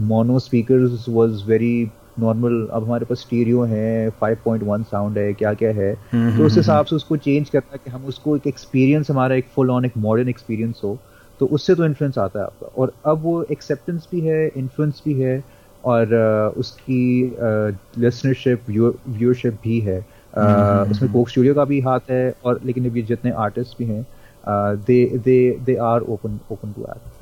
mono 0.00 0.38
speakers 0.38 1.08
was 1.08 1.42
very 1.48 1.90
normal 2.20 2.68
अब 2.72 2.84
हमारे 2.84 3.04
पास 3.04 3.18
स्टीरियो 3.18 3.62
है 3.62 4.10
5.1 4.22 4.82
साउंड 4.82 5.18
है 5.18 5.32
क्या 5.32 5.54
क्या 5.54 5.70
है। 5.72 5.92
हम्म, 6.12 6.36
तो 6.36 6.44
उस 6.44 6.52
हम्म, 6.52 6.60
हिसाब 6.60 6.76
हम्म। 6.76 6.84
से 6.84 6.96
उसको 6.96 7.16
चेंज 7.16 7.50
करना 7.50 7.76
कि 7.76 7.90
हम 7.90 8.04
उसको 8.04 8.36
एक 8.36 8.46
एक्सपीरियंस 8.46 9.10
हमारा 9.10 9.34
एक 9.34 9.46
फुल 9.54 9.70
ऑन 9.70 9.84
एक 9.84 9.96
मॉडर्न 9.96 10.28
एक्सपीरियंस 10.28 10.80
हो 10.84 10.98
तो 11.40 11.46
उससे 11.46 11.74
तो 11.74 11.84
इन्फ्लुएंस 11.84 12.18
आता 12.18 12.38
है 12.38 12.44
आपका। 12.44 12.66
और 12.66 12.92
अब 13.06 13.22
वो 13.22 13.42
एक्सेप्टेंस 13.42 14.08
भी 14.12 14.20
है 14.20 14.46
इन्फ्लुएंस 14.56 15.02
भी 15.04 15.14
है 15.14 15.44
और 15.84 16.14
उसकी 16.56 17.36
लिसनरशिप 17.98 18.60
व्यूअरशिप 18.70 19.58
भी 19.64 19.80
है। 19.80 20.13
उसमें 20.90 21.12
कोक 21.12 21.28
स्टूडियो 21.28 21.54
का 21.54 21.64
भी 21.64 21.80
हाथ 21.80 22.10
है 22.10 22.34
और 22.44 22.60
लेकिन 22.64 22.86
अभी 22.86 23.02
जितने 23.02 23.30
आर्टिस्ट 23.38 23.78
भी 23.78 23.84
हैं 23.84 24.06
they 24.86 25.04
they 25.18 25.38
they 25.60 25.74
are 25.84 26.00
open 26.00 26.38
open 26.52 26.72
to 26.72 26.82
that 26.82 27.12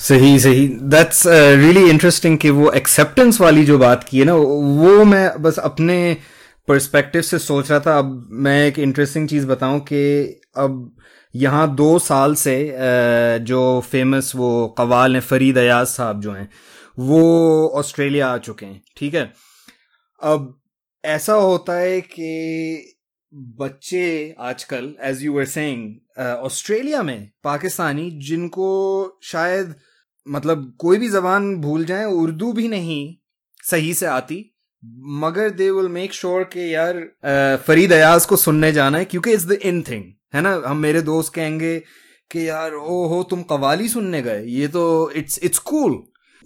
सही 0.00 0.38
सही। 0.38 0.66
दैट्स 0.68 1.22
रियली 1.26 1.88
इंटरेस्टिंग 1.90 2.38
कि 2.38 2.50
वो 2.50 2.70
एक्सेप्टेंस 2.72 3.40
वाली 3.40 3.64
जो 3.64 3.78
बात 3.78 4.04
की 4.04 4.18
है 4.18 4.24
ना 4.24 4.34
वो 4.34 5.04
मैं 5.04 5.30
बस 5.42 5.58
अपने 5.58 6.16
पर्सपेक्टिव 6.68 7.22
से 7.22 7.38
सोच 7.38 7.70
रहा 7.70 7.80
था। 7.80 7.98
अब 7.98 8.28
मैं 8.32 8.66
एक 8.66 8.78
इंटरेस्टिंग 8.78 9.28
चीज़ 9.28 9.46
बताऊँ 9.46 9.80
कि 9.80 10.02
अब 10.56 10.96
यहाँ 11.34 11.74
दो 11.74 11.98
साल 11.98 12.34
से 12.34 12.56
जो 13.40 13.80
फ़ेमस 13.80 14.32
वो 14.36 14.74
कवाल 14.78 15.14
हैं 15.14 15.22
फरीद 15.22 15.58
अयाज 15.58 15.86
साहब 15.86 16.20
जो 16.20 16.32
हैं 16.32 16.48
वो 16.98 17.22
ऑस्ट्रेलिया 17.74 18.28
आ 18.28 18.38
चुके 18.38 18.66
हैं 18.66 18.80
ठीक 18.96 19.14
है? 19.14 19.32
अब 20.20 20.54
ऐसा 21.06 21.32
होता 21.34 21.72
है 21.72 22.00
कि 22.00 22.92
बच्चे 23.58 24.34
आजकल 24.40 24.94
as 25.04 25.22
you 25.22 25.32
were 25.32 25.44
saying 25.46 26.18
Australia 26.18 27.02
में 27.02 27.30
पाकिस्तानी, 27.44 28.10
जिनको 28.20 29.20
शायद 29.22 29.74
मतलब 30.26 30.72
कोई 30.78 30.98
भी 30.98 31.08
जबान 31.08 31.54
भूल 31.60 31.84
जाए, 31.84 32.04
उर्दू 32.04 32.52
भी 32.52 32.68
नहीं 32.68 33.16
सही 33.64 33.92
से 33.94 34.06
आती, 34.06 34.38
मगर 35.20 35.50
दे 35.50 35.70
विल 35.70 35.88
मेक 35.90 36.12
श्योर 36.12 36.42
के 36.52 36.68
यार 36.70 36.98
फरीद 37.66 37.92
अयाज 37.92 38.26
को 38.26 38.36
सुनने 38.36 38.72
जाना 38.72 38.98
है, 38.98 39.04
क्योंकि 39.04 39.32
इट्स 39.32 39.44
द 39.44 39.52
इन 39.52 39.82
थिंग 39.82 40.04
है 40.34 40.40
ना? 40.40 40.54
हम 40.66 40.76
मेरे 40.76 41.02
दोस्त 41.02 41.34
कहेंगे 41.34 41.78
कि 42.30 42.48
यार 42.48 42.74
ओ 42.74 43.06
हो 43.08 43.22
तुम 43.30 43.42
कवाली 43.44 43.88
सुनने 43.88 44.22
गए, 44.22 44.44
ये 44.44 44.68
तो 44.68 45.10
it's 45.16 45.38
it's 45.42 45.58
cool 45.70 46.02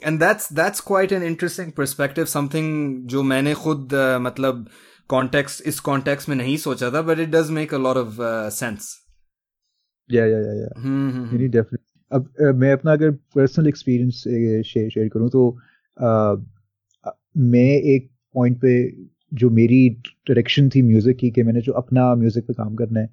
and 0.06 0.20
that's 0.20 0.52
that's 0.52 0.80
quite 0.80 1.12
an 1.12 1.22
interesting 1.22 1.72
perspective 1.72 2.24
something 2.24 3.04
जो 3.06 3.22
मैंने 3.22 3.54
खुद 3.54 3.90
uh, 3.94 4.20
मतलब 4.20 4.66
कॉन्टेक्स्ट 5.08 5.66
इस 5.66 5.80
कॉन्टेक्स्ट 5.80 6.28
में 6.28 6.36
नहीं 6.36 6.56
सोचा 6.56 6.90
था 6.90 7.02
but 7.02 7.18
it 7.18 7.28
does 7.28 7.50
make 7.50 7.74
a 7.74 7.78
lot 7.78 7.96
of 7.96 8.16
sense 8.50 8.98
या 10.12 10.26
या 10.26 10.38
या 10.38 10.52
या 10.52 10.68
डेफिनेटली 11.48 11.78
अब 12.12 12.34
मैं 12.54 12.72
अपना 12.72 12.92
अगर 12.92 13.10
पर्सनल 13.10 13.68
एक्सपीरियंस 13.68 14.14
शेयर 14.66 15.08
करूँ 15.08 15.30
तो 15.30 15.58
मैं 17.36 17.70
एक 17.70 18.10
पॉइंट 18.34 18.56
पे 18.56 18.92
जो 19.34 19.50
मेरी 19.50 19.88
डायरेक्शन 20.28 20.68
थी 20.68 20.82
म्यूज़िक 20.82 21.16
की 21.16 21.30
कि 21.30 21.42
मैंने 21.42 21.60
जो 21.60 21.72
अपना 21.72 22.14
म्यूज़िक 22.14 22.46
पे 22.46 22.54
काम 22.54 22.74
करना 22.74 23.00
है 23.00 23.10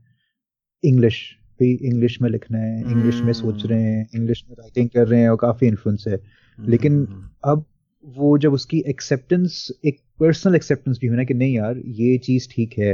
इंग्लिश 0.83 1.37
भाई 1.53 1.69
इंग्लिश 1.69 2.21
में 2.21 2.29
लिखना 2.29 2.57
है 2.57 2.91
इंग्लिश 2.91 3.21
में 3.25 3.33
सोच 3.33 3.65
रहे 3.65 3.83
हैं 3.83 4.07
इंग्लिश 4.15 4.45
में 4.49 4.55
राइटिंग 4.59 4.89
कर 4.89 5.07
रहे 5.07 5.21
हैं 5.21 5.29
और 5.29 5.37
काफ़ी 5.37 5.67
इन्फ्लुएंस 5.67 6.03
है। 6.07 6.46
लेकिन 6.59 7.05
अब 7.45 7.65
वो 8.05 8.37
जब 8.37 8.53
उसकी 8.53 8.83
एक्सेप्टेंस 8.87 9.67
एक 9.85 9.99
पर्सनल 10.19 10.55
एक्सेप्टेंस 10.55 10.97
भी 11.01 11.07
हुई 11.07 11.17
ना 11.17 11.23
कि 11.23 11.33
नहीं 11.33 11.55
यार 11.55 11.77
ये 11.77 12.17
चीज़ 12.17 12.47
ठीक 12.51 12.77
है। 12.79 12.91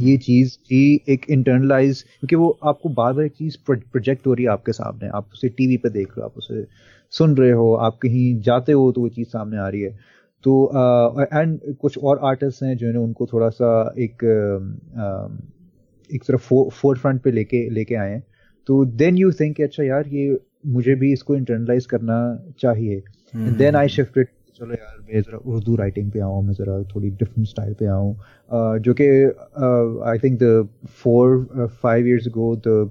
ये 0.00 0.16
चीज़ 0.16 0.56
ही 0.70 1.00
एक 1.08 1.26
इंटरनलाइज 1.30 2.02
क्योंकि 2.02 2.36
वो 2.36 2.48
आपको 2.64 2.88
बार 2.88 3.12
बार 3.12 3.24
एक 3.24 3.32
चीज़ 3.32 3.56
प्रोजेक्ट 3.66 4.26
हो 4.26 4.34
रही 4.34 4.44
है 4.44 4.50
आपके 4.50 4.72
सामने। 4.72 5.08
आप 5.08 5.28
उसे 5.32 5.48
टीवी 5.48 5.76
पे 5.76 5.90
देख 5.90 6.08
रहे 6.08 6.20
हो 6.20 6.26
आप 6.26 6.38
उसे 6.38 6.66
सुन 7.12 7.36
रहे 7.36 7.50
हो 7.50 7.72
आप 7.74 7.98
कहीं 7.98 8.40
जाते 8.40 8.72
हो 8.72 8.90
तो 8.92 9.00
वो 9.00 9.08
चीज़ 9.08 9.28
सामने 9.28 9.58
आ 9.58 9.68
रही 9.68 9.80
है। 9.80 9.90
तो 10.44 10.70
एंड 11.32 11.58
uh, 11.58 11.74
कुछ 11.76 11.98
और 11.98 12.20
आर्टिस्ट 12.24 12.62
हैं 12.62 12.76
जो 12.76 12.88
है 12.88 12.96
उनको 12.96 13.26
थोड़ा 13.26 13.48
सा 13.48 13.94
एक 13.98 14.24
uh, 14.24 15.46
एक 16.10 16.24
तरफ़ 16.24 16.52
फोर 16.70 16.98
फ्रंट 16.98 17.22
पे 17.22 17.30
लेके 17.30 17.68
लेके 17.70 17.94
आए 17.94 18.10
हैं। 18.10 18.22
तो 18.68 18.84
देन 18.84 19.16
यू 19.18 19.30
थिंक 19.32 19.60
अच्छा 19.60 19.82
यार 19.82 20.08
ये 20.08 20.38
मुझे 20.74 20.94
भी 20.94 21.12
इसको 21.12 21.36
इंटरनलाइज 21.36 21.86
करना 21.86 22.16
चाहिए। 22.60 23.02
देन 23.58 23.76
आई 23.76 23.88
शिफ्टेड 23.88 24.28
चलो 24.58 24.72
यार 24.72 24.96
मैं 25.08 25.20
ज़रा 25.22 25.38
उर्दू 25.52 25.74
राइटिंग 25.76 26.10
पे 26.10 26.20
आऊँ 26.20 26.42
मैं 26.44 26.54
ज़रा 26.54 26.82
थोड़ी 26.94 27.10
डिफरेंट 27.10 27.46
स्टाइल 27.48 27.74
पे 27.80 27.86
आऊँ। 27.86 28.14
uh, 28.14 28.78
जो 28.78 28.94
कि 29.00 29.08
I 30.10 30.18
think 30.18 30.38
the 30.42 30.68
four 31.02 31.68
five 31.82 32.06
years 32.08 32.28
go 32.28 32.54
the 32.56 32.90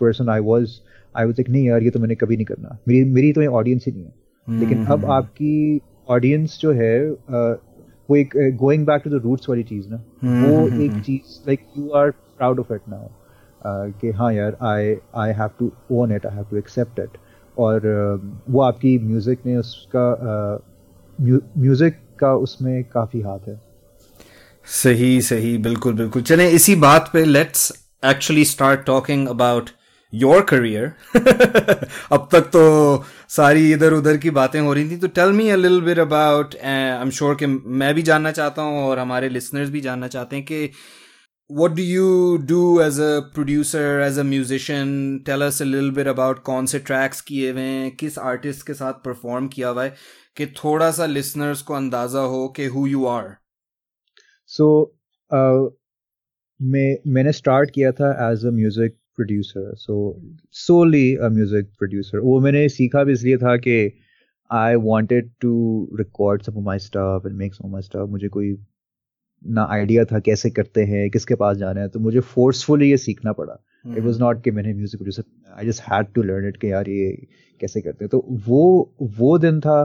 person 0.00 0.28
I 0.28 0.40
was 0.40 0.78
I 1.14 1.24
was 1.24 1.34
like 1.38 1.50
नहीं 1.50 1.64
यार 1.66 1.82
ये 1.82 1.90
तो 1.90 2.00
मैंने 2.00 2.14
कभी 2.14 2.36
नहीं 2.36 2.46
करना। 2.46 2.78
मेरी 2.88 3.04
मेरी 3.10 3.32
तो 3.32 3.46
ऑडियंस 3.52 3.84
ही 3.86 3.92
नहीं 3.92 4.04
है। 4.04 4.60
लेकिन 4.60 4.84
अब 4.84 4.98
हम्म। 4.98 5.12
आपकी 5.12 5.80
ऑडियंस 6.08 6.58
जो 6.60 6.72
है 6.72 6.94
uh, 7.10 7.54
वो 8.10 8.16
एक 8.16 8.34
going 8.56 8.86
back 8.86 9.02
to 9.04 9.10
the 9.10 9.22
roots 9.22 9.48
वाली 9.48 9.62
चीज़ 9.62 9.88
ना 9.88 10.02
हम्म, 10.22 10.44
वो 10.44 10.66
हम्म, 10.66 10.82
एक 10.82 11.02
चीज़ 11.04 11.38
like 11.46 11.60
you 11.78 11.88
are 11.90 12.10
proud 12.10 12.60
of 12.60 12.72
it 12.72 12.80
now 12.88 13.08
कि 13.66 14.10
हाँ 14.10 14.32
यार 14.32 14.56
I 14.62 14.96
I 15.16 15.32
have 15.32 15.50
to 15.58 15.72
own 15.92 16.12
it 16.12 16.26
I 16.26 16.36
have 16.36 16.44
to 16.44 16.56
accept 16.56 16.98
it 16.98 17.18
और 17.58 17.78
uh, 17.80 18.52
वो 18.54 18.60
आपकी 18.60 18.98
म्यूज़िक 18.98 19.38
ने 19.46 19.56
उसका 19.56 20.08
uh, 20.16 21.40
म्यूज़िक 21.58 21.98
का 22.18 22.34
उसमें 22.34 22.84
काफ़ी 22.84 23.20
हाथ 23.20 23.48
है। 23.48 23.60
सही 24.66 25.20
सही 25.20 25.58
बिल्कुल 25.58 25.92
बिल्कुल। 25.92 26.22
चले 26.22 26.48
इसी 26.50 26.74
बात 26.76 27.10
पे 27.12 27.24
let's 27.24 27.72
actually 28.04 28.44
start 28.44 28.80
talking 28.80 29.28
about 29.28 29.70
your 30.14 30.40
career 30.40 30.92
अब 32.12 32.28
तक 32.32 32.40
तो 32.40 33.04
सारी 33.28 33.72
इधर 33.72 33.92
उधर 33.92 34.16
की 34.16 34.30
बातें 34.30 34.60
हो 34.60 34.72
रही 34.72 34.90
थी 34.90 34.96
तो 34.96 35.06
tell 35.08 35.28
me 35.28 35.48
a 35.48 35.56
little 35.56 35.80
bit 35.80 35.98
about 35.98 36.54
I 36.64 37.02
am 37.02 37.10
sure 37.10 37.34
कि 37.34 37.46
मैं 37.46 37.94
भी 37.94 38.02
जानना 38.02 38.30
चाहता 38.30 38.62
हूँ 38.62 38.84
और 38.84 38.98
हमारे 38.98 39.28
लिसनर्स 39.28 39.70
भी 39.70 39.80
जानना 39.80 40.08
चाहते 40.08 40.36
हैं 40.36 40.44
कि 40.44 40.70
what 41.49 41.75
do 41.75 41.83
you 41.83 42.37
do 42.49 42.81
as 42.81 42.97
a 42.99 43.29
producer 43.33 43.99
as 43.99 44.17
a 44.17 44.23
musician 44.23 44.91
tell 45.25 45.43
us 45.43 45.59
a 45.61 45.65
little 45.65 45.91
bit 45.91 46.07
about 46.07 46.41
कौन 46.43 46.65
से 46.65 46.79
tracks 46.89 47.21
किए 47.21 47.51
हुए 47.51 47.61
हैं 47.61 47.91
किस 47.95 48.17
artist 48.25 48.65
के 48.67 48.73
साथ 48.73 49.01
perform 49.07 49.49
किया 49.53 49.69
हुआ 49.69 49.83
है 49.83 49.93
कि 50.37 50.45
थोड़ा 50.63 50.89
सा 50.91 51.05
लिसनर्स 51.05 51.61
को 51.61 51.73
अंदाजा 51.73 52.19
हो 52.33 52.47
कि 52.57 52.65
हु 52.75 52.85
यू 52.87 53.05
आर 53.05 53.27
सो 54.49 54.67
मैं 56.59 56.87
मैंने 57.13 57.31
स्टार्ट 57.31 57.71
किया 57.75 57.91
था 57.91 58.11
as 58.31 58.45
a 58.45 58.51
music 58.51 58.95
producer 59.15 59.75
so 59.77 59.97
solely 60.59 61.15
a 61.15 61.29
music 61.29 61.69
producer 61.79 62.19
वो 62.19 62.39
मैंने 62.39 62.67
सीखा 62.69 63.03
भी 63.03 63.13
इसलिए 63.13 63.37
था 63.37 63.55
कि 63.67 63.77
I 64.51 64.75
wanted 64.83 65.31
to 65.41 65.53
record 65.99 66.41
some 66.43 66.57
of 66.57 66.63
my 66.65 66.79
stuff 66.79 67.23
and 67.25 67.35
make 67.37 67.53
some 67.53 67.65
of 67.65 67.71
my 67.71 67.81
stuff 67.81 68.07
मुझे 68.09 68.27
कोई 68.27 68.53
ना 69.48 69.66
आइडिया 69.70 70.04
था 70.04 70.18
कैसे 70.20 70.50
करते 70.50 70.84
हैं 70.84 71.08
किसके 71.10 71.34
पास 71.34 71.56
जाना 71.56 71.80
है 71.80 71.88
तो 71.88 72.00
मुझे 72.00 72.20
फोर्सफुली 72.20 72.90
ये 72.90 72.96
सीखना 72.96 73.32
पड़ा। 73.32 73.56
इट 73.86 74.02
वॉज़ 74.04 74.20
नॉट 74.20 74.42
कि 74.44 74.50
मैंने 74.50 74.72
music 74.74 75.00
producer 75.00 75.24
I 75.58 75.66
just 75.66 75.82
had 75.82 76.06
to 76.14 76.22
learn 76.22 76.48
it 76.48 76.56
कि 76.56 76.72
यार 76.72 76.88
ये 76.90 77.10
कैसे 77.60 77.80
करते 77.80 78.04
हैं। 78.04 78.08
तो 78.10 78.24
वो 78.46 78.90
वो 79.18 79.36
दिन 79.38 79.60
था 79.60 79.78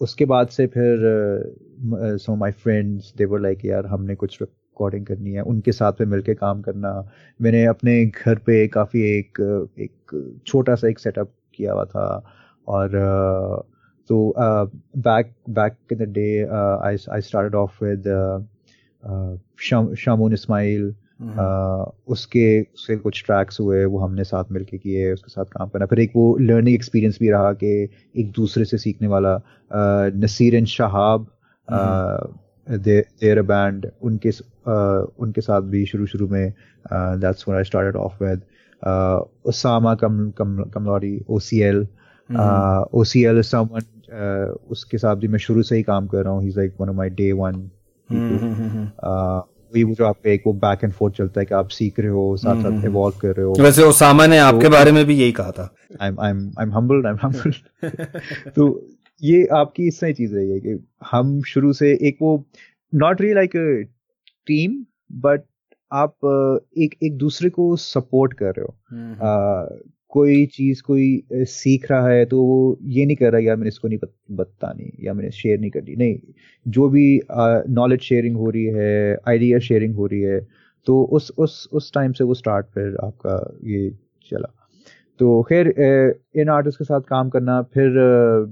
उसके 0.00 0.24
बाद 0.24 0.48
से 0.48 0.66
फिर 0.66 0.98
सो 2.18 2.34
my 2.36 2.52
friends 2.52 3.12
they 3.18 3.24
were 3.24 3.40
like 3.40 3.64
यार 3.64 3.86
हमने 3.86 4.14
कुछ 4.14 4.38
रिकॉर्डिंग 4.40 5.06
करनी 5.06 5.32
है 5.32 5.42
उनके 5.44 5.72
साथ 5.72 6.00
में 6.00 6.06
मिलके 6.08 6.34
काम 6.34 6.60
करना। 6.62 6.92
मैंने 7.40 7.64
अपने 7.66 8.04
घर 8.06 8.38
पे 8.46 8.66
काफ़ी 8.68 9.02
एक 9.08 9.40
एक 9.80 10.40
छोटा 10.46 10.74
सा 10.74 10.88
एक 10.88 10.98
सेटअप 10.98 11.32
किया 11.54 11.72
हुआ 11.72 11.84
था 11.84 12.06
और 12.68 12.96
तो 14.10 14.34
back 14.98 15.32
back 15.50 15.76
in 15.92 15.98
the 15.98 16.08
day 16.12 16.28
I 16.44 16.96
I 17.12 17.20
started 17.20 17.54
off 17.54 17.84
with 17.84 18.04
Shamoon 19.96 20.32
Ismail 20.32 20.94
Uh, 21.20 21.84
उसके 22.08 22.44
उसके 22.62 22.96
कुछ 22.96 23.22
ट्रैक्स 23.26 23.60
हुए 23.60 23.84
वो 23.84 23.98
हमने 23.98 24.24
साथ 24.24 24.44
मिलके 24.52 24.78
किए 24.78 25.12
उसके 25.12 25.30
साथ 25.30 25.44
काम 25.44 25.68
करना। 25.68 25.86
फिर 25.86 25.98
एक 26.00 26.12
वो 26.16 26.36
लर्निंग 26.40 26.74
एक्सपीरियंस 26.74 27.18
भी 27.20 27.30
रहा 27.30 27.52
कि 27.52 27.72
एक 28.16 28.30
दूसरे 28.32 28.64
से 28.64 28.78
सीखने 28.78 29.08
वाला 29.08 29.34
Naseer 30.16 30.54
and 30.54 30.66
Shahab 30.66 31.26
their 32.68 33.42
band 33.42 33.86
उनके 34.02 34.30
उनके 35.22 35.40
साथ 35.40 35.60
भी 35.72 35.84
शुरू 35.86 36.06
शुरू 36.06 36.28
में 36.28 36.52
that's 36.92 37.44
when 37.48 37.58
I 37.58 37.64
started 37.64 37.96
off 37.96 38.24
with 38.24 38.42
Usama 39.44 39.94
कम 39.94 40.30
कम 40.30 40.62
कमलौरी 40.74 41.20
ओसीएल 41.30 41.86
ओसीएल 42.94 43.42
समवन 43.42 44.56
उसके 44.70 44.98
साथ 44.98 45.16
भी 45.16 45.28
मैं 45.28 45.38
शुरू 45.38 45.62
से 45.62 45.76
ही 45.76 45.82
काम 45.82 46.06
कर 46.06 46.24
रहा 46.24 46.32
हूँ। 46.32 46.42
He 46.42 46.48
is 46.48 46.58
like 46.58 46.74
one 46.80 46.88
of 46.88 46.96
my 46.96 47.10
day 47.10 47.30
one 47.32 47.70
वही 48.12 49.82
वो 49.84 49.94
जो 49.94 50.04
आपका 50.04 50.30
एक 50.30 50.42
वो 50.46 50.52
बैक 50.52 50.78
एंड 50.84 50.92
फोर्थ 50.92 51.14
चलता 51.14 51.40
है 51.40 51.46
कि 51.46 51.54
आप 51.54 51.68
सीख 51.68 51.98
रहे 52.00 52.08
हो 52.08 52.36
साथ 52.36 52.62
साथ 52.62 52.84
इवॉल्व 52.84 53.16
कर 53.18 53.34
रहे 53.34 53.46
हो। 53.46 53.54
वैसे 53.60 53.82
ओसामा 53.82 54.26
ने 54.26 54.38
आपके 54.38 54.64
तो, 54.64 54.70
बारे 54.70 54.92
में 54.92 55.04
भी 55.04 55.14
यही 55.14 55.32
कहा 55.32 55.50
था। 55.50 55.74
I 56.02 56.08
am 56.08 56.20
I 56.20 56.30
am 56.30 56.52
I 56.58 56.66
am 56.66 56.72
humbled 56.72 57.06
I 57.06 57.12
am 57.12 57.18
humbled 57.22 57.54
तो 58.56 58.88
ये 59.22 59.46
आपकी 59.46 59.86
इस 59.88 60.00
तरह 60.00 60.12
चीज़ 60.12 60.34
रही 60.34 60.50
है 60.50 60.60
कि 60.60 60.88
हम 61.10 61.40
शुरू 61.42 61.72
से 61.72 61.92
एक 62.08 62.18
वो 62.22 62.44
not 62.94 63.20
really 63.20 63.34
like 63.34 63.56
team 64.46 64.84
but 65.12 65.42
आप 65.92 66.14
एक 66.78 66.96
एक 67.02 67.16
दूसरे 67.16 67.50
को 67.50 67.76
सपोर्ट 67.76 68.32
कर 68.32 68.52
रहे 68.58 68.62
हो। 68.62 68.74
कोई 70.12 70.46
चीज़ 70.46 70.82
कोई 70.82 71.22
सीख 71.32 71.90
रहा 71.90 72.08
है 72.08 72.24
तो 72.26 72.42
वो 72.42 72.78
ये 72.82 73.04
नहीं 73.06 73.16
कर 73.16 73.32
रहा 73.32 73.40
यार 73.40 73.56
मैंने 73.56 73.68
इसको 73.68 73.88
नहीं 73.88 73.98
बतानी 74.36 74.92
या 75.04 75.14
मैंने 75.14 75.30
शेयर 75.30 75.58
नहीं 75.60 75.70
करनी। 75.70 75.96
नहीं 75.96 76.16
जो 76.66 76.88
भी 76.88 77.20
नॉलेज 77.74 78.00
शेयरिंग 78.00 78.36
हो 78.36 78.50
रही 78.50 78.64
है 78.64 79.16
आइडिया 79.28 79.58
शेयरिंग 79.58 79.94
हो 79.94 80.06
रही 80.06 80.20
है 80.20 80.40
तो 80.86 81.02
उस 81.02 81.30
उस 81.38 81.68
उस 81.72 81.92
टाइम 81.94 82.12
से 82.12 82.24
वो 82.24 82.34
स्टार्ट 82.34 82.66
फिर 82.66 82.96
आपका 83.04 83.36
ये 83.64 83.90
चला। 84.30 84.52
तो 85.20 85.42
खैर 85.42 85.68
इन 86.36 86.48
आर्टिस्ट 86.48 86.78
के 86.78 86.84
साथ 86.84 87.00
काम 87.00 87.28
करना 87.30 87.60
फिर 87.74 87.90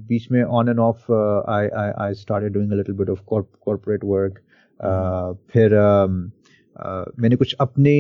बीच 0.09 0.31
में 0.33 0.43
on 0.43 0.69
and 0.69 0.79
off 0.79 1.13
I 1.13 1.69
I 1.69 1.91
I 2.07 2.15
started 2.15 2.53
doing 2.53 2.73
little 2.73 2.95
bit 2.95 3.11
of 3.11 3.21
corporate 3.29 4.05
work 4.05 4.41
फिर 5.53 5.71
uh, 5.71 6.09
uh, 6.77 7.05
मैंने 7.19 7.37
कुछ 7.37 7.55
अपने 7.61 7.95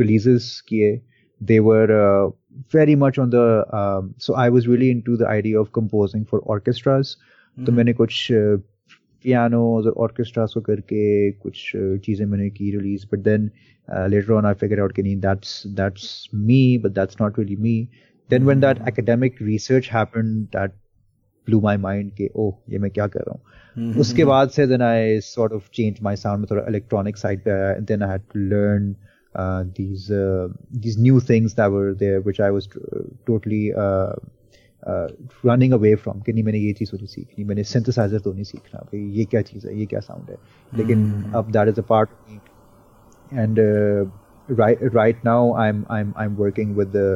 रिलीजेस 0.00 0.62
किए। 0.68 0.96
Uh, 1.40 2.30
very 2.70 2.94
much 2.94 3.18
on 3.18 3.30
the 3.30 3.64
um, 3.76 4.14
so 4.18 4.34
I 4.34 4.48
was 4.48 4.66
really 4.66 4.90
into 4.90 5.16
the 5.16 5.28
idea 5.28 5.60
of 5.60 5.72
composing 5.72 6.24
for 6.24 6.40
orchestras 6.56 7.16
तो 7.56 7.72
मैंने 7.72 7.92
कुछ 7.94 8.26
pianos 8.32 9.86
और 9.86 9.92
ऑर्केस्ट्रास 10.06 10.52
को 10.54 10.60
करके 10.60 11.30
कुछ 11.32 11.70
चीज़ें 12.04 12.24
मैंने 12.26 12.48
की 12.50 12.70
release 12.76 13.06
but 13.12 13.18
then 13.28 13.50
later 14.10 14.34
on 14.34 14.46
I 14.46 14.54
figured 14.62 14.80
out 14.80 14.92
कि 14.96 15.02
नहीं 15.02 15.20
that's 15.20 15.54
that's 15.78 16.08
me 16.48 16.60
but 16.78 16.94
that's 16.94 17.18
not 17.20 17.38
really 17.38 17.56
me 17.56 17.76
then 18.30 18.44
when 18.44 18.60
that 18.60 18.82
academic 18.92 19.40
research 19.40 19.88
happened 19.88 20.48
that 20.52 20.76
blew 21.48 21.60
my 21.60 21.76
mind 21.86 22.14
कि 22.18 22.28
ओह 22.36 22.52
ये 22.72 22.78
मैं 22.78 22.90
क्या 22.90 23.06
कर 23.16 23.24
रहा 23.28 23.38
हूँ 23.38 23.94
उसके 24.00 24.24
बाद 24.24 24.50
से 24.50 24.66
then 24.66 24.82
I 24.82 25.20
sort 25.20 25.52
of 25.52 25.70
changed 25.78 26.02
my 26.02 26.14
sound 26.24 26.40
में 26.40 26.46
थोड़ा 26.50 26.66
electronic 26.72 27.22
side 27.24 27.44
पे 27.44 27.50
आया 27.50 27.76
and 27.76 27.92
then 27.92 28.02
I 28.02 28.12
had 28.12 28.28
to 28.34 28.46
learn 28.54 28.94
uh, 29.36 29.64
these 29.74 30.10
uh, 30.10 30.48
these 30.70 30.96
new 30.96 31.20
things 31.20 31.54
that 31.54 31.70
were 31.70 31.94
there 31.94 32.20
which 32.20 32.40
I 32.40 32.50
was 32.50 32.66
t- 32.66 32.80
totally 33.26 33.72
uh, 33.74 34.14
uh, 34.82 35.08
running 35.42 35.72
away 35.78 35.94
from 35.94 36.22
कि 36.26 36.32
नहीं 36.32 36.44
मैंने 36.44 36.58
ये 36.58 36.72
चीज़ 36.80 36.90
तो 36.90 36.96
नहीं 36.96 37.06
सीखनी 37.14 37.44
मैंने 37.44 37.64
synthesizer 37.72 38.22
तो 38.24 38.32
नहीं 38.32 38.44
सीखना 38.50 38.80
भाई 38.92 39.00
ये 39.18 39.24
क्या 39.32 39.42
चीज़ 39.50 39.66
है 39.68 39.78
ये 39.78 39.86
क्या 39.94 40.00
sound 40.08 40.30
है 40.30 40.38
लेकिन 40.78 41.04
mm. 41.12 41.34
अब 41.36 41.52
that 41.56 41.72
is 41.72 41.78
a 41.78 41.86
part 41.92 42.14
of 42.16 42.30
me 42.30 42.40
and 43.44 43.58
uh, 43.58 44.04
right 44.60 44.86
right 44.98 45.24
now 45.24 45.40
I'm 45.64 45.84
I'm 45.96 46.14
I'm 46.24 46.38
working 46.44 46.74
with 46.80 46.92
the 46.92 47.08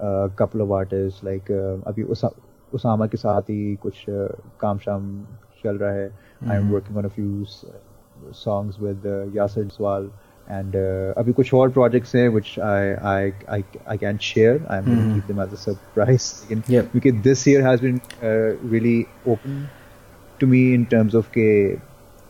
uh, 0.00 0.28
couple 0.42 0.66
of 0.66 0.76
artists 0.80 1.22
like 1.30 1.50
uh, 1.50 1.76
अभी 1.92 2.02
उसा, 2.16 2.30
उसामा 2.74 3.06
के 3.06 3.16
साथ 3.16 3.50
ही 3.50 3.74
कुछ 3.86 4.04
uh, 4.10 4.30
काम 4.60 4.78
शाम 4.86 5.10
चल 5.64 5.78
रहा 5.78 5.92
है 5.92 6.08
mm. 6.10 6.52
I'm 6.52 6.70
working 6.76 7.02
on 7.02 7.10
a 7.10 7.14
few 7.18 7.46
songs 8.32 8.78
with 8.78 9.06
uh, 9.06 9.16
Yasir 9.38 9.68
Swal 9.78 10.10
and 10.48 10.76
uh, 10.76 11.12
अभी 11.18 11.32
कुछ 11.32 11.52
और 11.54 11.72
projects 11.72 12.14
हैं 12.14 12.28
which 12.34 12.52
I 12.58 12.82
I 13.12 13.32
I 13.56 13.62
I 13.94 13.96
can't 13.96 14.22
share. 14.22 14.54
I'm 14.68 14.84
mm-hmm. 14.84 14.94
going 14.94 15.08
to 15.08 15.14
keep 15.14 15.26
them 15.26 15.40
as 15.40 15.52
a 15.52 15.56
surprise. 15.56 16.28
yeah. 16.68 16.86
Because 16.94 17.20
this 17.22 17.46
year 17.46 17.62
has 17.62 17.80
been 17.80 18.00
uh, 18.22 18.54
really 18.74 18.96
open 19.26 19.68
to 20.40 20.46
me 20.46 20.62
in 20.74 20.86
terms 20.86 21.14
of 21.14 21.32
के 21.32 21.50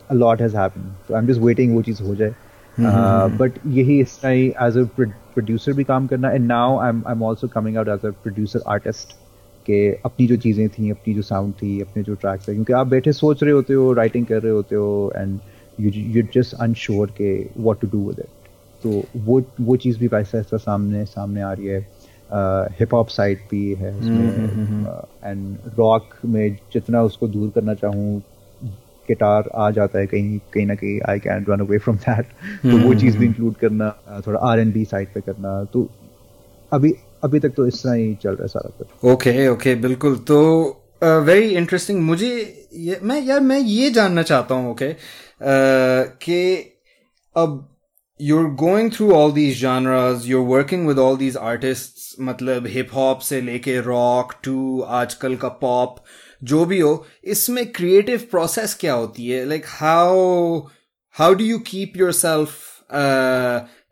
a 0.09 0.15
lot 0.15 0.39
has 0.39 0.53
happened. 0.53 0.91
So 1.07 1.15
I'm 1.15 1.27
just 1.27 1.41
waiting 1.41 1.75
वो 1.75 1.81
चीज़ 1.83 2.03
हो 2.03 2.15
जाए. 2.15 2.33
Mm-hmm. 2.77 2.85
Uh, 2.85 3.27
but 3.37 3.61
यही 3.77 3.99
इस 4.01 4.19
as 4.67 4.77
a 4.77 4.87
producer 5.37 5.73
भी 5.73 5.83
काम 5.83 6.05
करना 6.07 6.29
and 6.31 6.45
now 6.47 6.77
I 6.79 6.91
I 6.91 7.11
am 7.11 7.23
also 7.23 7.47
coming 7.47 7.77
out 7.77 7.87
as 7.87 8.05
a 8.05 8.09
producer 8.23 8.61
artist 8.73 9.11
के 9.65 9.79
अपनी 10.05 10.27
जो 10.27 10.37
चीज़ें 10.45 10.67
थी 10.69 10.89
अपनी 10.91 11.13
जो 11.13 11.21
साउंड 11.21 11.53
थी 11.61 11.79
अपने 11.81 12.03
जो 12.03 12.15
ट्रैक्स 12.21 12.47
थे 12.47 12.53
क्योंकि 12.53 12.73
आप 12.73 12.87
बैठे 12.93 13.11
सोच 13.13 13.43
रहे 13.43 13.51
होते 13.53 13.73
हो 13.73 13.91
राइटिंग 13.99 14.25
कर 14.25 14.41
रहे 14.41 14.51
होते 14.51 14.75
हो 14.75 15.11
and 15.15 15.39
you 15.79 15.91
you 16.15 16.23
just 16.35 16.53
unsure 16.61 17.11
के 17.17 17.35
what 17.57 17.79
to 17.81 17.87
do 17.87 18.07
with 18.07 18.19
it 18.19 18.49
तो 18.83 19.03
वो 19.25 19.41
वो 19.61 19.75
चीज़ 19.83 19.99
भी 19.99 20.09
ऐसा 20.15 20.37
ऐसा 20.39 20.57
सामने 20.57 21.05
सामने 21.05 21.41
आ 21.41 21.51
रही 21.53 21.67
है। 21.67 21.79
हिप 22.79 22.93
हॉप 22.93 23.07
साइड 23.09 23.39
भी 23.51 23.73
है 23.75 23.93
एंड 25.25 25.57
रॉक 25.77 26.15
में 26.25 26.57
जितना 26.73 27.01
उसको 27.03 27.27
दूर 27.27 27.51
करना 27.55 27.73
चाहूँ 27.73 28.21
गिटार 29.07 29.49
आ 29.55 29.69
जाता 29.71 29.99
है 29.99 30.07
कहीं 30.07 30.39
कहीं 30.53 30.65
ना 30.65 30.75
कहीं 30.75 30.99
I 31.09 31.19
can 31.19 31.45
run 31.49 31.59
away 31.59 31.77
from 31.79 31.97
that 31.97 32.25
तो 32.63 32.77
वो 32.87 32.93
चीज़ 33.01 33.17
भी 33.17 33.25
इंक्लूड 33.25 33.55
करना 33.55 33.89
थोड़ा 34.27 34.39
आर 34.49 34.59
एंड 34.59 34.73
बी 34.73 34.83
साइड 34.85 35.13
पे 35.13 35.21
करना। 35.21 35.63
तो 35.73 35.87
अभी 36.71 36.93
अभी 37.23 37.39
तक 37.39 37.53
तो 37.57 37.67
इस 37.67 37.83
तरह 37.83 37.93
ही 37.93 38.13
चल 38.23 38.29
रहा 38.29 38.43
है 38.43 38.47
सारा 38.47 38.69
कुछ। 38.77 39.11
ओके 39.11 39.47
ओके 39.47 39.75
बिल्कुल। 39.75 40.15
तो 40.27 40.37
वेरी 41.03 41.49
uh, 41.49 41.57
इंटरेस्टिंग 41.57 42.01
मुझे 42.01 42.29
ये 42.73 42.99
मैं 43.03 43.21
यार 43.23 43.39
मैं 43.39 43.59
ये 43.59 43.89
जानना 43.91 44.21
चाहता 44.23 44.55
हूँ 44.55 44.71
okay 44.71 44.89
okay, 44.89 44.99
uh, 45.40 46.16
कि 46.24 46.40
अब 47.36 47.68
you're 48.20 48.50
going 48.62 48.90
through 48.90 49.14
all 49.14 49.32
these 49.32 49.56
genres 49.58 50.26
you're 50.28 50.48
working 50.48 50.84
with 50.86 50.98
all 50.98 51.16
these 51.16 51.36
artists 51.52 52.14
मतलब 52.20 52.66
हिप 52.66 52.88
हॉप 52.94 53.20
से 53.28 53.40
लेके 53.40 53.78
रॉक 53.80 54.32
टू 54.44 54.80
आजकल 55.00 55.36
का 55.36 55.48
पॉप 55.60 55.96
जो 56.50 56.64
भी 56.64 56.80
हो 56.80 56.92
इसमें 57.34 57.64
क्रिएटिव 57.72 58.26
प्रोसेस 58.30 58.74
क्या 58.80 58.94
होती 58.94 59.28
है 59.28 59.44
like 59.48 59.64
how 59.68 60.58
how 61.16 61.34
do 61.34 61.44
you 61.44 61.58
keep 61.70 61.96
your 61.96 62.12
self 62.12 62.60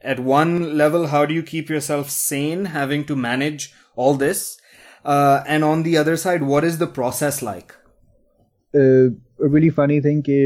at 0.03 0.19
one 0.21 0.77
level 0.77 1.07
how 1.09 1.27
do 1.27 1.35
you 1.35 1.43
keep 1.43 1.69
yourself 1.69 2.11
sane 2.11 2.67
having 2.67 3.05
to 3.05 3.17
manage 3.17 3.73
all 3.97 4.15
this 4.15 4.59
uh, 5.05 5.43
and 5.47 5.65
on 5.65 5.83
the 5.83 5.97
other 5.97 6.17
side 6.17 6.43
what 6.43 6.65
is 6.65 6.79
the 6.79 6.87
process 6.87 7.43
like 7.43 7.75
uh, 8.75 9.07
a 9.47 9.49
really 9.57 9.71
funny 9.71 10.01
thing 10.01 10.23
कि 10.23 10.41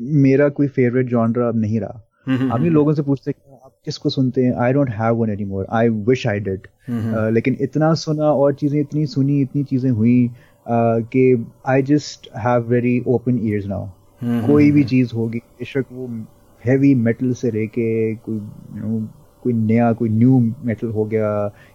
मेरा 0.00 0.48
कोई 0.48 0.68
favourite 0.68 1.06
genre 1.08 1.40
अब 1.42 1.60
नहीं 1.60 1.80
रहा। 1.80 2.54
आदमी 2.54 2.68
लोगों 2.70 2.92
से 2.94 3.02
पूछते 3.02 3.30
हैं 3.30 3.58
आप 3.64 3.72
किसको 3.84 4.10
सुनते 4.10 4.44
हैं? 4.44 4.52
I 4.54 4.72
don't 4.72 4.90
have 4.90 5.14
one 5.16 5.30
any 5.30 5.44
more 5.44 5.66
I 5.70 5.88
wish 6.08 6.26
I 6.26 6.40
did 6.40 6.66
लेकिन 7.34 7.56
इतना 7.60 7.92
सुना 7.94 8.24
और 8.24 8.54
चीज़ें 8.54 8.80
इतनी 8.80 9.06
सुनी 9.06 9.40
इतनी 9.42 9.64
चीज़ें 9.64 9.90
हुई 9.90 10.28
uh, 10.28 10.34
कि 10.66 11.46
I 11.68 11.82
just 11.82 12.28
have 12.38 12.68
very 12.68 13.02
open 13.08 13.38
ears 13.48 13.66
now 13.66 14.46
कोई 14.46 14.70
भी 14.70 14.84
चीज़ 14.84 15.14
होगी 15.14 15.38
बेशक 15.38 15.84
वो 15.92 16.08
हैवी 16.64 16.94
मेटल 16.94 17.32
से 17.32 17.50
लेके 17.50 18.14
कोई 18.14 18.34
यू 18.34 18.86
नो 18.86 19.06
कोई 19.42 19.52
नया 19.52 19.92
कोई 19.92 20.08
न्यू 20.08 20.38
मेटल 20.64 20.88
हो 20.88 21.04
गया 21.04 21.30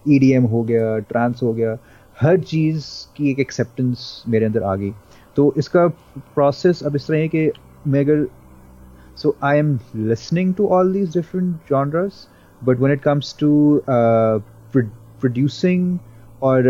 ईडीएम 0.08 0.46
e 0.46 0.50
हो 0.50 0.62
गया 0.62 0.98
ट्रांस 1.08 1.40
हो 1.42 1.52
गया 1.52 1.76
हर 2.16 2.38
चीज़ 2.40 2.84
की 3.16 3.30
एक 3.30 3.40
एक्सेप्टेंस 3.40 4.24
मेरे 4.28 4.46
अंदर 4.46 4.62
आ 4.62 4.74
गई। 4.76 4.90
तो 5.36 5.52
इसका 5.58 5.86
प्रोसेस 5.88 6.82
अब 6.82 6.96
इस 6.96 7.06
तरह 7.06 7.18
है 7.18 7.28
कि 7.28 7.50
megger 7.88 8.26
so 9.16 9.34
I 9.42 9.58
am 9.58 9.78
listening 9.96 10.54
to 10.54 10.66
all 10.68 10.92
these 10.92 11.12
different 11.16 11.54
genres 11.70 12.26
but 12.62 12.80
when 12.80 12.92
it 12.92 13.02
comes 13.02 13.36
to 13.40 13.50
producing 14.74 15.98
और 16.42 16.64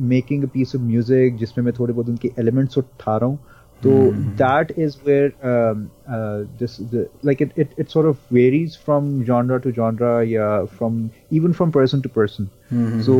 making 0.00 0.44
a 0.44 0.48
piece 0.54 0.74
of 0.76 0.82
music 0.82 1.36
जिसमें 1.36 1.64
मैं 1.64 1.72
थोड़े 1.78 1.92
बहुत 1.92 2.08
उनके 2.08 2.30
एलिमेंट्स 2.38 2.78
उठा 2.78 3.16
रहा 3.16 3.26
हूँ 3.26 3.38
तो 3.82 3.90
that 4.38 4.70
is 4.78 4.96
where 5.06 5.32
this 6.58 6.78
like 7.24 7.42
it 7.42 7.58
it 7.58 7.74
it's 7.78 7.96
of 7.96 8.34
varies 8.34 8.76
from 8.84 9.22
genre 9.24 9.56
to 9.58 9.70
genre 9.70 10.20
या 10.22 10.64
from 10.76 11.08
even 11.32 11.52
from 11.52 11.70
person 11.70 12.00
to 12.00 12.08
person 12.16 12.48
so 13.02 13.18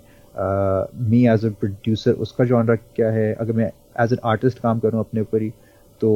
me 1.08 1.26
as 1.28 1.44
a 1.46 1.48
producer 1.60 2.12
उसका 2.26 2.44
जॉनरा 2.44 2.74
क्या 2.96 3.10
है। 3.12 3.32
अगर 3.34 3.52
मैं 3.52 3.70
एज 4.00 4.12
एन 4.12 4.18
आर्टिस्ट 4.26 4.58
काम 4.58 4.78
करूँ 4.80 5.00
अपने 5.00 5.20
ऊपर 5.20 5.42
ही 5.42 5.50
तो 6.00 6.10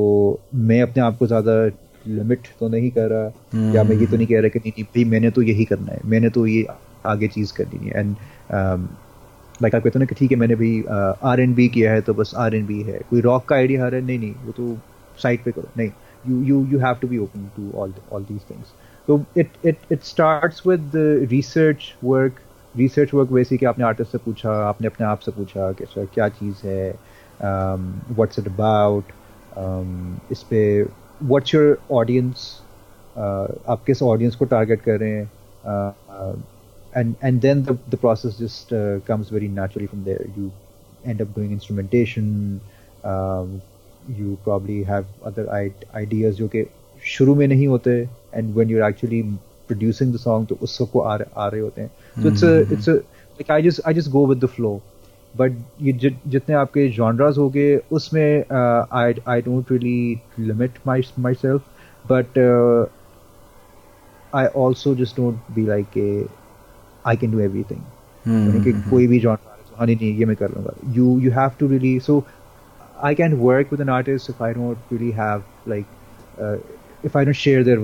मैं 0.55 0.81
अपने 0.83 1.03
आप 1.03 1.19
को 1.19 1.27
ज़्यादा 1.27 1.65
लिमिट 2.07 2.47
तो 2.61 2.69
नहीं 2.69 2.91
कर 2.91 3.09
रहा। 3.11 3.29
hmm. 3.29 3.75
या 3.75 3.83
मैं 3.85 3.97
ये 3.97 4.07
तो 4.07 4.17
नहीं 4.17 4.27
कह 4.27 4.41
रहा 4.41 4.49
कि 4.49 4.59
नहीं 4.59 4.85
भाई, 4.85 5.05
मैंने 5.05 5.31
तो 5.31 5.43
यही 5.43 5.65
करना 5.65 5.93
है। 5.93 6.01
मैंने 6.07 6.29
तो 6.31 6.47
ये 6.47 6.67
आगे 7.07 7.29
चीज़ 7.29 7.53
करनी 7.55 7.89
है। 7.89 8.01
एंड 8.01 8.15
लाइक 9.63 9.75
आप 9.75 9.83
कहते 9.83 9.89
हो 9.89 10.01
ना 10.01 10.07
कि 10.07 10.15
ठीक 10.15 10.31
है, 10.31 10.37
मैंने 10.39 10.55
भी 10.57 10.71
आर 11.25 11.41
एन 11.41 11.55
बी 11.55 11.69
किया 11.69 11.93
है 11.93 12.01
तो 12.01 12.15
बस 12.15 12.33
आर 12.37 12.55
एन 12.55 12.67
बी 12.67 12.81
है। 12.83 13.01
कोई 13.11 13.21
रॉक 13.21 13.45
का 13.49 13.57
आइडिया 13.57 13.85
आ 13.85 13.89
रहा 13.89 14.01
है? 14.01 14.07
नहीं 14.07 14.19
नहीं, 14.19 14.35
वो 14.45 14.53
तो 14.53 14.77
साइड 15.23 15.45
पे 15.45 15.51
करो। 15.51 15.69
नहीं 15.79 15.91
you 16.29 16.43
you 16.45 16.65
you 16.73 16.79
have 16.79 16.97
to 17.01 17.09
be 17.09 17.19
open 17.19 17.51
to 17.57 17.71
all 17.79 17.95
all 18.13 18.23
these 18.25 18.41
things 18.51 18.73
तो 19.09 19.23
it 19.37 19.51
it 19.65 19.93
it 19.93 20.03
starts 20.03 20.67
with 20.67 20.93
research 21.31 21.95
work 22.05 22.41
research 22.75 23.15
work 23.15 23.31
वैसे 23.33 23.57
कि 23.57 23.67
आपने 23.67 23.85
आर्टिस्ट 23.85 24.13
से 24.13 24.19
पूछा 24.19 24.53
आपने 24.69 24.87
अपने 24.87 25.07
आप 25.07 25.21
से 25.21 25.33
पूछा 25.33 25.71
कि 25.73 25.85
सर 25.85 26.07
क्या 26.15 26.29
चीज़ 26.41 26.67
है 26.67 26.91
व्हाट्स 27.41 28.39
इट 28.39 28.49
अबाउट 28.49 29.13
इस 30.33 30.43
पे 30.51 30.61
व्हाट्स 30.83 31.55
योर 31.55 31.79
ऑडियंस 31.93 32.51
आप 33.17 33.83
किस 33.87 34.03
ऑडियंस 34.03 34.35
को 34.37 34.45
टारगेट 34.45 34.83
कर 34.83 34.99
रहे 35.01 35.11
हैं 35.11 36.45
and 36.97 37.15
and 37.25 37.41
then 37.41 37.63
the 37.63 37.79
the 37.91 37.97
process 38.01 38.39
just 38.41 38.69
comes 39.09 39.33
very 39.33 39.49
naturally 39.49 39.87
from 39.87 40.05
there 40.05 40.33
you 40.39 40.51
end 41.05 41.21
up 41.21 41.33
doing 41.35 41.53
instrumentation 41.53 42.61
um, 43.05 43.63
you 44.09 44.39
probably 44.45 44.83
have 44.85 45.07
other 45.23 45.47
ideas 45.95 46.37
जो 46.37 46.49
कि 46.49 46.65
शुरू 47.03 47.35
में 47.35 47.47
नहीं 47.49 47.67
होते 47.67 48.01
and 48.37 48.55
when 48.55 48.71
you 48.71 48.83
are 48.83 48.89
actually 48.89 49.23
producing 49.69 50.13
the 50.15 50.17
song 50.19 50.47
तो 50.49 50.59
उस 50.63 50.77
सबको 50.79 51.01
आ, 51.01 51.19
आ 51.37 51.49
रहे 51.49 51.61
होते 51.61 51.83
हैं 51.83 51.91
so 52.23 52.29
it's 52.29 52.73
it's 52.73 52.89
like 52.89 53.51
I 53.51 53.63
just 53.63 53.81
I 53.87 53.95
just 53.95 54.11
go 54.11 54.27
with 54.27 54.45
the 54.45 54.49
flow 54.57 54.81
but 55.35 55.57
ये 55.83 55.93
जितने 56.27 56.55
आपके 56.55 56.89
जॉनराज 56.89 57.39
हो 57.39 57.49
गए 57.57 57.77
उसमें 57.99 58.45
I 58.53 59.15
I 59.29 59.43
don't 59.49 59.73
really 59.73 60.47
limit 60.47 60.79
my 60.87 61.03
myself 61.43 61.63
but 62.13 62.39
I 64.35 64.47
also 64.63 64.95
just 64.95 65.17
don't 65.17 65.53
be 65.55 65.67
like 65.67 65.99
I 67.07 67.17
can 67.17 67.33
do 67.33 67.41
everything 67.71 68.81
कोई 68.91 69.07
भी 69.07 69.21
genre 69.21 69.55
हाँ 69.79 69.87
नहीं 69.87 70.15
ये 70.19 70.25
मैं 70.25 70.37
कर 70.37 70.51
लूँगा 70.51 70.73
you 70.95 71.19
you 71.21 71.31
have 71.33 71.51
to 71.59 71.69
really 71.69 71.99
so 72.01 72.25
I 72.99 73.15
can 73.15 73.39
work 73.39 73.71
with 73.71 73.81
an 73.81 73.89
artist 73.89 74.29
if 74.31 74.41
I 74.41 74.53
don't 74.53 74.79
really 74.91 75.11
have 75.11 75.45
like 75.67 75.85
uh, 76.41 76.57
if 77.03 77.15
I 77.15 77.25
don't 77.25 77.35
share 77.35 77.63
their 77.63 77.79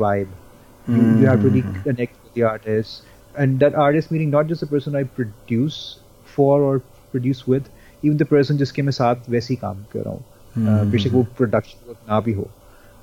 vibe. 0.87 0.97
You, 0.97 1.03
mm-hmm. 1.03 1.21
you, 1.21 1.27
have 1.27 1.41
to 1.41 1.49
really 1.49 1.63
mm-hmm. 1.63 1.83
connect 1.83 2.23
with 2.23 2.35
the 2.35 2.43
artist, 2.43 3.03
and 3.37 3.61
that 3.61 3.75
artist 3.75 4.11
meaning 4.11 4.31
not 4.31 4.47
just 4.47 4.61
the 4.61 4.67
person 4.67 4.97
I 4.97 5.05
produce 5.05 6.01
for 6.25 6.63
or 6.63 6.83
produce 7.11 7.47
with, 7.47 7.69
even 8.03 8.17
the 8.17 8.25
person 8.25 8.59
जिसके 8.59 8.83
मैं 8.83 8.93
साथ 8.93 9.31
वैसे 9.31 9.55
ही 9.55 9.57
काम 9.61 9.85
कर 9.93 10.03
रहा 10.03 10.15
हूँ 10.15 10.91
बेशक 10.91 11.13
वो 11.13 11.23
प्रोडक्शन 11.37 11.89
वर्क 11.89 11.99
ना 12.09 12.21
भी 12.21 12.33
हो 12.33 12.49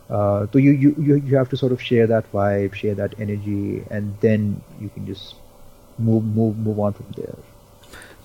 uh, 0.09 0.47
so 0.51 0.57
you, 0.57 0.71
you 0.71 0.95
you 0.97 1.15
you 1.15 1.37
have 1.37 1.49
to 1.49 1.57
sort 1.57 1.71
of 1.71 1.81
share 1.81 2.07
that 2.07 2.31
vibe, 2.31 2.73
share 2.73 2.95
that 2.95 3.13
energy, 3.19 3.83
and 3.91 4.15
then 4.21 4.61
you 4.81 4.89
can 4.89 5.05
just 5.05 5.35
move 5.97 6.23
move 6.23 6.57
move 6.57 6.79
on 6.79 6.93
from 6.93 7.05
there. 7.15 7.35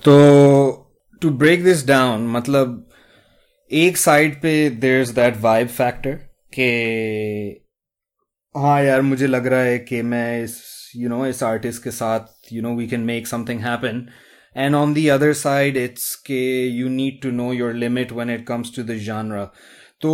So 0.03 0.87
to 1.21 1.31
break 1.31 1.63
this 1.63 1.83
down, 1.83 2.27
मतलब 2.37 2.83
एक 3.71 3.97
side 3.97 4.41
पे 4.41 4.55
there's 4.79 5.13
that 5.13 5.37
vibe 5.45 5.69
factor 5.69 6.15
के 6.53 7.64
हाँ 8.55 8.81
यार, 8.83 9.01
मुझे 9.01 9.27
लग 9.27 9.47
रहा 9.47 9.59
है 9.59 9.77
कि 9.79 10.01
मैं 10.01 10.43
इस 10.43 10.53
यू 10.95 11.09
नो 11.09 11.25
इस 11.25 11.41
आर्टिस्ट 11.43 11.83
के 11.83 11.91
साथ 11.91 12.53
you 12.53 12.61
know 12.61 12.73
we 12.75 12.87
can 12.87 12.99
make 12.99 13.27
something 13.27 13.59
happen 13.59 14.07
and 14.55 14.75
on 14.75 14.93
the 14.93 15.07
other 15.07 15.33
side 15.33 15.77
it's 15.77 16.15
के 16.25 16.37
you 16.67 16.89
need 16.89 17.21
to 17.21 17.31
know 17.31 17.51
your 17.53 17.73
limit 17.73 18.11
when 18.11 18.29
it 18.29 18.45
comes 18.47 18.75
to 18.75 18.83
the 18.83 18.95
genre 19.05 19.43
तो 20.01 20.11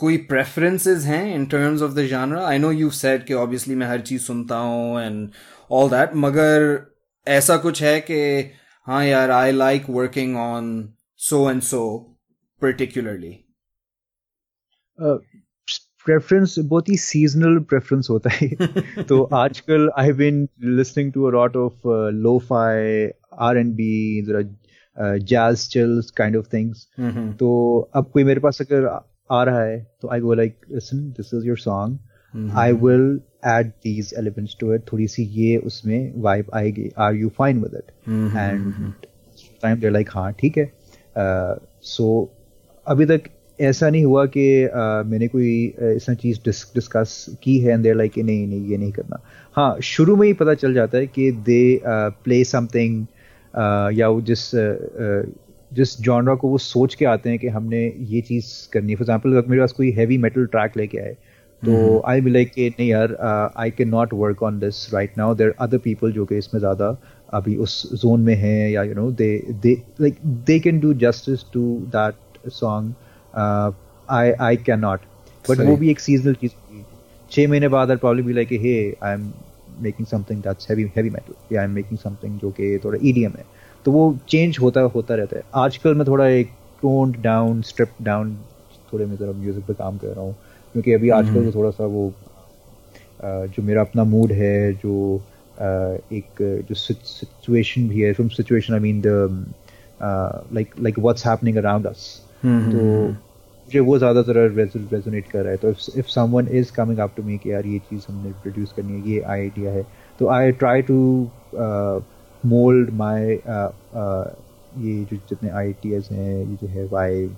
कोई 0.00 0.16
प्रेफरेंसेस 0.30 1.04
हैं 1.04 1.34
in 1.34 1.46
terms 1.46 1.82
of 1.82 1.92
the 1.92 2.04
genre 2.06 2.46
I 2.46 2.58
know 2.58 2.70
you 2.72 2.90
said 2.90 3.24
कि 3.24 3.34
obviously 3.34 3.74
मैं 3.74 3.86
हर 3.86 4.00
चीज़ 4.00 4.22
सुनता 4.22 4.56
हूँ 4.56 5.00
and 5.02 5.30
all 5.70 5.90
that 5.90 6.14
मगर 6.16 6.66
ऐसा 7.26 7.56
कुछ 7.56 7.82
है 7.82 7.98
कि 8.00 8.20
हाँ 8.86 9.04
यार 9.04 9.30
I 9.30 9.52
like 9.52 9.90
working 9.90 10.36
on 10.36 10.72
so 11.20 11.50
and 11.50 11.62
so 11.62 11.82
particularly 12.62 13.36
preference 16.08 16.54
बहुत 16.60 16.88
ही 16.88 16.96
सीजनल 16.98 17.58
प्रेफरेंस 17.70 18.06
होता 18.10 18.30
है 18.32 19.04
तो 19.08 19.22
आजकल 19.36 19.90
I 19.98 20.12
been 20.20 20.46
listening 20.76 21.12
to 21.12 21.24
a 21.24 21.30
lot 21.32 21.56
of 21.56 21.88
lo 22.16 22.38
fi 22.48 23.08
R 23.46 23.58
and 23.58 23.74
B 23.74 24.22
jazz 25.32 25.66
chills 25.72 26.10
kind 26.18 26.36
of 26.36 26.46
things 26.52 26.86
तो 27.40 27.48
अब 27.96 28.10
कोई 28.12 28.24
मेरे 28.24 28.40
पास 28.40 28.60
अगर 28.62 28.86
आ 29.30 29.42
रहा 29.44 29.62
है 29.62 29.78
तो 30.02 30.08
I 30.12 30.20
go 30.20 30.34
like 30.34 30.56
listen 30.72 30.98
this 31.16 31.34
is 31.34 31.46
your 31.46 31.58
song 31.58 32.50
I 32.58 32.72
will 32.84 33.20
add 33.48 33.66
these 33.84 34.14
elements 34.18 34.56
to 34.60 34.72
it 34.74 34.82
थोड़ी 34.92 35.06
सी 35.08 35.22
ये 35.34 35.56
उसमें 35.56 36.12
वाइब 36.22 36.50
आएगी. 36.54 36.90
Are 36.98 37.14
you 37.14 37.28
fine 37.38 37.60
with 37.62 37.74
it 37.74 37.92
and 38.08 38.92
time 39.62 39.80
they 39.80 39.90
like 39.90 40.08
हाँ 40.10 40.32
ठीक 40.40 40.58
है. 40.58 40.70
सो 41.16 42.04
uh, 42.22 42.90
अभी 42.90 43.06
तक 43.06 43.28
ऐसा 43.60 43.88
नहीं 43.90 44.04
हुआ 44.04 44.24
कि 44.26 44.46
मैंने 45.10 45.28
कोई 45.28 45.74
ऐसा 45.86 46.14
चीज़ 46.14 46.38
डिस्कस 46.44 47.24
की 47.42 47.58
है 47.58 47.72
एंड 47.72 47.82
देर 47.82 47.94
लाइक 47.94 48.18
नहीं 48.18 48.46
नहीं 48.46 48.66
ये 48.70 48.76
नहीं 48.76 48.92
करना। 48.92 49.20
हाँ 49.56 49.80
शुरू 49.84 50.16
में 50.16 50.26
ही 50.26 50.32
पता 50.32 50.54
चल 50.54 50.74
जाता 50.74 50.98
है 50.98 51.06
कि 51.06 51.30
दे 51.46 51.80
प्ले 51.86 52.42
समथिंग 52.44 53.06
या 53.98 54.08
वो 54.08 54.20
जिस 54.22 54.50
जिस 55.70 56.00
जॉनरा 56.00 56.34
को 56.34 56.48
वो 56.48 56.58
सोच 56.58 56.94
के 56.94 57.04
आते 57.04 57.30
हैं 57.30 57.38
कि 57.38 57.48
हमने 57.48 57.84
ये 57.86 58.20
चीज़ 58.20 58.46
करनी 58.72 58.92
है। 58.92 58.96
फॉर 58.96 59.04
एग्ज़ाम्पल 59.04 59.36
अगर 59.36 59.48
मेरे 59.48 59.62
पास 59.62 59.72
कोई 59.72 59.90
हैवी 59.92 60.18
मेटल 60.18 60.46
ट्रैक 60.46 60.76
लेके 60.76 60.98
आए 60.98 61.16
तो 61.62 62.02
आई 62.06 62.20
बी 62.20 62.30
लाइक 62.30 62.52
नहीं 62.58 62.88
यार 62.88 63.16
I 63.58 63.70
can 63.70 63.88
not 63.88 64.12
work 64.14 64.42
on 64.42 64.58
this 64.58 64.76
right 64.94 65.18
now 65.18 65.34
there 65.34 65.54
other 65.60 65.78
people 65.78 66.12
जो 66.12 66.24
कि 66.24 66.38
इसमें 66.38 66.58
ज़्यादा 66.60 66.96
अभी 67.34 67.56
उस 67.56 67.82
जोन 68.02 68.20
में 68.20 68.34
हैं 68.34 68.70
या 68.70 68.82
you 68.82 68.94
know 68.94 69.10
they 69.12 69.30
they 69.62 69.74
like 70.00 70.18
they 70.46 70.58
can 70.60 70.80
do 70.80 70.92
justice 71.00 71.44
to 71.52 71.62
that 71.96 72.48
song 72.50 72.94
I 73.38 74.32
I 74.40 74.56
can 74.66 74.80
not 74.80 75.00
but 75.44 75.60
वो 75.66 75.76
भी 75.76 75.90
एक 75.90 76.00
सीजनल 76.00 76.34
चीज़ 76.40 76.52
होगी। 76.54 76.84
छः 77.30 77.48
महीने 77.48 77.68
बाद 77.68 77.90
आई 77.90 77.96
प्रॉब्लम 77.96 78.26
भी 78.26 78.32
like 78.32 78.52
hey 78.52 78.76
I 79.02 79.14
am 79.14 79.30
making 79.82 80.06
something 80.06 80.42
that's 80.42 80.70
heavy 80.70 80.90
heavy 80.96 81.10
metal 81.10 81.54
या 81.54 81.60
आई 81.60 81.66
एम 81.66 81.72
मेकिंग 81.72 81.98
समथिंग 81.98 82.38
जो 82.38 82.50
कि 82.50 82.78
थोड़ा 82.84 82.98
ईडीएम 83.02 83.32
है. 83.38 83.44
तो 83.86 83.92
वो 83.92 84.16
चेंज 84.28 84.58
होता 84.60 84.80
होता 84.94 85.14
रहता 85.14 85.36
है। 85.36 85.42
आजकल 85.56 85.94
मैं 85.94 86.06
थोड़ा 86.06 86.26
एक 86.26 86.50
टोन्ड 86.82 87.16
डाउन 87.22 87.60
स्ट्रिप 87.62 87.90
डाउन 88.02 88.36
थोड़े 88.92 89.06
मैं 89.06 89.16
ज़रा 89.16 89.32
म्यूज़िक 89.32 89.64
पे 89.66 89.74
काम 89.74 89.96
कर 89.98 90.08
रहा 90.08 90.24
हूँ। 90.24 90.34
क्योंकि 90.74 90.92
अभी 90.92 91.10
आजकल 91.10 91.34
तो 91.34 91.40
हम्म। 91.40 91.54
थोड़ा 91.54 91.70
सा 91.70 91.84
वो 91.86 92.12
जो 93.22 93.62
मेरा 93.62 93.80
अपना 93.80 94.04
मूड 94.04 94.32
है 94.32 94.72
जो 94.74 95.20
एक 96.12 96.42
जो 96.68 96.74
सिचुएशन 96.74 97.88
भी 97.88 98.00
है 98.00 98.12
from 98.12 98.28
situation 98.28 98.74
I 98.74 98.80
mean 98.80 99.00
the 99.06 99.06
like 100.02 100.74
like 100.80 100.98
what's 100.98 101.26
happening 101.26 101.56
around 101.56 101.86
us 101.86 102.04
तो 102.44 103.14
मुझे 103.68 103.80
वो 103.80 103.96
ज़्यादातर 103.98 104.36
रेजोनेट 104.52 105.26
कर 105.30 105.42
रहा 105.42 105.50
है। 105.50 105.56
तो 105.56 105.70
if 105.70 106.06
someone 106.10 106.46
is 106.58 106.72
coming 106.72 106.98
up 106.98 107.12
to 107.16 107.22
me 107.22 107.36
कि 107.38 107.50
यार 107.52 107.66
ये 107.66 107.78
चीज़ 107.90 108.04
हमने 108.08 108.30
प्रोड्यूस 108.42 108.72
करनी 108.76 108.92
है 108.92 109.10
ये 109.10 109.20
आइडिया 109.32 109.72
है 109.72 109.82
तो 110.20 110.28
I 110.28 110.52
try 110.62 110.82
to 110.82 110.96
mould 112.44 112.90
my 112.94 113.36
uh, 113.36 113.68
uh, 113.94 114.26
ये 114.78 115.04
जो 115.10 115.16
जितने 115.28 115.50
एस 115.96 116.08
हैं 116.12 116.38
ये 116.38 116.56
जो 116.56 116.66
है 116.68 116.86
वाइव 116.88 117.36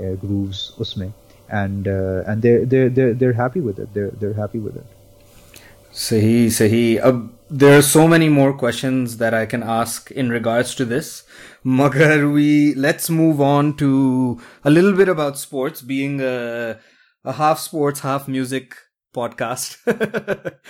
ग्रूव्स 0.00 0.76
उसमें। 0.80 1.08
And 1.08 1.86
and 1.88 2.42
they're 2.42 3.32
happy 3.40 3.60
with 3.60 3.80
it 3.80 3.88
they're 4.20 4.32
happy 4.40 4.58
with 4.58 4.76
it 4.76 5.58
सही 5.98 6.50
सही। 6.50 6.96
अब 6.96 7.28
there 7.49 7.77
are 7.77 7.81
so 7.81 8.07
many 8.07 8.29
more 8.29 8.53
questions 8.53 9.17
that 9.17 9.33
I 9.33 9.45
can 9.45 9.63
ask 9.63 10.11
in 10.11 10.29
regards 10.29 10.75
to 10.75 10.85
this. 10.85 11.23
Magar, 11.65 12.31
we 12.33 12.73
let's 12.75 13.09
move 13.09 13.41
on 13.41 13.75
to 13.77 14.39
a 14.63 14.69
little 14.69 14.93
bit 14.93 15.09
about 15.09 15.37
sports, 15.37 15.81
being 15.81 16.21
a, 16.21 16.79
a 17.25 17.33
half 17.33 17.59
sports, 17.59 17.99
half 18.01 18.27
music 18.27 18.75
podcast, 19.15 19.77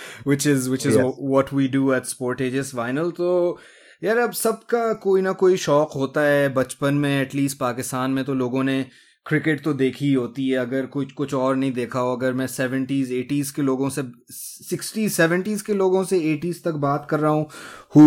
which 0.24 0.46
is 0.46 0.68
which 0.68 0.86
is 0.86 0.96
yes. 0.96 1.14
what 1.18 1.52
we 1.52 1.68
do 1.68 1.92
at 1.92 2.06
Sport 2.06 2.40
Ages 2.40 2.72
Vinyl. 2.72 3.12
तो 3.12 3.58
यार 4.04 4.18
अब 4.18 4.32
सबका 4.32 4.92
कोई 4.92 5.20
ना 5.22 5.32
कोई 5.32 5.56
शौक 5.56 5.92
होता 5.92 6.20
है 6.20 6.48
बचपन 6.54 6.94
में 6.94 7.22
एटलीस्ट 7.22 7.58
पाकिस्तान 7.58 8.10
में 8.10 8.24
तो 8.24 8.34
लोगों 8.34 8.64
ने 8.64 8.86
क्रिकेट 9.29 9.63
तो 9.63 9.73
देखी 9.73 10.05
ही 10.05 10.13
होती 10.13 10.47
है। 10.49 10.57
अगर 10.57 10.85
कुछ 10.87 11.11
कुछ 11.11 11.33
और 11.33 11.55
नहीं 11.55 11.71
देखा 11.73 11.99
हो, 11.99 12.15
अगर 12.15 12.33
मैं 12.33 12.47
सेवेंटीज 12.47 13.11
एटीज 13.13 13.51
के 13.51 13.61
लोगों 13.61 13.89
से 13.89 14.03
सिक्सटीज 14.31 15.11
सेवेंटीज 15.13 15.61
के 15.61 15.73
लोगों 15.73 16.03
से 16.03 16.19
एटीज 16.31 16.63
तक 16.63 16.73
बात 16.85 17.07
कर 17.09 17.19
रहा 17.19 17.31
हूँ 17.31 17.47
who 17.95 18.01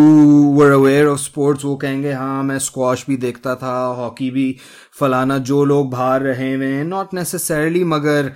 were 0.55 0.71
aware 0.71 1.07
of 1.07 1.21
sports 1.21 1.65
वो 1.65 1.75
कहेंगे 1.77 2.13
हाँ 2.13 2.43
मैं 2.43 2.59
स्क्वाश 2.61 3.05
भी 3.09 3.17
देखता 3.19 3.55
था 3.57 3.75
हॉकी 3.97 4.31
भी, 4.31 4.57
फलाना 4.99 5.39
जो 5.41 5.65
लोग 5.65 5.91
बाहर 5.91 6.23
रहे 6.23 6.53
हुए 6.55 6.67
हैं 6.67 6.85
नॉट 6.85 7.15
नेसेसरली 7.15 7.85
मगर 7.87 8.33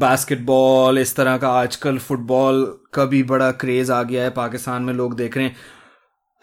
बास्केटबॉल 0.00 0.98
इस 0.98 1.14
तरह 1.16 1.36
का 1.36 1.48
आजकल 1.50 1.98
फुटबॉल 1.98 2.64
का 2.94 3.04
भी 3.04 3.22
बड़ा 3.24 3.50
क्रेज 3.52 3.90
आ 3.90 4.02
गया 4.02 4.22
है, 4.22 4.30
पाकिस्तान 4.32 4.82
में 4.82 4.92
लोग 4.94 5.16
देख 5.16 5.36
रहे 5.36 5.46
हैं। 5.46 5.56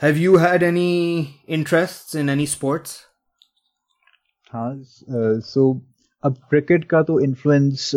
Have 0.01 0.17
you 0.17 0.35
had 0.37 0.63
any 0.63 1.27
interest 1.49 2.15
in 2.15 2.29
any 2.29 2.47
sports 2.47 2.97
हाँ 4.53 4.75
सो 5.39 5.81
अब 6.23 6.35
क्रिकेट 6.49 6.83
का 6.85 7.01
तो 7.03 7.19
इन्फ्लुएंस 7.19 7.91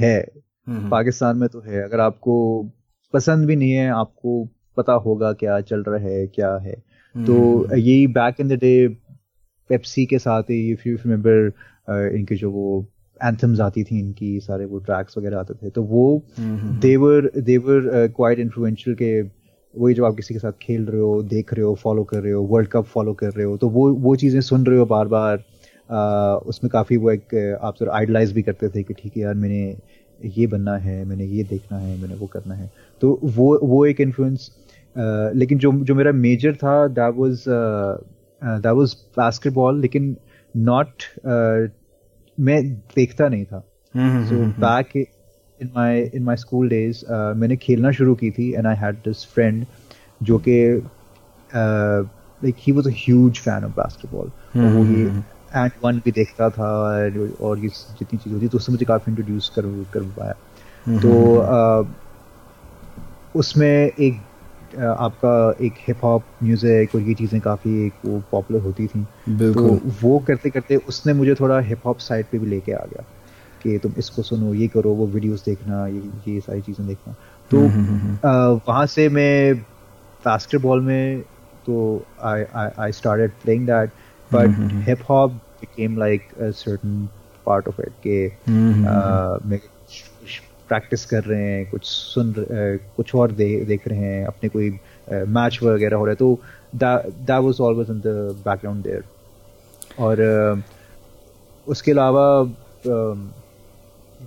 है। 0.00 0.30
हम्म। 0.66 0.90
पाकिस्तान 0.90 1.36
में 1.36 1.48
तो 1.48 1.60
है। 1.60 1.82
अगर 1.82 2.00
आपको 2.00 2.36
पसंद 3.12 3.46
भी 3.46 3.56
नहीं 3.56 3.70
है 3.70 3.88
आपको 3.88 4.48
पता 4.76 4.92
होगा 4.92 5.32
क्या 5.32 5.60
चल 5.60 5.82
रहा 5.82 5.98
है 5.98 6.26
क्या 6.26 6.56
है। 6.56 6.74
तो। 7.16 7.76
यही 7.76 8.06
back 8.06 8.40
in 8.40 8.48
the 8.48 8.52
day 8.52 8.88
Pepsi 9.68 10.06
के 10.06 10.18
साथ 10.18 10.42
ही 10.42 10.72
इफ़ 10.72 10.88
यू 10.88 10.96
रिमेम्बर 10.96 11.52
इनके 12.16 12.34
जो 12.34 12.50
वो 12.50 12.86
एंथम्स 13.24 13.60
आती 13.60 13.84
थी 13.84 13.98
इनकी 13.98 14.40
सारे 14.40 14.64
वो 14.64 14.78
ट्रैक्स 14.78 15.18
वगैरह 15.18 15.38
आते 15.38 15.54
थे 15.54 15.70
तो 15.70 15.82
वो 15.82 16.22
देवर 16.80 17.30
देवर 17.40 18.08
क्वाइट 18.16 18.38
इन्फ्लुएंशियल 18.38 18.96
के 18.96 19.22
वही 19.78 19.94
जब 19.94 20.04
आप 20.04 20.14
किसी 20.14 20.34
के 20.34 20.40
साथ 20.40 20.52
खेल 20.62 20.84
रहे 20.84 21.00
हो 21.00 21.22
देख 21.22 21.54
रहे 21.54 21.62
हो 21.62 21.74
फॉलो 21.74 22.04
कर 22.04 22.20
रहे 22.20 22.32
हो 22.32 22.42
वर्ल्ड 22.42 22.68
कप 22.68 22.84
फॉलो 22.84 23.12
कर 23.14 23.30
रहे 23.30 23.46
हो 23.46 23.56
तो 23.56 23.68
वो 23.68 23.94
वो 23.94 24.16
चीज़ें 24.16 24.40
सुन 24.40 24.66
रहे 24.66 24.78
हो 24.78 24.86
बार 24.86 25.08
बार 25.08 25.44
आ, 25.88 26.34
उसमें 26.36 26.70
काफ़ी 26.70 26.96
वो 26.96 27.10
एक 27.10 27.34
आप 27.62 27.74
सर 27.76 27.88
आइडलाइज 27.88 28.32
भी 28.32 28.42
करते 28.42 28.68
थे 28.68 28.82
कि 28.82 28.94
ठीक 28.94 29.16
है 29.16 29.22
यार 29.22 29.34
मैंने 29.34 29.76
ये 30.20 30.46
बनना 30.46 30.76
है 30.78 31.04
मैंने 31.04 31.24
ये 31.26 31.44
देखना 31.44 31.78
है 31.78 31.96
मैंने 32.00 32.14
वो 32.14 32.26
करना 32.26 32.54
है। 32.54 32.70
तो 33.02 33.18
वो 33.24 33.58
वो 33.62 33.84
एक 33.86 34.00
इन्फ्लुएंस 34.00 34.50
लेकिन 35.36 35.58
जो 35.58 35.72
जो 35.84 35.94
मेरा 35.94 36.12
मेजर 36.12 36.54
था 36.56 36.86
that 36.88 37.14
was 37.16 37.44
that 37.48 38.66
was 38.66 38.96
basketball 39.16 39.80
लेकिन 39.80 40.16
नॉट 40.54 41.02
मैं 42.38 42.62
देखता 42.96 43.28
नहीं 43.28 43.44
था। 43.44 43.60
So 43.94 44.44
back 44.60 44.96
in 44.96 45.70
my 45.76 46.00
in 46.14 46.22
my 46.22 46.36
school 46.36 46.68
days 46.68 47.04
मैंने 47.36 47.56
खेलना 47.56 47.90
शुरू 47.92 48.14
की 48.14 48.30
थी 48.30 48.50
and 48.52 48.66
I 48.66 48.76
had 48.76 48.96
this 49.04 49.24
friend 49.34 49.64
जो 50.20 50.38
कि 50.38 50.56
like 51.50 52.54
he 52.58 52.72
was 52.72 52.86
a 52.86 52.92
huge 52.96 53.40
fan 53.40 53.64
of 53.64 53.72
basketball 53.76 54.30
वो 54.56 54.84
ये 54.86 55.04
एंड 55.56 55.70
वन 55.84 55.98
भी 56.04 56.12
देखता 56.12 56.48
था 56.50 56.68
और 57.40 57.58
ये 57.58 57.68
जितनी 57.68 58.18
चीज़ 58.18 58.34
होती 58.34 58.48
तो 58.48 58.58
उससे 58.58 58.72
मुझे 58.72 58.84
काफ़ी 58.84 59.12
इंट्रोड्यूस 59.12 59.48
कर 59.56 59.62
कर 59.94 60.02
पाया। 60.18 60.34
हम्म, 60.86 60.98
तो 60.98 61.10
uh, 61.44 61.86
उसमें 63.34 63.68
एक 63.68 64.22
आपका 64.78 65.34
एक 65.66 65.74
हिप 65.88 66.04
हॉप 66.04 66.22
म्यूज़िक 66.42 66.94
और 66.94 67.00
ये 67.00 67.14
चीज़ें 67.14 67.40
काफ़ी 67.40 67.86
एक 67.86 67.92
वो 68.04 68.20
पॉपुलर 68.32 68.60
होती 68.60 68.86
थी। 68.86 69.02
तो 69.54 69.78
वो 70.02 70.18
करते 70.18 70.50
करते 70.50 70.76
उसने 70.88 71.12
मुझे 71.12 71.34
थोड़ा 71.34 71.58
हिप 71.68 71.86
हॉप 71.86 71.98
साइड 71.98 72.26
पे 72.26 72.38
भी 72.38 72.46
लेके 72.46 72.72
आ 72.72 72.84
गया 72.84 73.04
कि 73.62 73.78
तुम 73.78 73.92
इसको 73.98 74.22
सुनो 74.22 74.54
ये 74.54 74.68
करो 74.68 74.90
वो 74.94 75.06
वीडियोस 75.06 75.44
देखना 75.44 75.86
ये 75.86 76.32
ये 76.32 76.40
सारी 76.40 76.60
चीज़ें 76.60 76.86
देखना। 76.86 77.14
तो 77.50 77.58
हम्म, 77.58 77.84
हम्म, 77.84 77.98
हम्म, 77.98 78.60
वहाँ 78.68 78.86
से 78.86 79.08
मैं 79.08 79.54
बास्केटबॉल 80.24 80.80
में 80.80 81.22
तो 81.66 81.76
I 82.22 82.44
I 82.78 82.92
started 82.92 83.30
playing 83.42 83.66
that 83.66 83.90
but 84.32 84.72
hip 84.88 85.02
hop 85.10 85.32
became 85.32 85.98
like 85.98 86.32
a 86.34 86.50
certain 86.50 87.08
part 87.46 87.68
of 87.68 87.80
it 87.80 87.92
के 88.06 88.26
मैं 89.48 89.58
प्रैक्टिस 90.68 91.04
कर 91.06 91.24
रहे 91.24 91.42
हैं 91.42 91.68
कुछ 91.70 91.84
सुन 91.86 92.34
कुछ 92.96 93.14
और 93.14 93.32
देख 93.32 93.88
रहे 93.88 93.98
हैं 93.98 94.24
अपने 94.26 94.48
कोई 94.48 94.70
मैच 95.12 95.58
वगैरह 95.62 95.96
हो 95.96 96.04
रहा 96.04 96.12
है 96.12 96.16
तो 96.16 96.40
that 96.74 97.30
was 97.30 97.60
always 97.60 97.90
in 97.90 98.00
the 98.00 98.14
background 98.46 98.84
there 98.84 99.04
और 99.98 100.22
उसके 101.66 101.90
अलावा 101.90 102.26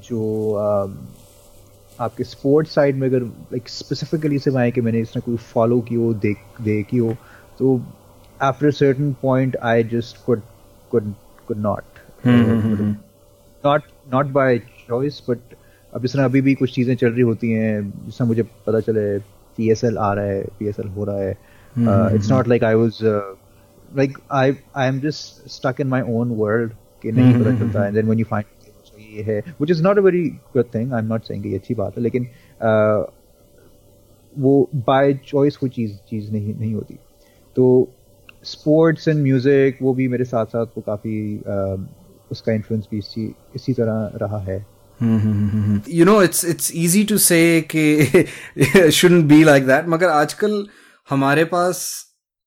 जो 0.04 0.54
आपके 2.00 2.24
स्पोर्ट्स 2.24 2.74
साइड 2.76 2.96
में 2.96 3.08
अगर 3.08 3.24
लाइक 3.24 3.70
स्पेसिफिकली 3.70 4.40
से 4.40 4.56
आए 4.58 4.72
कि 4.72 4.82
मैंने 4.82 5.00
इसमें 5.00 5.22
कोई 5.26 5.36
फॉलो 5.54 5.80
की 5.82 5.96
हो 5.96 6.14
देख 6.26 6.38
देखी 6.62 6.98
हो 6.98 7.16
तो 7.60 7.78
after 8.42 8.72
certain 8.72 9.14
point 9.22 9.56
I 9.64 9.84
just 9.84 10.18
could 10.26 10.42
could 10.92 11.14
could 11.48 11.58
not 11.58 11.84
not 13.64 13.82
not 14.14 14.26
by 14.34 14.58
choice 14.60 15.22
but 15.30 15.56
अब 15.94 16.02
जिस 16.02 16.14
तरह 16.14 16.26
अभी 16.26 16.42
भी 16.42 16.54
कुछ 16.56 16.74
चीज़ें 16.76 16.96
चल 16.96 17.12
रही 17.12 17.22
होती 17.22 17.52
हैं 17.52 17.92
जिस 18.06 18.22
मुझे 18.22 18.44
पता 18.68 18.80
चले 18.80 19.18
पी 19.58 19.70
एस 19.72 19.84
एल 19.84 19.98
आ 19.98 20.12
रहा 20.14 20.26
है 20.26 20.44
पी 20.60 20.68
एस 20.70 20.80
एल 20.80 20.88
हो 20.88 21.06
रहा 21.06 21.22
है। 21.22 21.32
It's 22.16 22.32
not 22.32 22.48
like 22.48 22.64
I 22.64 22.74
was 22.74 23.04
like 23.98 24.18
I 24.32 24.56
I 24.76 24.88
am 24.88 25.00
just 25.00 25.50
stuck 25.52 25.82
in 25.82 25.88
my 25.88 26.02
own 26.10 26.36
world 26.38 26.74
कि 27.04 27.12
नहीं 27.12 27.34
पता 27.34 27.58
चलता 27.60 27.84
है। 27.84 27.92
देन 27.94 28.06
व्हेन 28.06 28.20
यू 28.20 28.26
फाइंड 28.26 28.46
ये 29.18 29.24
है 29.24 29.40
which 29.62 29.72
is 29.72 29.84
not 29.84 29.98
a 29.98 30.02
very 30.02 30.24
good 30.54 30.74
thing 30.76 30.94
I 30.94 31.00
am 31.00 31.08
not 31.08 31.24
saying 31.24 31.46
ये 31.46 31.56
अच्छी 31.56 31.74
बात 31.76 31.98
है 31.98 32.04
लेकिन 32.04 32.24
uh, 32.24 33.10
वो 34.36 34.70
बाय 34.76 35.14
चॉइस 35.28 35.58
कोई 35.58 35.70
चीज़ 35.70 35.96
चीज़ 36.10 36.32
नहीं 36.32 36.56
नहीं 36.56 36.74
होती। 36.74 36.96
तो 37.56 37.88
स्पोर्ट्स 38.44 39.08
एंड 39.08 39.22
म्यूज़िक 39.24 39.78
वो 39.82 39.94
भी 39.94 40.08
मेरे 40.08 40.26
साथ 40.26 40.46
साथ 40.46 40.66
वो 40.78 40.82
काफ़ी 40.88 41.38
उसका 42.32 42.54
इन्फ्लुएंस 42.54 42.88
भी 42.92 42.98
इसी 42.98 43.34
इसी 43.56 43.74
तरह 43.74 44.18
रहा 44.22 44.40
है। 44.44 44.58
You 45.90 46.06
know 46.06 46.22
it's 46.24 46.46
it's 46.46 46.72
easy 46.76 47.04
to 47.04 47.18
say 47.18 47.40
कि 47.76 48.26
शुडंट 48.92 49.26
बी 49.26 49.44
लाइक 49.44 49.68
दैट 49.68 49.88
मगर 49.90 50.10
आजकल 50.10 50.66
हमारे 51.10 51.44
पास 51.46 51.86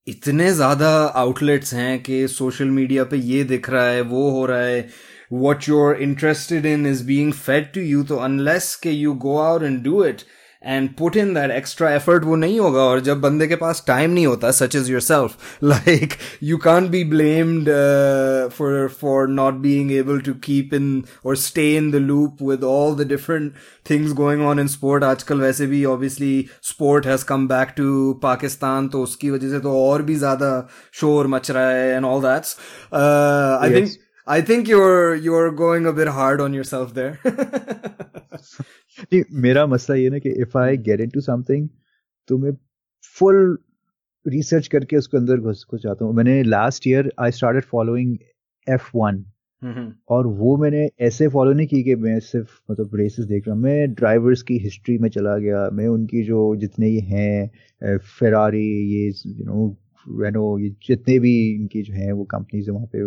इतने 0.07 0.51
ज़्यादा 0.53 0.89
आउटलेट्स 1.21 1.73
हैं 1.73 2.01
कि 2.03 2.27
सोशल 2.27 2.69
मीडिया 2.69 3.03
पे 3.03 3.17
ये 3.17 3.43
दिख 3.43 3.69
रहा 3.69 3.85
है, 3.85 4.01
वो 4.01 4.29
हो 4.31 4.45
रहा 4.45 4.61
है। 4.61 4.87
What 5.33 5.67
you're 5.69 5.95
interested 6.01 6.65
in 6.65 6.85
is 6.87 7.03
being 7.07 7.33
fed 7.33 7.67
to 7.75 7.83
you 7.89 8.07
तो 8.07 8.15
unless 8.27 8.75
के 8.75 8.93
you 8.93 9.13
go 9.25 9.35
out 9.41 9.65
and 9.67 9.83
do 9.85 10.01
it 10.07 10.23
and 10.61 10.95
put 10.95 11.15
in 11.15 11.33
that 11.33 11.49
extra 11.49 11.89
effort 11.91 12.23
वो 12.25 12.35
नहीं 12.35 12.59
होगा 12.59 12.81
और 12.83 12.99
जब 12.99 13.21
बंदे 13.21 13.47
के 13.47 13.55
पास 13.55 13.83
time 13.89 14.13
नहीं 14.13 14.25
होता 14.27 14.51
such 14.51 14.75
as 14.75 14.89
yourself 14.89 15.55
like 15.61 16.17
you 16.39 16.57
can't 16.65 16.91
be 16.91 17.03
blamed 17.03 17.69
uh, 17.69 18.49
for 18.49 18.89
for 18.89 19.27
not 19.27 19.61
being 19.61 19.91
able 19.91 20.21
to 20.27 20.35
keep 20.35 20.73
in 20.73 20.91
or 21.23 21.35
stay 21.35 21.75
in 21.75 21.89
the 21.95 21.99
loop 21.99 22.41
with 22.51 22.63
all 22.73 22.93
the 23.01 23.05
different 23.13 23.53
things 23.85 24.13
going 24.21 24.45
on 24.51 24.59
in 24.59 24.71
sport 24.75 25.03
आजकल 25.03 25.41
वैसे 25.41 25.67
भी 25.67 25.83
obviously 25.95 26.49
sport 26.73 27.05
has 27.05 27.25
come 27.33 27.47
back 27.55 27.75
to 27.81 28.19
Pakistan 28.27 28.89
तो 28.91 29.03
उसकी 29.03 29.31
वजह 29.31 29.49
से 29.49 29.59
तो 29.59 29.75
और 29.89 30.01
भी 30.01 30.15
ज़्यादा 30.15 30.53
शोर 31.01 31.27
मच 31.27 31.51
रहा 31.51 31.69
है 31.71 31.97
and 31.97 32.05
all 32.05 32.21
that 32.21 32.55
uh, 32.91 33.57
I 33.59 33.67
yes. 33.67 33.73
think 33.73 34.10
I 34.27 34.41
think 34.41 34.67
you're 34.67 35.15
you're 35.15 35.51
going 35.51 35.85
a 35.85 35.93
bit 35.93 36.07
hard 36.07 36.41
on 36.41 36.53
yourself 36.53 36.93
there. 36.93 37.17
नहीं 39.13 39.21
मेरा 39.41 39.65
मसला 39.67 39.95
ये 39.95 40.09
ना 40.09 40.19
कि 40.19 40.29
if 40.41 40.57
I 40.57 40.77
get 40.77 41.01
into 41.01 41.21
something 41.21 41.67
तो 42.27 42.37
मैं 42.37 42.51
फुल 43.19 43.57
रिसर्च 44.25 44.67
करके 44.67 44.97
उसके 44.97 45.17
अंदर 45.17 45.37
घुस 45.37 45.65
घुस 45.71 45.81
जाता 45.83 46.05
हूँ। 46.05 46.13
मैंने 46.15 46.41
last 46.43 46.87
year 46.87 47.11
I 47.19 47.31
started 47.31 47.63
following 47.63 48.17
F 48.67 48.89
one 48.95 49.23
और 50.09 50.27
वो 50.27 50.55
मैंने 50.57 50.89
ऐसे 51.01 51.27
फॉलो 51.27 51.53
नहीं 51.53 51.67
की 51.67 51.83
कि 51.83 51.95
मैं 51.95 52.19
सिर्फ़ 52.19 52.49
मतलब 52.71 52.95
रेसेस 52.95 53.25
देख 53.25 53.47
रहा 53.47 53.55
हूँ। 53.55 53.63
मैं 53.63 53.93
ड्राइवर्स 53.93 54.41
की 54.41 54.57
हिस्ट्री 54.57 54.97
में 54.97 55.09
चला 55.09 55.37
गया। 55.37 55.69
मैं 55.73 55.87
उनकी 55.87 56.23
जो 56.23 56.55
जितने 56.55 56.89
ये 56.89 57.01
हैं 57.09 57.97
फेरारी 57.97 58.65
ये 58.93 59.07
यू 59.27 59.45
नो 59.45 59.67
रेनो 60.21 60.57
ये 60.59 60.69
जितने 60.87 61.19
भी 61.19 61.33
इनकी 61.55 61.81
जो 61.81 61.93
हैं 61.93 62.11
वो 62.11 62.23
कंपनीज़ 62.31 62.71
वहाँ 62.71 62.87
पे 62.95 63.03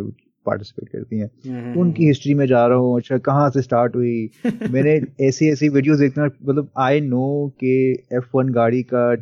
पार्टिसिपेट 0.46 0.88
करती 0.88 1.18
हैं। 1.18 1.28
तो 1.74 1.80
उनकी 1.80 2.06
हिस्ट्री 2.06 2.34
में 2.34 2.46
जा 2.46 2.66
रहा 2.66 2.78
हूँ 2.78 2.96
अच्छा 2.96 3.18
कहाँ 3.18 3.50
से 3.50 3.62
स्टार्ट 3.62 3.96
हुई? 3.96 4.30
मैंने 4.70 5.00
ऐसी 5.28 5.50
ऐसी 5.50 5.68
वीडियोस 5.68 5.98
देखना 5.98 6.24
मतलब 6.24 6.70
आई 6.78 7.00
नो 7.00 7.52
के 7.64 7.92
एफ़ 7.92 8.24
वन 8.34 8.48
गाड़ी 8.48 8.84
का 8.94 9.12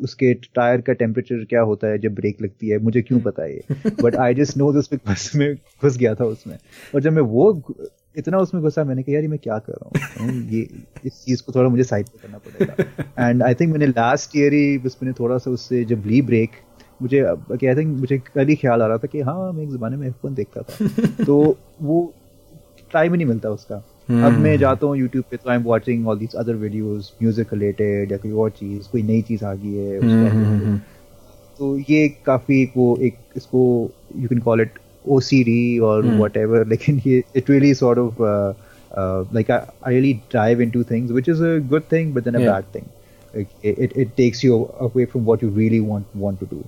उसके 0.00 0.34
टायर 0.34 0.80
का 0.80 0.92
टेम्परेचर 0.92 1.44
क्या 1.44 1.60
होता 1.60 1.86
है 1.86 1.98
जब 1.98 2.14
ब्रेक 2.14 2.42
लगती 2.42 2.68
है 2.68 2.78
मुझे 2.78 3.02
क्यों 3.02 3.20
पता 3.20 3.42
है? 3.42 3.60
But 4.02 4.16
I 4.16 4.34
just 4.34 4.56
know 4.56 4.72
this 4.72 4.90
because 4.90 5.38
मैं 5.38 5.54
घुस 5.54 5.96
गया 5.96 6.14
था 6.14 6.24
उसमें। 6.24 6.58
और 6.94 7.00
जब 7.00 7.12
मैं 7.12 7.22
वो 7.22 7.74
इतना 8.18 8.38
उसमें 8.38 8.62
घुसा 8.62 8.84
मैंने 8.84 9.02
कहा 9.02 9.14
यार 9.14 9.28
मैं 9.28 9.38
क्या 9.38 9.58
कर 9.58 9.72
रहा 9.72 10.24
हूँ? 10.24 10.42
ये 10.50 10.68
इस 11.04 11.24
चीज़ 11.24 11.42
को 11.42 11.52
थोड़ा 11.54 11.68
मुझे 11.68 11.84
साइड 11.84 12.06
पे 12.06 12.18
करना 12.22 12.38
पड़ेगा। 12.38 13.28
एंड 13.28 13.42
आई 13.42 13.54
थिंक 13.54 13.72
मैंने 13.72 13.86
लास्ट 13.86 14.36
ईयर 14.36 14.52
ही 14.52 14.78
बस 14.78 14.98
मैंने 15.02 15.14
थोड़ा 15.20 15.38
सा 15.38 15.50
उससे 15.50 15.84
जब 15.84 16.02
ली 16.06 16.22
ब्रेक 16.22 16.50
मुझे 17.02 17.22
आई 17.22 17.74
थिंक 17.76 17.96
मुझे 18.00 18.18
कल 18.34 18.46
ही 18.48 18.56
ख्याल 18.56 18.82
आ 18.82 18.86
रहा 18.86 18.98
था 18.98 19.06
कि 19.12 19.20
हाँ 19.20 19.52
मैं 19.52 19.62
एक 19.62 19.70
ज़माने 19.70 19.96
में 19.96 20.06
एफ़ 20.08 20.26
देखता 20.26 20.62
था 20.62 21.24
तो 21.24 21.36
वो 21.82 22.12
टाइम 22.92 23.12
ही 23.12 23.16
नहीं 23.16 23.26
मिलता 23.28 23.50
उसका 23.50 23.74
अब 23.74 24.32
मैं 24.32 24.50
हम्म। 24.50 24.56
जाता 24.56 24.86
हूँ 24.86 24.96
यूट्यूब 24.98 25.24
पे 25.30 25.36
तो 25.36 25.50
I 25.50 25.56
am 25.56 25.62
watching 25.64 26.08
all 26.08 26.18
these 26.18 26.34
other 26.36 26.54
videos 26.54 27.12
music 27.22 27.52
related 27.52 28.12
या 28.12 28.18
कोई 28.18 28.32
और 28.32 28.50
चीज़ 28.58 28.88
कोई 28.92 29.02
नई 29.02 29.22
चीज़ 29.28 29.44
आ 29.44 29.52
गई 29.54 29.74
है 29.74 29.98
हम्म, 30.00 30.26
हम्म, 30.28 30.78
तो 31.58 31.76
ये 31.90 32.08
काफ़ी 32.26 32.64
वो 32.76 32.96
एक 33.02 33.18
इसको 33.36 33.62
you 34.16 34.28
can 34.28 34.38
call 34.40 34.60
it 34.60 34.78
O 35.08 35.20
C 35.20 35.42
D 35.44 35.78
और 35.88 36.06
वट 36.20 36.36
एवर 36.36 36.66
लेकिन 36.66 37.00
ये 37.06 37.22
it 37.36 37.50
really 37.50 37.74
sort 37.74 37.98
of 37.98 38.22
I 38.96 39.64
really 39.86 40.22
dive 40.30 40.60
into 40.60 40.84
things, 40.84 41.12
which 41.12 41.28
is 41.28 41.40
a 41.40 41.60
good 41.60 41.88
thing, 41.88 42.12
but 42.12 42.24
then 42.24 42.36
a 42.36 42.40
yeah. 42.40 42.52
bad 42.52 42.72
thing. 42.72 42.88
It, 43.34 43.48
it, 43.62 43.96
it 43.96 44.16
takes 44.16 44.44
you 44.44 44.72
away 44.78 45.06
from 45.06 45.24
what 45.24 45.42
you 45.42 45.48
really 45.48 45.80
want 45.80 46.06
want 46.14 46.38
to 46.40 46.46
do. 46.46 46.64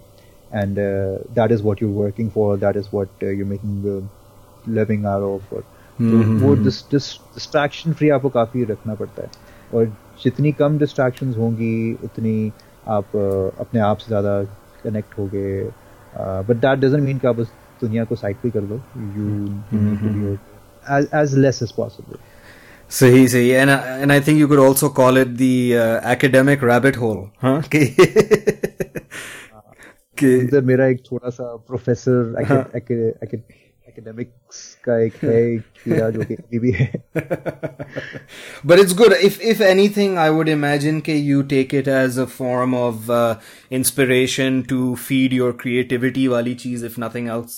and 0.52 0.80
uh, 0.80 1.18
that 1.34 1.52
is 1.52 1.62
what 1.64 1.82
you're 1.82 1.98
working 1.98 2.30
for 2.30 2.58
that 2.58 2.76
is 2.76 2.92
what 2.92 3.10
uh, 3.24 3.28
you're 3.28 3.52
making 3.52 3.82
the 3.84 4.02
living 4.80 5.06
out 5.06 5.24
of 5.24 5.54
और 5.54 5.64
तो 6.02 6.46
वो 6.46 6.54
distraction 6.64 7.94
free 7.94 8.10
आपको 8.10 8.30
काफ़ी 8.36 8.64
रखना 8.66 8.94
पड़ता 9.02 9.24
है 9.24 9.30
और 9.74 9.86
जितनी 10.24 10.52
कम 10.62 10.78
डिस्ट्रैक्शंस 10.80 11.38
होंगी 11.38 11.94
उतनी 12.04 12.52
आप 12.98 13.16
अपने 13.16 13.80
आप 13.88 13.98
से 13.98 14.08
ज़्यादा 14.08 14.42
कनेक्ट 14.84 15.18
होगे 15.18 15.64
बट 16.48 16.56
दैट 16.62 16.80
डजंट 16.80 17.04
मीन 17.04 17.18
कि 17.18 17.28
आप 17.28 17.40
उस 17.40 17.52
दुनिया 17.82 18.04
को 18.06 18.16
साइड 18.16 18.38
पे 18.44 18.50
कर 18.50 18.62
लो 18.62 18.82
you 19.18 19.28
need 19.74 20.00
to 20.02 20.14
be 20.16 20.38
as 21.22 21.34
less 21.38 21.62
as 21.62 21.72
possible. 21.80 22.18
सही 23.00 23.28
सही 23.34 23.52
and 23.58 23.72
and 23.72 24.14
I 24.14 24.20
think 24.28 24.40
you 24.44 24.48
could 24.54 24.64
also 24.68 24.90
call 25.02 25.20
it 25.24 25.38
the 25.42 25.78
uh, 25.78 26.00
academic 26.14 26.64
rabbit 26.70 26.98
hole, 27.04 27.22
huh? 27.46 27.62
कि 30.19 30.39
अंदर 30.41 30.61
मेरा 30.61 30.87
एक 30.87 31.05
छोटा 31.05 31.31
सा 31.31 31.57
प्रोफेसर 31.57 32.35
एकेडमिक्स 33.89 34.75
का 34.85 34.99
एक 34.99 35.13
है 35.25 35.59
कीड़ा 35.59 36.11
जो 36.11 36.25
कि 36.25 36.35
अभी 36.35 36.59
भी 36.59 36.71
है 36.73 36.93
but 38.71 38.83
it's 38.83 38.95
good 39.01 39.15
if 39.29 39.39
if 39.53 39.63
anything 39.69 40.19
i 40.19 40.29
would 40.37 40.51
imagine 40.55 41.01
ke 41.09 41.17
you 41.31 41.43
take 41.55 41.75
it 41.81 41.89
as 41.89 42.19
a 42.19 42.27
form 42.27 42.75
of 42.75 43.11
uh, 43.11 43.37
inspiration 43.71 44.63
to 44.75 44.81
feed 44.97 45.37
your 45.39 45.53
creativity 45.65 46.27
वाली 46.29 46.55
चीज़ 46.55 46.87
if 46.87 46.99
nothing 46.99 47.31
else 47.39 47.57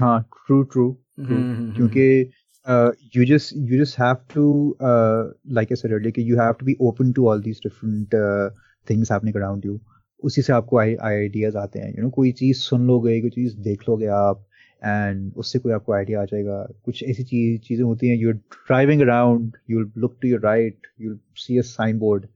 हाँ 0.00 0.18
true 0.22 0.64
true, 0.64 0.90
true. 1.28 1.42
क्योंकि 1.76 2.30
uh, 2.68 2.90
you 3.14 3.24
just 3.24 3.56
you 3.56 3.78
just 3.78 3.96
have 3.96 4.18
to 4.34 4.76
uh, 4.80 5.22
like 5.58 5.72
I 5.72 5.74
said 5.74 5.92
earlier 5.92 6.26
you 6.30 6.36
have 6.36 6.58
to 6.58 6.64
be 6.64 6.76
open 6.80 7.14
to 7.14 7.28
all 7.28 7.40
these 7.40 7.60
different 7.60 8.14
uh, 8.14 8.50
things 8.86 9.08
happening 9.08 9.36
around 9.36 9.64
you 9.64 9.80
उसी 10.24 10.42
से 10.42 10.52
आपको 10.52 10.78
ideas 10.78 11.56
आते 11.56 11.78
हैं 11.78 11.90
you 11.90 12.02
know 12.02 12.10
कोई 12.10 12.32
चीज़ 12.32 12.58
सुन 12.58 12.86
लोगे 12.86 13.20
कोई 13.20 13.30
चीज़ 13.30 13.56
देख 13.56 13.82
लोगे 13.88 14.06
आप 14.06 14.44
एंड 14.84 15.32
उससे 15.36 15.58
कोई 15.58 15.72
आपको 15.72 15.92
आइडिया 15.92 16.22
आ 16.22 16.24
जाएगा। 16.24 16.66
कुछ 16.84 17.02
ऐसी 17.02 17.22
चीज़ 17.22 17.60
चीज़ें 17.60 17.84
होती 17.84 18.08
हैं 18.08 18.16
you 18.16 18.32
driving 18.32 19.00
around 19.02 19.56
you 19.70 19.80
look 19.98 20.16
to 20.22 20.28
your 20.28 20.40
right 20.40 20.86
you 21.00 21.16
see 21.36 21.58
a 21.58 21.62
sign 21.62 21.98
board 21.98 22.26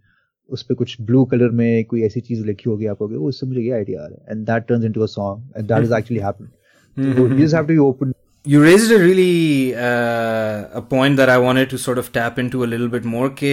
उस 0.49 0.63
पर 0.63 0.75
कुछ 0.75 1.01
ब्लू 1.01 1.25
कलर 1.25 1.51
में 1.51 1.85
कोई 1.85 2.03
ऐसी 2.03 2.21
चीज़ 2.21 2.45
लिखी 2.47 2.71
होगी 2.71 2.87
आप 2.87 2.99
कहोगे 2.99 3.17
उससे 3.17 3.47
मुझे 3.47 3.61
ये 3.61 3.71
आइडिया 3.71 4.03
आ 4.03 4.07
रहा 4.07 4.25
है 4.25 4.37
and 4.37 4.47
that 4.47 4.67
turns 4.69 4.85
into 4.85 5.03
a 5.03 5.07
song 5.07 5.53
and 5.57 5.69
that 5.69 5.85
is 5.85 5.95
actually 5.95 6.23
happen 6.23 6.51
you 6.99 7.39
just 7.39 7.55
have 7.55 7.65
to 7.65 7.73
be 7.73 7.79
open 7.79 8.13
You 8.47 8.61
raised 8.63 8.93
a 8.95 8.97
really 9.01 9.73
uh, 9.81 10.79
a 10.79 10.81
point 10.93 11.19
that 11.19 11.31
I 11.33 11.37
wanted 11.43 11.69
to 11.73 11.79
sort 11.83 11.99
of 12.01 12.09
tap 12.17 12.39
into 12.45 12.65
a 12.65 12.69
little 12.71 12.89
bit 12.95 13.05
more. 13.11 13.29
के 13.43 13.53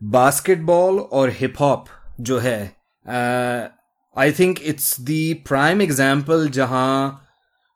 basketball 0.00 0.98
और 1.20 1.32
hip 1.38 1.56
hop 1.60 1.88
जो 2.20 2.38
है 2.38 2.79
I 3.08 4.32
think 4.32 4.58
it's 4.62 5.00
the 5.00 5.36
prime 5.48 5.82
example 5.82 6.48
जहाँ 6.48 7.26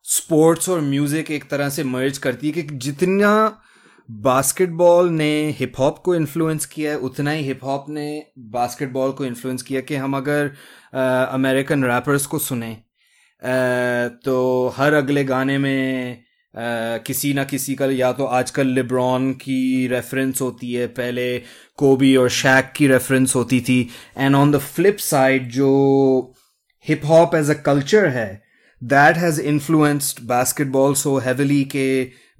sports 0.03 0.68
और 0.68 0.81
music 0.81 1.31
एक 1.31 1.51
तरह 1.51 1.68
से 1.68 1.85
मर्ज 1.85 2.18
करती 2.18 2.51
है 2.51 2.62
कि 2.62 2.62
जितना 2.62 3.61
बास्केटबॉल 4.11 5.09
ने 5.09 5.51
हिप 5.51 5.72
हॉप 5.79 5.99
को 5.99 6.14
इन्फ्लुएंस 6.14 6.66
किया 6.66 6.93
है 6.93 6.99
उतना 6.99 7.31
ही 7.31 7.45
हिप 7.45 7.61
हॉप 7.64 7.87
ने 7.89 8.27
बास्केटबॉल 8.39 9.12
को 9.12 9.25
इन्फ्लुएंस 9.25 9.62
किया 9.62 9.81
कि 9.81 9.95
हम 9.95 10.16
अगर 10.16 10.53
अमेरिकन 11.33 11.85
रैपर्स 11.85 12.27
को 12.27 12.39
सुने। 12.39 12.83
Uh, 13.35 14.11
तो 14.25 14.75
हर 14.77 14.93
अगले 14.93 15.25
गाने 15.25 15.59
में 15.59 16.24
किसी 16.57 17.32
ना 17.34 17.44
किसी 17.44 17.74
का, 17.74 17.86
या 17.86 18.12
तो 18.12 18.24
आजकल 18.24 18.66
लिब्रॉन 18.68 19.32
की 19.32 19.86
रेफरेंस 19.88 20.40
होती 20.40 20.72
है, 20.72 20.86
पहले 20.88 21.38
कोबी 21.78 22.14
और 22.16 22.28
शैक 22.30 22.72
की 22.76 22.86
रेफरेंस 22.88 23.34
होती 23.34 23.61
थी 23.61 23.80
and 24.18 24.34
on 24.36 24.52
the 24.52 24.59
flip 24.59 24.96
side 25.00 25.50
जो 25.52 25.70
hip 26.86 27.05
hop 27.05 27.34
as 27.34 27.50
a 27.50 27.55
culture 27.62 28.07
है 28.09 28.42
that 28.82 29.16
has 29.16 29.40
influenced 29.42 30.24
basketball 30.28 30.94
so 30.94 31.16
heavily 31.18 31.62
के 31.74 31.88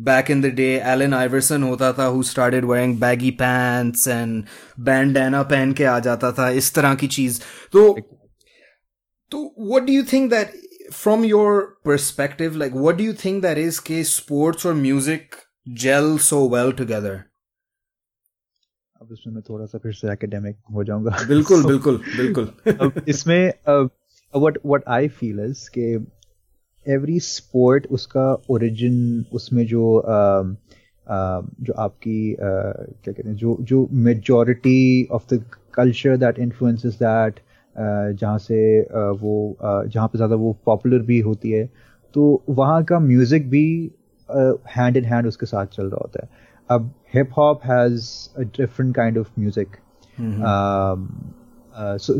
back 0.01 0.31
in 0.31 0.41
the 0.43 0.47
day 0.55 0.69
Allen 0.87 1.15
Iverson 1.15 1.63
होता 1.63 1.93
था 1.93 2.05
who 2.07 2.23
started 2.23 2.65
wearing 2.65 2.99
baggy 3.01 3.31
pants 3.41 4.09
and 4.09 4.45
bandana 4.81 5.43
पहन 5.45 5.73
के 5.73 5.85
आ 5.85 5.99
जाता 6.01 6.33
था, 6.33 6.49
इस 6.51 6.75
तरह 6.75 6.95
की 6.95 7.07
चीज़। 7.09 7.41
तो 7.73 7.93
तो 9.33 9.55
what 9.61 9.83
do 9.83 9.93
you 9.93 10.03
think 10.13 10.31
that 10.31 10.53
from 10.93 11.25
your 11.25 11.77
perspective, 11.83 12.57
like 12.57 12.73
what 12.73 12.97
do 12.97 13.05
you 13.05 13.13
think 13.13 13.43
that 13.43 13.59
is 13.59 13.81
कि 13.81 14.05
sports 14.05 14.65
or 14.65 14.75
music 14.75 15.37
gel 15.67 16.19
so 16.19 16.45
well 16.45 16.73
together? 16.73 17.25
अब 19.03 19.13
इसमें 19.13 19.35
मैं 19.35 19.43
थोड़ा 19.49 19.65
सा 19.67 19.79
फिर 19.79 19.93
से 19.93 20.13
एकेडमिक 20.13 20.57
हो 20.75 20.85
जाऊँगा 20.85 21.17
बिल्कुल 21.29 21.63
so, 21.63 21.67
बिल्कुल 21.69 21.97
बिल्कुल 22.17 22.45
अब 22.81 23.05
इसमें 23.09 23.53
what 23.69 24.59
what 24.67 24.85
I 24.89 25.09
feel 25.09 25.41
is 25.41 25.69
कि 25.71 26.07
एवरी 26.87 27.19
स्पोर्ट 27.21 27.87
उसका 27.91 28.25
ओरिजिन 28.51 29.25
उसमें 29.33 29.65
जो 29.67 29.85
uh, 30.15 30.45
uh, 31.07 31.43
जो 31.67 31.73
आपकी 31.79 32.35
uh, 32.35 33.05
क्या 33.05 33.13
कहते 33.13 33.29
हैं 33.29 33.37
जो 33.37 33.57
जो 33.61 33.87
majority 34.09 35.09
of 35.11 35.35
the 35.35 35.45
culture 35.75 36.17
that 36.17 36.39
influences 36.39 36.95
that 36.95 37.41
जहाँ 37.77 38.39
से 38.39 38.59
uh, 38.83 39.21
वो 39.21 39.57
uh, 39.61 39.87
जहाँ 39.93 40.09
पे 40.09 40.19
ज़्यादा 40.19 40.37
वो 40.37 40.53
पॉपुलर 40.67 40.99
भी 41.03 41.19
होती 41.21 41.51
है 41.51 41.65
तो 42.15 42.43
वहाँ 42.49 42.83
का 42.85 42.99
म्यूज़िक 42.99 43.49
भी 43.51 43.67
हैंड 44.77 44.97
इन 44.97 45.05
हैंड 45.05 45.27
उसके 45.27 45.47
साथ 45.47 45.67
चल 45.67 45.87
रहा 45.87 46.01
होता 46.03 46.25
है। 46.25 46.29
अब 46.71 46.91
hip 47.15 47.31
hop 47.39 47.65
has 47.65 48.07
a 48.39 48.43
different 48.59 48.95
kind 48.97 49.19
of 49.19 49.31
music 49.39 49.77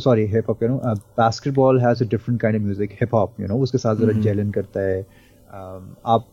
sorry 0.01 0.27
hip 0.27 0.49
hop 0.49 0.63
you 0.63 0.69
know 0.69 0.77
basketball 1.19 1.81
has 1.81 2.05
a 2.05 2.07
different 2.09 2.41
kind 2.41 2.57
of 2.57 2.65
music 2.65 2.93
hip 2.93 3.15
hop 3.15 3.41
you 3.41 3.47
know 3.47 3.59
उसके 3.59 3.79
साथ 3.79 3.97
ज़रा 3.97 4.13
जेलन 4.21 4.51
करता 4.51 4.81
है। 4.81 5.03
um, 5.03 5.83
आप 6.07 6.27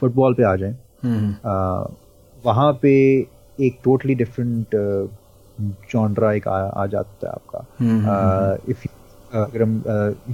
फुटबॉल 0.00 0.32
uh, 0.32 0.36
पे 0.38 0.44
आ 0.44 0.54
जाएँ। 0.56 0.72
uh, 0.72 1.90
वहाँ 2.44 2.72
पे 2.82 2.92
एक 3.58 3.80
टोटली 3.84 4.14
डिफरेंट 4.14 4.74
जॉनरा 5.60 6.32
एक 6.32 6.48
आ, 6.48 6.58
आ 6.58 6.86
जाता 6.86 7.26
है 7.26 7.32
आपका। 7.32 8.60
इफ़ 8.70 8.86
अगर 9.32 9.62
हम 9.62 9.82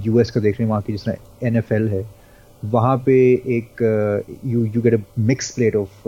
यूएस 0.05 0.31
का 0.31 0.39
देख 0.41 0.59
रहे 0.59 0.63
हैं 0.63 0.69
वहाँ 0.69 0.81
की 0.81 0.93
जिस 0.93 1.05
तरह 1.05 1.47
एन 1.47 1.89
है 1.89 2.05
वहाँ 2.63 2.97
पे 2.97 3.15
एक 3.57 3.81
you 4.45 4.65
you 4.65 4.81
get 4.81 4.93
a 4.93 5.03
mix 5.19 5.51
plate 5.51 5.75
of 5.75 6.07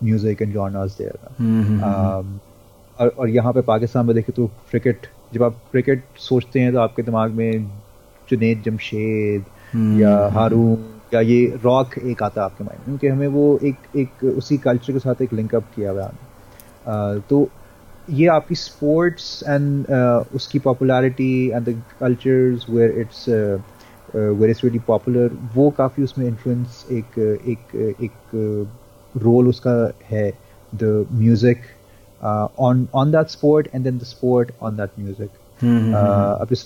music 0.00 0.42
and 0.42 0.52
genres 0.52 0.98
there 0.98 1.18
और 2.98 3.08
और 3.08 3.28
यहाँ 3.28 3.52
पे 3.52 3.60
पाकिस्तान 3.60 4.06
में 4.06 4.14
देखें 4.16 4.34
तो 4.36 4.46
क्रिकेट 4.70 5.06
जब 5.34 5.42
आप 5.42 5.54
क्रिकेट 5.72 6.04
सोचते 6.18 6.60
हैं 6.60 6.72
तो 6.72 6.78
आपके 6.78 7.02
दिमाग 7.02 7.30
में 7.30 7.66
जुनेद 8.28 8.62
जमशेद 8.62 9.44
या 10.00 10.16
हारून 10.34 10.84
या 11.14 11.20
ये 11.20 11.46
रॉक 11.64 11.98
एक 11.98 12.22
आता 12.22 12.40
है 12.40 12.44
आपके 12.44 12.64
माइंड 12.64 12.80
में 12.80 12.98
क्योंकि 12.98 13.08
हमें 13.08 13.26
वो 13.28 13.58
एक 13.64 13.96
एक 13.96 14.24
उसी 14.36 14.58
कल्चर 14.58 14.92
के 14.92 14.98
साथ 14.98 15.22
एक 15.22 15.32
लिंकअप 15.32 15.64
किया 15.74 15.90
हुआ 15.90 16.04
है। 16.04 17.20
तो 17.20 17.48
ये 18.10 18.26
आपकी 18.26 18.54
स्पोर्ट्स 18.54 19.42
एंड 19.48 19.84
uh, 19.84 20.34
उसकी 20.34 20.58
popularity 20.58 21.48
and 21.48 21.64
the 21.64 21.82
cultures 22.00 22.66
where 22.70 22.98
it's 23.00 23.28
where 23.28 24.50
it's 24.50 24.64
really 24.64 24.78
popular 24.86 25.38
वो 25.54 25.68
काफ़ी 25.70 26.02
उसमें 26.02 26.26
इन्फ्लुएंस 26.26 26.84
एक 26.92 27.18
एक 27.48 27.74
एक 28.02 28.66
रोल 29.14 29.48
उसका 29.48 29.72
है 30.10 30.30
the 30.72 31.06
music 31.12 31.62
on 32.60 32.86
on 32.94 33.10
that 33.12 33.28
sport 33.28 33.68
and 33.74 33.84
then 33.84 33.98
the 33.98 34.04
sport 34.04 34.52
on 34.62 34.76
that 34.76 34.98
music 34.98 35.30
अब 36.40 36.48
इस 36.52 36.64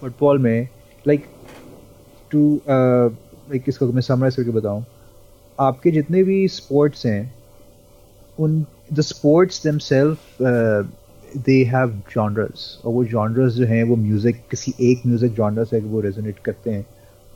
फुटबॉल 0.00 0.38
में 0.38 0.68
लाइक 1.06 1.26
टू 2.30 2.48
लाइक 2.68 3.64
इसको 3.68 3.86
मैं 3.86 4.02
समराइज 4.02 4.36
करके 4.36 4.50
बताऊँ 4.50 4.84
आपके 5.58 5.90
जितने 5.90 6.22
भी 6.22 6.46
स्पोर्ट्स 6.48 7.06
हैं 7.06 7.34
उन 8.38 8.64
the 8.94 9.00
sports 9.00 9.66
themselves 9.66 10.42
they 10.42 11.62
have 11.64 11.90
genres 12.14 12.66
और 12.84 12.92
वो 12.92 13.04
जॉनर्स 13.04 13.52
जो 13.52 13.66
हैं 13.66 13.82
वो 13.84 13.96
म्यूज़िक 13.96 14.42
किसी 14.50 14.74
एक 14.90 15.06
म्यूज़िक 15.06 15.32
जॉनर 15.34 15.64
से 15.64 15.80
वो 15.80 16.00
रेजोनेट 16.00 16.38
करते 16.44 16.70
हैं 16.70 16.82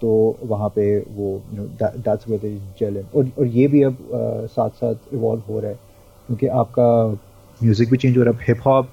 तो 0.01 0.11
वहाँ 0.45 0.69
पे 0.75 0.99
वो 0.99 1.31
you 1.53 1.63
know 1.63 1.67
that's 1.83 2.29
where 2.29 2.61
they 2.93 3.03
और 3.15 3.31
और 3.39 3.47
ये 3.47 3.67
भी 3.69 3.83
अब 3.83 3.97
uh, 3.97 4.51
साथ 4.51 4.71
साथ 4.83 5.15
इवॉल्व 5.15 5.43
हो 5.49 5.61
रहा 5.61 5.71
है 5.71 5.79
क्योंकि 6.27 6.47
आपका 6.63 6.89
म्यूज़िक 7.63 7.91
भी 7.91 7.97
चेंज 7.97 8.19
हो 8.19 8.23
रहा 8.23 8.39
है। 8.39 8.45
Hip 8.49 8.67
hop 8.67 8.89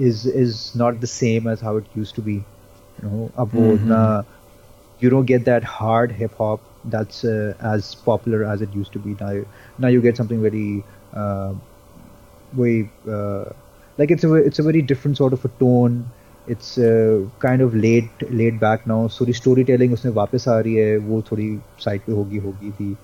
is 0.00 0.28
is 0.28 0.56
not 0.76 1.00
the 1.00 1.04
same 1.04 1.48
as 1.50 1.58
how 1.62 1.78
it 1.78 1.98
used 1.98 2.14
to 2.16 2.22
be 2.22 2.34
you 2.34 3.10
know 3.10 3.30
अब 3.38 3.50
वो 3.54 3.72
इतना 3.72 4.24
you 5.02 5.10
don't 5.10 5.28
get 5.28 5.44
that 5.46 5.64
hard 5.68 6.12
hip 6.16 6.34
hop 6.40 6.66
that's 6.90 7.24
uh, 7.24 7.54
as 7.68 7.86
popular 8.02 8.44
as 8.50 8.60
it 8.66 8.74
used 8.80 8.92
to 8.96 9.00
be. 9.06 9.14
Now 9.20 9.30
now 9.84 9.88
you 9.94 10.02
get 10.04 10.20
something 10.20 10.42
very 10.42 10.84
uh, 11.22 11.54
way 12.56 12.90
uh, 13.08 13.44
like 13.98 14.10
it's 14.10 14.24
a 14.24 14.34
it's 14.34 14.58
a 14.58 14.62
very 14.62 14.82
different 14.82 15.16
sort 15.16 15.32
of 15.32 15.44
a 15.44 15.48
tone. 15.60 16.04
It's 16.46 16.76
uh, 16.78 17.24
kind 17.38 17.62
of 17.62 17.74
laid 17.74 18.08
laid 18.30 18.58
back 18.60 18.86
now. 18.86 19.06
So 19.08 19.24
the 19.24 19.32
उसमें 19.32 20.12
वापस 20.12 20.48
आ 20.48 20.58
रही 20.60 20.74
है 20.74 20.96
वो 20.98 21.22
थोड़ी 21.22 21.58
side 21.80 22.00
पे 22.06 22.12
होगी 22.12 22.38
होगी 22.38 22.70
थी 22.70 22.96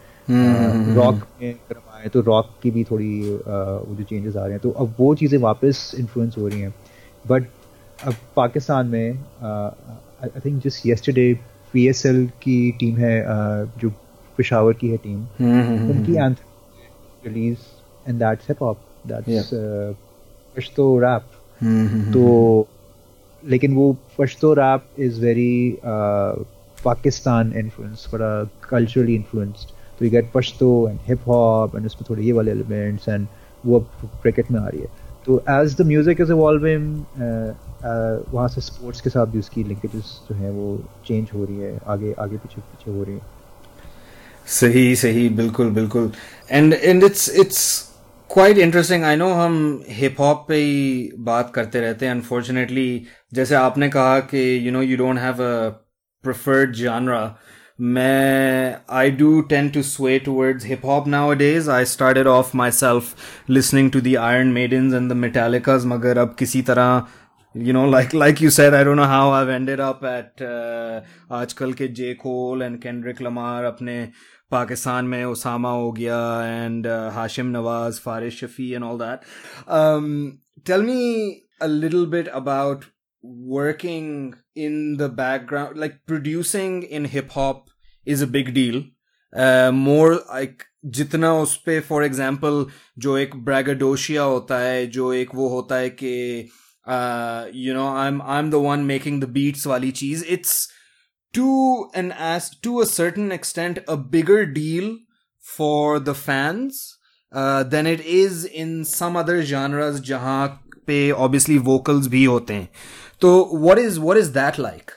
रॉक 0.96 1.26
में 1.42 1.54
आए 1.94 2.08
तो 2.08 2.20
रॉक 2.20 2.50
की 2.62 2.70
भी 2.70 2.84
थोड़ी 2.84 3.20
वो 3.20 3.94
जो 3.96 4.04
चेंजेस 4.04 4.36
आ 4.36 4.42
रहे 4.42 4.50
हैं 4.50 4.60
तो 4.62 4.70
अब 4.70 4.94
वो 4.98 5.14
चीज़ें 5.14 5.38
वापस 5.38 5.94
इन्फ्लुएंस 5.98 6.34
हो 6.38 6.48
रही 6.48 6.60
हैं। 6.60 6.74
बट 7.28 7.46
अब 8.06 8.14
पाकिस्तान 8.36 8.86
में 8.86 9.18
I 9.42 10.40
think 10.44 10.62
just 10.64 10.86
yesterday 10.86 11.32
PSL 11.72 12.26
की 12.42 12.58
टीम 12.80 12.96
है 12.96 13.14
जो 13.80 13.90
पेशावर 14.38 14.72
की 14.82 14.88
है 14.88 14.96
टीम 14.96 15.20
उनकी 15.90 16.12
anthem 16.12 17.28
release 17.28 17.58
and 18.08 18.18
that's 18.18 18.48
hip 18.48 18.62
hop 18.62 18.80
that's 19.08 19.50
Pashto 20.56 20.98
rap 21.00 21.22
तो 22.12 22.24
लेकिन 23.42 23.74
वो 23.74 23.96
Pashto 24.18 24.52
rap 24.54 25.00
is 25.00 25.20
very 25.20 25.78
Pakistan 26.84 27.52
influence 27.58 28.06
बड़ा 28.12 28.30
कल्चरली 28.70 29.14
इन्फ्लुएंस्ड 29.14 29.68
तो 29.98 30.04
you 30.04 30.10
get 30.10 30.30
Pashto 30.34 30.88
and 30.88 30.98
hip 31.08 31.28
hop 31.28 31.76
and 31.76 31.86
उसमें 31.86 32.04
थोड़े 32.10 32.22
ये 32.22 32.32
वाले 32.32 32.50
एलिमेंट्स 32.50 33.08
एंड 33.08 33.26
वो 33.66 33.78
अब 33.80 34.10
क्रिकेट 34.22 34.50
में 34.50 34.60
आ 34.60 34.66
रही 34.68 34.80
है. 34.80 34.88
तो 35.26 35.38
as 35.50 35.74
the 35.76 35.86
music 35.86 36.20
is 36.20 36.30
evolving 36.32 36.84
वहाँ 38.32 38.48
से 38.48 38.60
स्पोर्ट्स 38.60 39.00
के 39.00 39.10
साथ 39.10 39.26
भी 39.32 39.38
उसकी 39.38 39.64
लिंकेजेस 39.64 40.12
जो 40.28 40.34
है 40.36 40.50
वो 40.50 40.78
चेंज 41.06 41.28
हो 41.34 41.44
रही 41.44 41.56
है 41.56 41.80
आगे 41.86 42.14
आगे 42.18 42.36
पीछे 42.36 42.60
पीछे 42.60 42.90
हो 42.90 43.02
रही 43.02 43.14
है. 43.14 43.20
सही 44.46 44.94
सही 44.96 45.28
बिल्कुल 45.40 45.70
बिल्कुल. 45.70 46.10
And 46.50 46.74
and 46.74 47.04
it's 47.04 47.28
it's 47.40 47.87
quite 48.30 48.58
interesting 48.58 49.04
I 49.04 49.16
know 49.16 49.28
हम 49.32 49.54
हिप 49.88 50.20
हॉप 50.20 50.44
पे 50.48 50.56
ही 50.56 51.12
बात 51.28 51.52
करते 51.54 51.80
रहते 51.80 52.06
हैं 52.06 52.12
अनफॉर्चुनेटली 52.12 53.06
जैसे 53.34 53.54
आपने 53.54 53.88
कहा 53.88 54.18
कि 54.32 54.42
you 54.66 54.72
know 54.72 54.82
you 54.82 54.96
don't 54.96 55.18
have 55.18 55.42
a 55.42 55.68
preferred 56.24 56.74
genre 56.76 57.20
मैं 57.96 58.76
I 58.98 59.10
do 59.20 59.40
tend 59.50 59.68
to 59.70 59.82
sway 59.82 60.18
towards 60.18 60.66
hip 60.66 60.84
hop 60.84 61.08
nowadays 61.44 61.70
I 61.70 61.84
started 61.84 62.26
off 62.26 62.56
myself 62.80 63.14
listening 63.50 63.90
to 63.90 64.00
the 64.00 64.16
Iron 64.20 64.52
Maidens 64.52 64.94
and 64.94 65.10
the 65.10 65.16
Metallicas 65.16 65.84
मगर 65.86 66.18
अब 66.18 66.34
किसी 66.38 66.62
तरह 66.62 67.02
you 67.54 67.72
know 67.72 67.88
like 67.88 68.12
like 68.12 68.40
you 68.40 68.50
said 68.50 68.74
i 68.74 68.84
don't 68.84 68.98
how 69.00 69.30
i've 69.30 69.48
ended 69.48 69.80
up 69.80 70.02
at 70.04 70.42
uh, 70.42 71.00
आजकल 71.32 71.72
के 71.72 71.88
J 71.90 72.12
Cole 72.14 72.62
and 72.62 72.80
Kendrick 72.82 73.20
Pakistan 74.50 75.04
में 75.04 75.24
उसामा 75.24 75.70
हो 75.70 75.90
गया 75.92 76.20
and 76.46 76.86
Hashim 77.14 77.46
Nawaz 77.56 78.00
Faris 78.00 78.40
Shafi 78.40 78.70
and 78.70 78.84
all 78.84 78.98
that 78.98 79.20
tell 80.66 80.82
me 80.82 81.42
little 81.66 82.06
bit 82.06 82.28
about 82.32 82.84
working 83.54 84.34
in 84.54 84.96
the 84.96 85.08
background 85.08 85.76
like 85.76 85.96
producing 86.06 86.82
in 86.82 87.04
hip 87.04 87.30
hop 87.30 87.70
is 88.06 88.22
a 88.22 88.26
big 88.26 88.54
deal. 88.54 88.82
Uh, 89.32 89.70
more 89.72 90.20
like 90.34 90.64
जितना 90.84 91.32
उस 91.34 91.56
पर 91.66 91.80
for 91.88 92.04
example 92.04 92.66
जो 92.98 93.16
एक 93.18 93.34
ब्रैगडोशिया 93.44 94.22
होता 94.22 94.58
है 94.58 94.86
जो 94.86 95.12
एक 95.12 95.34
वो 95.34 95.48
होता 95.48 95.76
है 95.76 95.88
कि 96.02 96.48
you 97.62 97.74
know 97.74 97.88
I 97.96 98.08
am 98.08 98.22
I 98.22 98.38
am 98.38 98.50
the 98.50 98.54
one 98.66 98.80
making 98.90 99.20
the 99.22 99.28
beats 99.28 99.66
वाली 99.66 99.90
चीज़. 99.90 100.24
It's 100.24 100.68
to 101.33 101.89
an 101.93 102.11
as 102.11 102.49
to 102.61 102.79
a 102.81 102.85
certain 102.85 103.31
extent 103.31 103.79
a 103.87 103.97
bigger 103.97 104.45
deal 104.45 104.97
for 105.39 105.99
the 105.99 106.13
fans 106.13 106.97
uh, 107.31 107.63
than 107.63 107.87
it 107.87 108.01
is 108.01 108.45
in 108.45 108.85
some 108.85 109.15
other 109.15 109.41
genres 109.41 109.99
जहाँ 110.01 110.47
पे 110.87 111.11
obviously 111.25 111.57
vocals 111.57 112.07
भी 112.07 112.23
होते 112.25 112.53
हैं 112.53 112.69
तो 113.21 113.31
what 113.65 113.79
is 113.79 113.99
what 113.99 114.17
is 114.17 114.31
that 114.33 114.59
like 114.59 114.93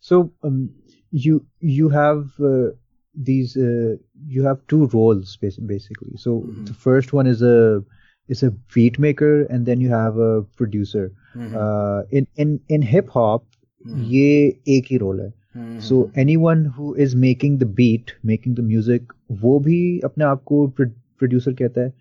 so 0.00 0.32
um, 0.42 0.68
you 1.10 1.46
you 1.60 1.88
have 1.88 2.24
uh, 2.40 2.70
these 3.14 3.56
uh, 3.56 3.96
you 4.26 4.44
have 4.44 4.60
two 4.68 4.86
roles 4.86 5.36
basically 5.40 6.16
so 6.16 6.40
mm-hmm. 6.40 6.64
the 6.64 6.74
first 6.74 7.12
one 7.12 7.26
is 7.26 7.42
a 7.42 7.82
is 8.28 8.42
a 8.42 8.50
beat 8.74 8.98
maker 8.98 9.42
and 9.44 9.66
then 9.66 9.80
you 9.80 9.90
have 9.90 10.18
a 10.18 10.42
producer 10.60 11.10
mm-hmm. 11.34 11.56
uh, 11.56 12.02
in 12.10 12.26
in 12.36 12.60
in 12.68 12.82
hip 12.82 13.08
hop 13.08 13.44
Hmm. 13.57 13.57
ये 13.87 14.57
एक 14.67 14.85
ही 14.91 14.97
role 14.97 15.21
है। 15.21 15.33
So 15.79 16.11
anyone 16.35 16.65
who 16.65 16.95
is 16.95 17.17
making 17.17 17.59
the 17.59 17.63
beat 17.63 18.11
making 18.25 18.55
the 18.55 18.59
music 18.59 19.13
वो 19.31 19.59
भी 19.59 19.99
अपने 19.99 20.25
आप 20.25 20.43
को 20.43 20.67
producer 20.67 21.53
कहता 21.53 21.81
है। 21.81 21.93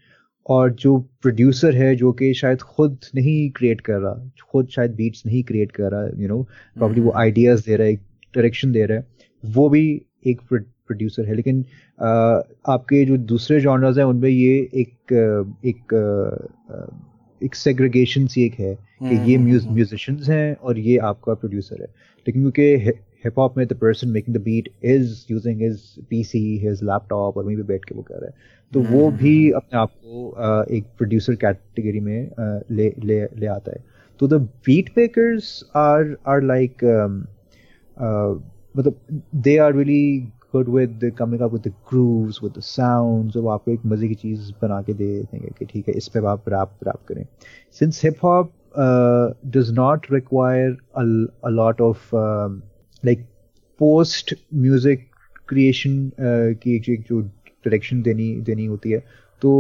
और 0.47 0.73
जो 0.73 0.99
प्रोड्यूसर 1.23 1.75
है 1.75 1.97
जो 1.97 2.13
कि 2.13 2.35
शायद 2.35 2.59
खुद 2.59 2.99
नहीं 3.15 3.51
क्रिएट 3.51 3.81
कर 3.81 3.99
रहा 3.99 4.31
खुद 4.53 4.69
शायद 4.69 4.95
बीट्स 4.95 5.27
नहीं 5.27 5.43
क्रिएट 5.43 5.73
कर 5.73 5.91
रहा 5.91 6.23
यू 6.23 6.29
नो 6.29 6.43
प्रॉब्ली 6.77 7.01
वो 7.01 7.13
आइडियाज़ 7.17 7.59
hmm. 7.59 7.69
दे 7.69 7.77
रहा 7.77 7.87
है 7.87 7.95
डायरेक्शन 8.35 8.73
दे 8.73 8.87
रहा 8.87 8.99
है। 8.99 9.07
वो 9.45 9.69
भी 9.69 10.03
एक 10.27 10.41
प्रोड्यूसर 10.41 11.27
है। 11.27 11.35
लेकिन 11.35 11.65
आ, 12.01 12.09
आपके 12.69 13.05
जो 13.05 13.17
दूसरे 13.17 13.61
जॉनर्स 13.61 13.99
हैं 13.99 14.05
उनमें 14.05 14.29
ये 14.29 14.71
एक 14.75 15.13
एक 15.65 15.95
एक 17.43 17.55
सेग्रीगेशन 17.55 18.27
सी 18.27 18.43
एक 18.43 18.55
है। 18.55 18.88
कि 19.03 19.31
ये 19.31 19.39
म्यूजिशियंस 19.39 19.93
हम्म, 19.93 20.09
हम्म, 20.09 20.23
हम्म। 20.23 20.33
हैं 20.33 20.57
और 20.57 20.79
ये 20.79 20.97
आपका 20.99 21.35
प्रोड्यूसर 21.35 21.77
है। 21.81 21.89
लेकिन 22.29 22.51
क्योंकि 22.51 22.91
हिप 23.25 23.39
हॉप 23.39 23.59
में 23.59 23.65
the 23.67 23.77
person 23.77 24.07
making 24.07 24.33
the 24.37 24.43
beat 24.43 24.67
is 24.87 25.07
using 25.33 25.57
his 25.63 25.79
PC, 26.13 26.35
his 26.35 26.81
laptop 26.83 27.37
और 27.37 27.45
वहीं 27.45 27.57
पे 27.57 27.63
बैठ 27.63 27.85
के 27.85 27.95
वो 27.95 28.03
कर 28.03 28.15
रहा 28.15 28.27
है। 28.27 28.35
तो 28.73 28.81
वो 28.81 29.07
हम्म, 29.07 29.19
भी 29.19 29.51
अपने 29.51 29.79
आप 29.79 29.91
को 30.05 30.65
एक 30.71 30.85
प्रोड्यूसर 30.99 31.35
कैटेगरी 31.35 32.01
में 32.01 32.31
ले 32.71 32.95
ले 33.05 33.25
ले 33.25 33.47
आता 33.47 33.73
है। 33.73 33.85
तो 34.21 34.29
the 34.29 34.35
beat 34.35 34.91
makers 34.99 35.65
are 35.77 36.17
are 36.27 36.43
like 36.43 36.85
मतलब 38.77 39.23
they 39.35 39.57
are 39.59 39.75
really 39.75 40.29
good 40.53 40.69
with 40.69 41.13
coming 41.19 41.41
up 41.43 41.53
with 41.53 41.63
the 41.63 41.69
grooves 41.69 42.39
with 42.43 42.53
the 42.59 42.61
sounds 42.61 43.37
और 43.37 43.53
आपको 43.53 43.71
एक 43.71 43.81
मज़े 43.87 44.09
की 44.09 44.15
चीज़ 44.15 44.53
बना 44.63 44.83
के 44.83 44.95
दे 44.95 45.23
देंगे 45.23 45.49
कि 45.59 45.65
ठीक 45.65 45.89
है 45.89 45.95
इस 45.95 46.09
पे 46.09 46.27
आप 46.27 46.49
रैप 46.49 46.71
रैप 46.85 47.07
करें। 47.09 47.27
Since 47.73 48.05
hip 48.05 48.17
hop 48.25 48.53
does 49.51 49.73
not 49.73 50.09
require 50.11 50.77
a, 50.95 51.05
a 51.43 51.51
lot 51.51 51.81
of 51.81 52.15
um, 52.15 52.63
like 53.03 53.25
post 53.81 54.35
music 54.53 55.09
creation 55.47 56.13
uh, 56.19 56.55
की 56.55 56.77
एक 56.77 57.05
जो 57.09 57.21
डायरेक्शन 57.21 58.03
देनी 58.03 58.35
देनी 58.41 58.65
होती 58.67 58.91
है 58.91 59.03
तो 59.43 59.51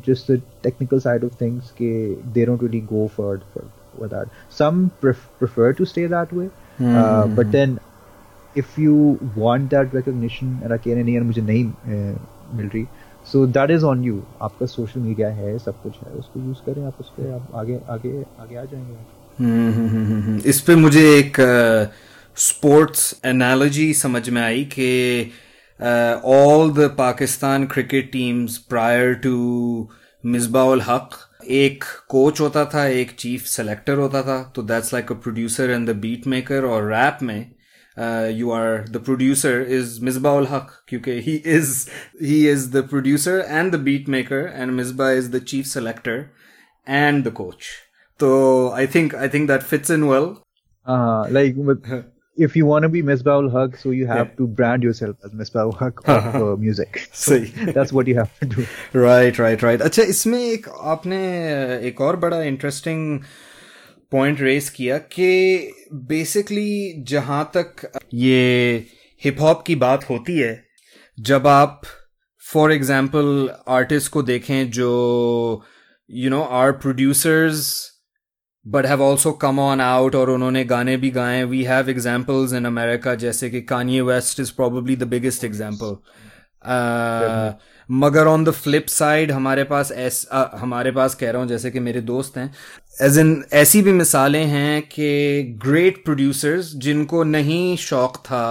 just 0.08 0.32
the 0.32 0.38
technical 0.64 1.04
side 1.06 1.28
of 1.28 1.36
things 1.44 1.74
ke 1.80 1.92
they 2.38 2.46
don't 2.50 2.66
really 2.68 2.82
go 2.94 3.08
for 3.18 3.30
for, 3.54 3.64
for 3.98 4.10
that 4.16 4.40
some 4.62 4.82
pref- 5.04 5.30
prefer 5.44 5.72
to 5.82 5.88
stay 5.94 6.08
that 6.16 6.34
way 6.40 6.50
Hmm, 6.80 6.96
uh, 6.96 7.28
hmm, 7.28 7.36
but 7.36 7.46
hmm. 7.46 7.52
then 7.54 7.80
if 8.56 8.78
you 8.78 8.98
want 9.36 9.70
that 9.72 9.94
recognition 9.94 10.52
and 10.64 10.74
अकेले 10.74 11.04
नहीं 11.04 11.16
है 11.16 11.22
मुझे 11.22 11.42
नहीं 11.42 11.66
uh, 11.66 12.16
मिल 12.56 12.70
रही 12.76 12.86
so 13.32 13.42
that 13.58 13.74
is 13.78 13.84
on 13.84 14.06
you 14.10 14.20
आपका 14.42 14.68
social 14.76 15.04
media 15.08 15.32
है 15.40 15.58
सब 15.66 15.82
कुछ 15.84 15.98
है 16.06 16.14
उसको 16.20 16.40
use 16.52 16.62
करें 16.66 16.86
आप 16.88 17.02
उस 17.02 17.10
पर 17.18 17.32
आप 17.34 17.56
आगे 17.64 17.80
आगे 17.98 18.14
आगे 18.40 18.56
आ 18.56 18.64
जाएँगे 18.64 19.18
हम्म, 19.40 19.74
हम्म, 19.74 19.88
हम्म, 19.90 20.22
हम्म। 20.22 20.42
इस 20.50 20.62
पे 20.62 20.76
मुझे 20.76 21.04
एक 21.18 21.38
स्पोर्ट्स 22.38 23.22
एनालॉजी 23.26 23.94
समझ 23.94 24.30
में 24.30 24.42
आई 24.42 24.64
कि 24.74 24.90
all 25.80 26.72
the 26.74 26.90
Pakistan 26.98 27.66
cricket 27.68 28.12
teams 28.12 28.58
prior 28.70 29.14
to 29.24 29.90
Misbahul 30.24 30.82
Haq 30.82 31.18
एक 31.60 31.84
कोच 32.10 32.42
होता 32.42 32.66
था 32.74 32.86
एक 32.86 33.12
चीफ 33.20 33.46
सेलेक्टर 33.48 33.98
होता 33.98 34.22
था 34.22 34.42
तो 34.56 34.64
that's 34.72 34.94
like 34.94 35.12
a 35.12 35.16
producer 35.24 35.70
and 35.70 35.90
the 35.90 35.96
beat 35.98 36.28
maker 36.28 36.66
और 36.66 36.90
रैप 36.92 37.20
में 37.24 37.40
you 38.32 38.52
are 38.52 38.84
the 38.90 39.02
producer 39.06 39.62
is 39.78 40.00
Misbahul 40.06 40.48
Haq 40.48 40.72
क्योंकि 40.90 41.20
he 41.22 41.36
is 41.56 41.74
he 42.24 42.48
is 42.50 42.70
the 42.72 42.88
producer 42.90 43.46
and 43.50 43.72
the 43.76 43.80
beat 43.84 44.10
maker 44.10 44.52
and 44.56 44.72
Misbah 44.72 45.12
is 45.12 45.32
the 45.32 45.42
chief 45.44 45.66
selector 45.66 46.26
and 46.88 47.24
the 47.24 47.32
coach. 47.32 47.84
So 48.20 48.72
I 48.72 48.86
think 48.86 49.14
I 49.14 49.28
think 49.28 49.48
that 49.48 49.64
fits 49.64 49.90
in 49.90 50.08
well. 50.08 50.44
uh, 50.88 51.28
like 51.30 51.54
with, 51.56 51.86
if 52.48 52.56
you 52.60 52.66
want 52.68 52.84
to 52.88 52.90
be 52.96 53.02
Misbah 53.10 53.36
Haq 53.56 53.78
so 53.84 53.92
you 54.00 54.08
have 54.12 54.20
Yeah. 54.28 54.36
to 54.40 54.48
brand 54.60 54.84
yourself 54.88 55.18
as 55.30 55.34
Miss 55.42 55.50
Misbah 55.50 55.78
Haq 55.80 56.02
of 56.16 56.36
uh, 56.42 56.56
music 56.66 57.00
so 57.24 57.38
that's 57.78 57.94
what 57.98 58.08
you 58.12 58.16
have 58.20 58.32
to 58.40 58.50
do 58.56 58.66
Right, 59.06 59.40
right, 59.46 59.66
right. 59.68 59.82
अच्छा 59.90 60.04
इसमें 60.16 60.40
एक 60.40 60.70
आपने 60.96 61.22
एक 61.92 62.02
और 62.02 62.16
बड़ा 62.26 62.42
interesting 62.54 63.20
point 64.12 64.42
race 64.42 64.70
किया 64.76 64.98
कि 65.16 65.28
basically 66.14 66.70
जहाँ 67.10 67.44
तक 67.58 67.88
ये 68.14 68.40
हिप 69.24 69.42
हॉप 69.42 69.64
की 69.68 69.76
बात 69.84 70.10
होती 70.10 70.38
है 70.40 70.54
जब 71.18 71.48
आप 71.48 71.82
फॉर 72.44 72.72
एग्ज़ाम्पल 72.74 73.28
आर्टिस्ट 73.78 74.12
को 74.12 74.22
देखें 74.24 74.70
जो 74.80 74.90
you 76.10 76.30
know 76.30 76.42
are 76.62 76.72
producers 76.84 77.66
but 78.66 78.86
have 78.86 79.01
also 79.03 79.32
come 79.41 79.60
on 79.60 79.82
out 79.82 80.16
और 80.16 80.30
उन्होंने 80.30 80.64
गाने 80.66 80.95
भी 80.97 81.10
गाए 81.12 81.43
we 81.43 81.64
have 81.64 81.89
examples 81.89 82.53
in 82.53 82.66
America 82.66 83.14
जैसे 83.16 83.49
कि 83.49 83.62
Kanye 83.62 84.01
West 84.01 84.39
is 84.39 84.53
probably 84.55 84.95
the 84.95 85.03
biggest 85.07 85.43
example 85.43 85.95
मगर 87.89 88.28
ऑन 88.28 88.43
द 88.43 88.51
फ्लिप 88.51 88.86
साइड 88.88 89.32
हमारे 89.32 89.64
पास 89.64 89.91
ऐस 89.91 90.24
अ, 90.26 90.49
हमारे 90.55 90.91
पास 90.91 91.16
कह 91.16 91.32
रहा 91.32 91.41
हूँ 91.41 91.49
जैसे 91.49 91.72
कि 91.72 91.80
मेरे 91.80 92.01
दोस्त 92.01 92.38
हैं 92.38 92.51
एज 93.01 93.18
इन 93.20 93.43
ऐसी 93.53 93.82
भी 93.82 93.91
मिसालें 93.91 94.43
हैं 94.45 94.82
कि 94.82 95.43
ग्रेट 95.64 96.03
प्रोड्यूसर्स 96.05 96.74
जिनको 96.78 97.24
नहीं 97.24 97.76
शौक 97.78 98.18
था 98.26 98.43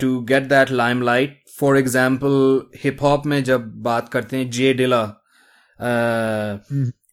to 0.00 0.18
get 0.24 0.42
that 0.48 0.70
lime 0.72 1.02
light 1.02 1.38
for 1.60 1.78
example 1.78 2.38
hip 2.84 3.02
hop 3.02 3.26
में 3.26 3.42
जब 3.44 3.70
बात 3.82 4.08
करते 4.08 4.36
हैं 4.36 4.50
J 4.50 4.72
Dilla 4.74 5.02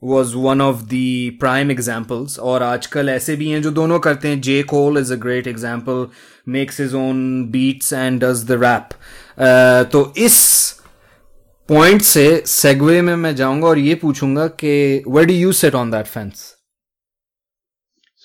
was 0.04 0.34
one 0.36 0.62
of 0.62 0.84
the 0.84 1.40
prime 1.40 1.72
examples 1.72 2.40
और 2.40 2.64
आजकल 2.64 3.10
ऐसे 3.10 3.36
भी 3.36 3.50
हैं 3.50 3.62
जो 3.62 3.72
दोनों 3.72 4.00
करते 4.00 4.28
हैं। 4.28 4.42
J 4.42 4.64
Cole 4.64 4.98
is 4.98 5.14
a 5.14 5.16
great 5.16 5.48
example 5.48 6.08
makes 6.48 6.80
his 6.80 6.96
own 6.96 7.50
beats 7.52 7.94
and 7.94 8.24
does 8.24 8.44
the 8.46 8.52
rap 8.52 8.90
तो 9.92 10.14
इस 10.18 10.72
पॉइंट 11.70 12.02
से 12.02 12.44
सेगवे 12.46 13.02
में 13.02 13.16
मैं 13.16 13.36
जाऊँगा 13.36 13.68
और 13.68 13.80
ये 13.80 13.96
पूछूँगा 13.96 14.48
कि 14.48 15.04
way 15.08 15.26
do 15.26 15.34
you 15.34 15.52
sit 15.52 15.76
on 15.76 15.92
that 15.92 16.06
fence 16.06 16.54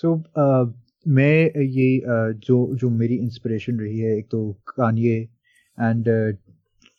uh, 0.05 0.73
मैं 1.07 1.61
ये 1.61 1.99
uh, 1.99 2.39
जो 2.47 2.69
जो 2.73 2.89
मेरी 2.89 3.15
इंस्पिरेशन 3.15 3.79
रही 3.79 3.99
है 3.99 4.17
एक 4.17 4.25
तो 4.25 4.51
कानिए 4.67 5.15
एंड 5.79 6.05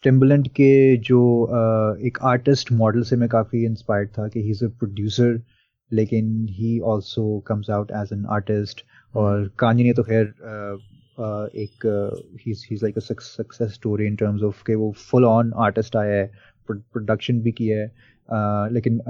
टिम्बलैंड 0.04 0.48
के 0.48 0.96
जो 0.96 1.20
uh, 1.48 2.06
एक 2.06 2.18
आर्टिस्ट 2.22 2.72
मॉडल 2.72 3.02
से 3.02 3.16
मैं 3.16 3.28
काफ़ी 3.28 3.64
इंस्पायर्ड 3.64 4.08
था 4.08 4.28
कि 4.28 4.42
ही 4.42 4.50
इज़ 4.50 4.64
अ 4.64 4.68
प्रोड्यूसर 4.68 5.42
लेकिन 5.92 6.46
he 6.50 6.80
also 6.80 7.44
comes 7.46 7.70
out 7.70 7.90
as 7.90 8.08
an 8.12 8.26
artist 8.26 8.84
और 9.14 9.50
कानिए 9.58 9.86
ने 9.86 9.92
तो 9.92 10.02
खैर 10.02 10.24
uh, 10.24 11.56
एक 11.56 11.86
ही 12.46 12.76
like 12.76 12.96
a 12.96 13.00
success 13.00 13.74
story 13.74 14.06
in 14.06 14.16
terms 14.16 14.42
of 14.42 14.62
कि 14.66 14.74
वो 14.74 14.92
फुल 14.92 15.24
ऑन 15.24 15.52
आर्टिस्ट 15.56 15.96
आया 15.96 16.14
है 16.14 16.30
प्रोडक्शन 16.70 17.40
भी 17.40 17.52
किया 17.52 17.78
है. 17.78 17.92
uh, 18.28 18.72
लेकिन 18.72 19.00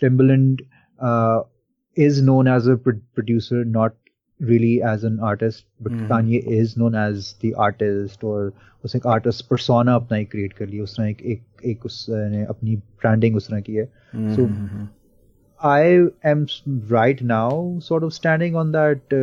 Timbaland 0.00 0.62
is 1.98 2.24
known 2.24 2.48
as 2.48 2.68
a 2.68 2.74
producer 2.74 3.64
not 3.64 3.92
not 4.40 4.48
really 4.50 4.82
as 4.82 5.04
an 5.04 5.16
artist, 5.20 5.64
but 5.84 5.92
Mhm. 5.92 6.08
Kanye 6.08 6.38
is 6.58 6.76
known 6.76 6.94
as 6.94 7.34
the 7.42 7.50
artist. 7.64 8.24
और 8.24 8.52
उसने 8.84 8.98
एक 8.98 9.06
आर्टिस्ट 9.06 9.46
परसोना 9.46 9.94
अपना 9.94 10.18
ही 10.18 10.24
क्रिएट 10.24 10.52
कर 10.52 10.66
लिया 10.66 10.82
उसने 10.82 11.10
एक 11.10 11.22
एक, 11.22 11.42
एक 11.64 11.86
उसने 11.86 12.44
अपनी 12.44 12.76
ब्रांडिंग 12.76 13.36
उसने 13.36 13.62
की 13.62 13.74
है। 13.74 13.88
So 14.36 14.48
I 15.60 16.08
am 16.26 16.46
right 16.92 17.22
now 17.22 17.80
sort 17.80 18.04
of 18.04 18.12
standing 18.12 18.56
on 18.56 18.72
that 18.72 19.14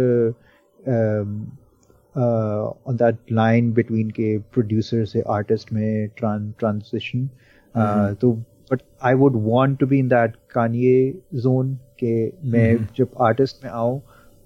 on 2.88 2.96
that 2.96 3.18
line 3.32 3.74
between 3.74 4.10
के 4.10 4.38
प्रोड्यूसर 4.38 5.06
से 5.06 5.22
आर्टिस्ट 5.22 5.74
में 5.74 6.08
ट्रांजिशन 6.18 7.28
uh, 7.28 7.76
हम्म। 7.76 8.14
तो 8.14 8.32
but 8.72 8.82
I 9.04 9.14
would 9.14 9.34
want 9.36 9.80
to 9.80 9.88
be 9.88 10.00
in 10.00 10.08
that 10.08 10.36
Kanye 10.52 11.12
zone 11.34 11.76
के 11.76 12.28
मैं 12.28 12.74
हम्म। 12.74 12.88
जब 12.98 13.10
आर्टिस्ट 13.22 13.64
में 13.64 13.72
आऊँ 13.72 14.02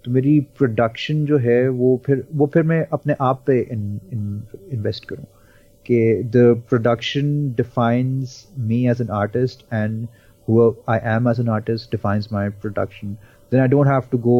तो 0.05 0.11
मेरी 0.11 0.39
प्रोडक्शन 0.57 1.25
जो 1.25 1.37
है, 1.37 1.67
वो 1.69 2.01
फिर 2.05 2.25
वो 2.35 2.47
फिर 2.53 2.63
मैं 2.63 2.85
अपने 2.93 3.15
आप 3.21 3.43
पे 3.47 3.59
इन्वेस्ट 3.61 5.05
करूँ 5.09 5.25
कि 5.85 5.99
the 6.35 6.61
production 6.69 7.27
defines 7.57 8.45
me 8.59 8.85
as 8.89 9.01
an 9.01 9.09
artist 9.19 9.65
and 9.73 10.07
who 10.47 10.71
I 10.89 10.99
am 11.15 11.29
as 11.29 11.39
an 11.39 11.49
artist 11.49 11.91
defines 11.91 12.27
my 12.33 12.49
production 12.61 13.13
then 13.51 13.61
I 13.61 13.67
don't 13.67 13.87
have 13.87 14.03
to 14.11 14.17
go 14.17 14.39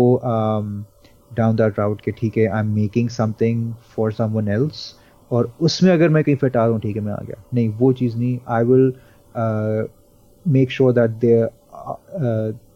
down 1.38 1.56
that 1.56 1.80
route 1.80 2.02
कि 2.02 2.12
ठीक 2.12 2.38
है 2.38 2.48
I 2.48 2.60
am 2.60 2.74
making 2.76 3.10
something 3.10 3.74
for 3.96 4.12
someone 4.14 4.48
else 4.48 4.94
और 5.32 5.54
उसमें 5.62 5.92
अगर 5.92 6.10
मैं 6.10 6.24
कहीं 6.24 6.36
fit 6.36 6.58
आ 6.58 6.64
रहा 6.64 6.72
हूँ 6.72 6.80
ठीक 6.82 6.96
है, 6.96 7.02
मैं 7.02 7.14
आ 7.14 7.22
गया। 7.28 7.44
नहीं, 7.54 7.70
वो 7.70 7.92
चीज़ 7.94 8.18
नहीं। 8.18 8.40
I 8.48 8.64
will 8.64 8.94
make 10.46 10.72
sure 10.72 10.94
that 10.94 11.12
they 11.20 11.42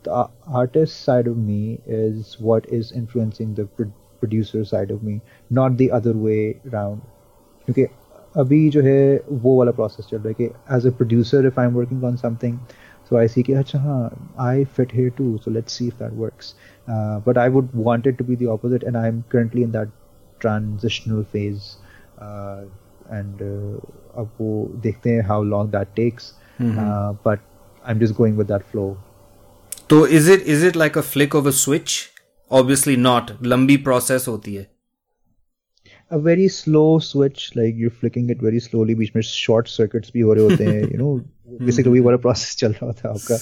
the 0.05 0.11
uh, 0.11 0.21
uh, 0.21 0.27
the 0.27 0.53
artist 0.53 1.01
side 1.01 1.27
of 1.27 1.37
me 1.37 1.79
is 1.87 2.39
what 2.39 2.65
is 2.67 2.91
influencing 2.91 3.53
the 3.53 3.65
pro- 3.67 3.93
producer 4.19 4.63
side 4.63 4.91
of 4.91 5.03
me 5.03 5.21
not 5.49 5.77
the 5.77 5.91
other 5.91 6.13
way 6.13 6.59
round. 6.63 7.01
क्योंकि 7.65 7.85
अभी 8.37 8.69
जो 8.69 8.81
है 8.81 9.23
वो 9.31 9.57
वाला 9.57 9.71
प्रोसेस 9.71 10.05
चल 10.05 10.17
रहा 10.17 10.27
है 10.27 10.33
कि 10.33 10.75
as 10.75 10.87
a 10.87 10.89
producer 10.89 11.45
if 11.45 11.59
I 11.59 11.67
am 11.67 11.73
working 11.73 12.03
on 12.03 12.15
something 12.15 12.57
so 13.09 13.17
I 13.17 13.27
see 13.27 13.43
कि 13.43 13.53
अच्छा 13.53 13.79
हाँ 13.79 14.33
I 14.39 14.65
fit 14.65 14.93
here 14.93 15.09
too 15.09 15.37
so 15.37 15.51
let's 15.51 15.73
see 15.73 15.87
if 15.87 15.95
that 16.03 16.13
works 16.13 16.55
but 17.27 17.37
I 17.37 17.49
would 17.49 17.69
wanted 17.75 18.17
to 18.17 18.25
be 18.25 18.35
the 18.35 18.43
opposite 18.43 18.83
and 18.83 18.97
I 18.97 19.07
am 19.07 19.21
currently 19.21 19.63
in 19.63 19.71
that 19.71 19.89
transitional 20.41 21.23
phase 21.23 21.61
and 23.11 23.41
अब 24.15 24.29
वो 24.41 24.71
देखते 24.83 25.09
हैं 25.09 25.21
how 25.21 25.43
long 25.43 25.71
that 25.71 25.87
takes 25.95 26.33
but 26.61 27.39
I 27.85 27.93
am 27.93 27.99
just 27.99 28.15
going 28.15 28.37
with 28.37 28.47
that 28.47 28.61
flow 28.61 28.97
तो 29.89 30.07
is 30.07 30.31
it 30.31 30.41
is 30.41 30.65
it 30.65 30.75
like 30.75 30.97
a 30.97 31.01
flick 31.01 31.35
of 31.35 31.47
a 31.47 31.51
switch 31.51 31.99
obviously 32.51 32.97
not 32.97 33.31
लंबी 33.43 33.77
process 33.77 34.25
होती 34.27 34.55
है। 34.55 34.75
A 36.13 36.17
very 36.17 36.47
slow 36.47 36.89
switch 37.05 37.43
like 37.57 37.77
you're 37.81 37.93
flicking 38.01 38.27
it 38.33 38.41
very 38.43 38.59
slowly 38.65 38.95
बीच 38.95 39.11
में 39.15 39.23
short 39.23 39.69
circuits 39.69 40.13
भी 40.13 40.19
हो 40.19 40.33
रहे 40.33 40.43
होते 40.43 40.63
हैं 40.63 40.83
you 40.83 40.97
know 40.99 41.19
basically 41.61 41.87
वही 41.87 41.99
वाला 41.99 42.17
process 42.17 42.55
चल 42.55 42.71
रहा 42.71 42.91
था 42.91 43.09
आपका। 43.09 43.37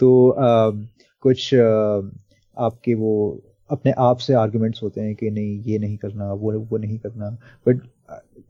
तो 0.00 0.36
um, 0.38 0.86
कुछ 1.20 1.54
uh, 1.54 2.10
आपके 2.58 2.94
वो 2.94 3.42
अपने 3.70 3.92
आप 3.98 4.18
से 4.18 4.34
आर्गुमेंट्स 4.34 4.82
होते 4.82 5.00
हैं 5.00 5.14
कि 5.14 5.30
नहीं 5.30 5.62
ये 5.62 5.78
नहीं 5.78 5.96
करना 5.96 6.32
वो 6.32 6.60
वो 6.60 6.78
नहीं 6.78 6.98
करना। 6.98 7.30
But 7.68 7.80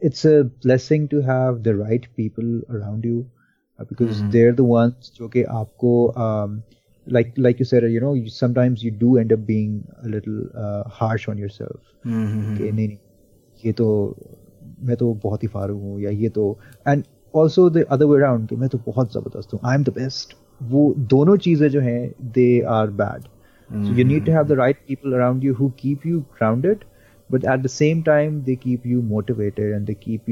it's 0.02 0.26
a 0.26 0.42
blessing 0.42 1.08
to 1.08 1.20
have 1.20 1.58
the 1.58 1.68
right 1.68 2.06
people 2.06 2.64
around 2.70 3.06
you 3.06 3.26
because. 3.80 4.22
They 4.22 4.46
are 4.46 4.52
the 4.52 4.60
ones 4.60 5.16
जो 5.16 5.28
कि 5.28 5.42
आपको 5.42 6.14
um, 6.18 6.60
like 7.07 7.31
like 7.37 7.59
you 7.59 7.65
said 7.65 7.83
you 7.91 7.99
know 7.99 8.13
you, 8.13 8.29
sometimes 8.29 8.83
you 8.83 8.91
do 8.91 9.17
end 9.17 9.31
up 9.33 9.45
being 9.45 9.83
a 10.03 10.07
little 10.07 10.41
uh, 10.55 10.83
harsh 10.89 11.27
on 11.27 11.37
yourself 11.37 11.79
हम्म, 12.05 12.57
कि 12.57 12.71
नहीं 12.71 12.87
नहीं 12.87 12.97
ये 13.65 13.71
तो 13.73 13.87
मैं 14.87 14.95
तो 14.97 15.13
बहुत 15.23 15.43
ही 15.43 15.47
फारू 15.47 15.77
हूँ 15.79 15.99
या 16.01 16.09
ये 16.09 16.29
तो 16.37 16.57
and 16.87 17.03
also 17.35 17.69
the 17.69 17.83
other 17.91 18.05
way 18.05 18.17
around 18.17 18.47
कि 18.49 18.55
मैं 18.55 18.69
तो 18.69 18.77
बहुत 18.85 19.13
जबरदस्त 19.13 19.53
हूँ 19.53 19.59
आई 19.65 19.75
एम 19.75 19.83
द 19.83 19.89
बेस्ट 19.97 20.35
वो 20.71 20.93
दोनों 21.15 21.37
चीजें 21.47 21.67
जो 21.69 21.81
हैं 21.81 22.13
they 22.37 22.61
are 22.77 22.89
bad 23.01 23.27
So 23.69 23.93
you 23.93 24.03
need 24.03 24.25
to 24.25 24.31
have 24.33 24.47
the 24.47 24.55
right 24.57 24.79
people 24.87 25.15
around 25.15 25.43
you 25.43 25.53
who 25.53 25.71
keep 25.77 26.05
you 26.05 26.25
grounded, 26.37 26.83
but 27.29 27.45
at 27.45 27.63
the 27.63 27.69
same 27.69 28.03
time 28.03 28.43
they 28.43 28.55
keep 28.55 28.85
you 28.85 29.01
motivated 29.01 29.73
and 29.73 29.87
they 29.87 29.95
keep 29.95 30.27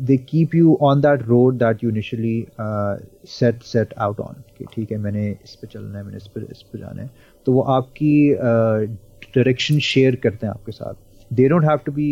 uh, 0.00 0.16
keep 0.26 0.54
you 0.54 0.76
on 0.80 1.00
that 1.02 1.26
road 1.28 1.58
that 1.58 1.82
you 1.82 1.88
initially 1.88 2.48
uh, 2.58 2.96
set 3.24 3.62
set 3.62 3.92
out 4.06 4.20
on. 4.20 4.42
कि 4.58 4.64
ठीक 4.74 4.92
है 4.92 4.98
मैंने 4.98 5.28
इस 5.44 5.54
पे 5.54 5.66
चलना 5.66 5.98
है 5.98 6.04
मैंने 6.04 6.16
इस 6.16 6.26
पे 6.34 6.40
इस 6.50 6.62
पे 6.72 6.78
जाना 6.78 7.02
है। 7.02 7.10
तो 7.46 7.52
वो 7.52 7.62
आपकी 7.76 8.14
डायरेक्शन 8.34 9.78
शेयर 9.88 10.16
करते 10.16 10.46
हैं 10.46 10.52
आपके 10.52 10.72
साथ। 10.72 10.94
They 11.30 11.48
don't 11.48 11.64
have 11.64 11.78
to 11.86 11.92
be 11.92 12.08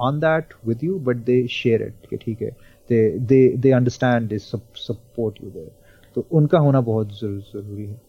on 0.00 0.20
that 0.20 0.54
with 0.66 0.84
you 0.84 0.98
but 1.08 1.16
they 1.26 1.46
share 1.50 1.82
it 1.82 2.06
कि 2.10 2.16
ठीक 2.24 2.42
है। 2.42 2.50
They 2.90 3.08
they 3.18 3.48
they 3.56 3.70
understand 3.72 4.28
they 4.28 4.38
support 4.38 5.42
you 5.44 5.50
there 5.50 5.70
तो 6.16 6.26
उनका 6.30 6.58
होना 6.58 6.80
बहुत 6.80 7.18
ज़रूर 7.18 7.78
है। 7.80 8.00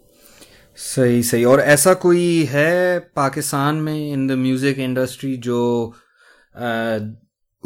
सही 0.77 1.21
सही। 1.23 1.43
और 1.45 1.59
ऐसा 1.59 1.93
कोई 2.03 2.43
है 2.49 2.99
पाकिस्तान 3.15 3.75
में 3.75 4.11
इन 4.11 4.27
द 4.27 4.31
म्यूज़िक 4.39 4.79
इंडस्ट्री 4.79 5.35
जो 5.37 5.59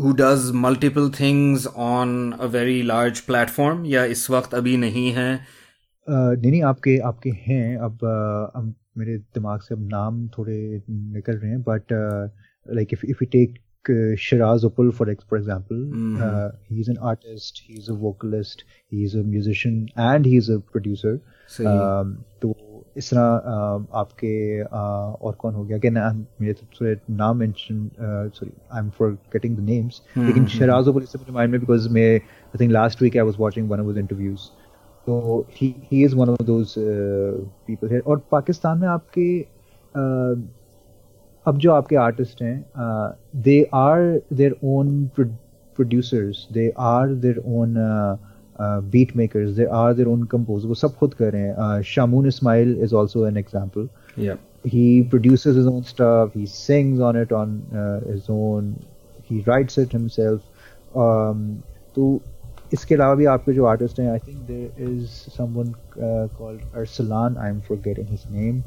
who 0.04 0.12
does 0.14 0.52
multiple 0.56 1.10
things 1.10 1.68
on 1.68 2.32
a 2.32 2.46
very 2.46 2.82
large 2.84 3.20
platform 3.20 3.86
या 3.86 4.06
इस 4.06 4.30
वक्त 4.30 4.54
अभी 4.54 4.78
नहीं 4.78 5.12
है? 5.12 5.36
अ, 5.36 6.12
नहीं 6.12 6.52
नहीं 6.52 6.64
आपके 6.64 6.98
आपके 6.98 7.30
हैं 7.30 7.78
अब 7.78 7.94
अ, 7.94 8.58
अब 8.60 8.74
मेरे 8.98 9.18
दिमाग 9.18 9.60
से 9.62 9.76
अब 9.76 9.88
नाम 9.88 10.28
थोड़े 10.28 10.82
निकल 10.90 11.34
रहे 11.34 11.52
हैं 11.52 11.62
but 11.62 11.84
like 12.74 12.88
if 12.94 13.06
if 13.06 13.24
you 13.24 13.28
take 13.32 13.60
Shiraz 14.22 14.64
Uppal 14.68 14.88
for 14.96 15.06
ex- 15.12 15.26
for 15.32 15.38
example 15.38 15.78
Mhm. 15.98 16.24
uh, 16.24 16.48
he's 16.72 16.88
an 16.94 16.98
artist 17.12 17.60
he's 17.68 17.86
a 17.94 17.96
vocalist 18.00 18.64
he's 18.96 19.14
a 19.16 19.22
musician 19.36 19.78
and 20.06 20.26
he's 20.26 20.50
a 20.56 20.58
producer. 20.72 21.14
सही। 21.48 21.68
um, 21.68 22.10
तो 22.42 22.50
इस 22.98 23.10
तरह 23.14 23.88
आपके 23.94 24.64
और 24.64 25.34
कौन 25.34 25.54
हो 25.54 25.64
गया? 25.64 25.78
अगेन 25.78 26.26
मेरे 26.42 26.54
तो 26.54 26.66
थोड़े 26.82 26.96
नाम 27.10 27.38
mention 27.38 27.90
sorry 28.00 28.52
I 28.74 28.80
am 28.80 28.90
forgetting 29.34 29.58
the 29.58 29.60
names 29.60 30.02
लेकिन 30.18 30.44
हम्म, 30.44 30.58
Shiraz 30.58 30.88
Uppal 30.88 31.16
मुझे 31.18 31.32
माइंड 31.32 31.52
में 31.52 31.60
बिकॉज़ 31.60 31.90
मैं 31.90 32.10
I 32.16 32.60
think 32.60 32.72
last 32.72 33.02
week 33.02 33.18
I 33.18 33.24
was 33.24 33.36
watching 33.40 33.70
one 33.70 33.80
of 33.80 33.88
his 33.88 33.98
interviews 33.98 34.50
तो 35.08 35.46
he 35.52 35.76
he 35.92 36.04
is 36.06 36.16
one 36.16 36.30
of 36.30 36.44
those 36.44 36.76
people 36.78 37.90
है 37.90 38.00
और 38.00 38.22
पाकिस्तान 38.32 38.78
में 38.78 38.88
आपके 38.88 39.30
uh, 39.42 40.42
अब 41.46 41.58
जो 41.58 41.72
आपके 41.72 41.96
आर्टिस्ट 41.96 42.42
हैं 42.42 42.70
they 43.42 43.70
are 43.74 44.00
their 44.34 44.56
own 44.64 45.06
producers 45.16 46.48
they 46.52 46.74
are 46.78 47.14
their 47.16 47.38
own 47.46 47.76
beat 48.62 49.16
makers 49.18 49.52
they 49.56 49.66
are 49.80 49.94
their 49.94 50.08
own 50.08 50.24
compose 50.34 50.66
वो 50.66 50.76
सब 50.76 50.96
खुद 50.98 51.14
कर 51.14 51.32
रहे 51.34 51.42
हैं. 51.42 51.82
Shamoon 51.94 52.28
Ismail 52.28 52.78
is 52.84 52.96
also 52.96 53.26
an 53.28 53.38
example 53.38 53.90
he 54.66 54.86
produces 55.12 55.58
his 55.58 55.68
own 55.72 55.84
stuff 55.90 56.34
he 56.38 56.46
sings 56.54 57.02
on 57.10 57.18
it 57.20 57.34
on 57.42 57.52
uh, 57.82 58.00
his 58.06 58.26
own 58.30 58.72
he 59.28 59.38
writes 59.44 59.78
it 59.84 59.94
himself. 59.98 60.42
Um, 61.04 61.46
तो 61.96 62.08
इसके 62.74 62.96
अलावा 62.96 63.16
भी 63.16 63.26
आपके 63.34 63.54
जो 63.54 63.66
आर्टिस्ट 63.66 64.00
हैं 64.00 64.10
I 64.12 64.20
think 64.28 64.38
there 64.48 64.90
is 64.90 65.06
someone 65.36 65.72
called 66.40 66.62
Arsalan 66.76 67.38
I 67.38 67.50
am 67.50 67.60
forgetting 67.68 68.08
his 68.10 68.24
name 68.32 68.62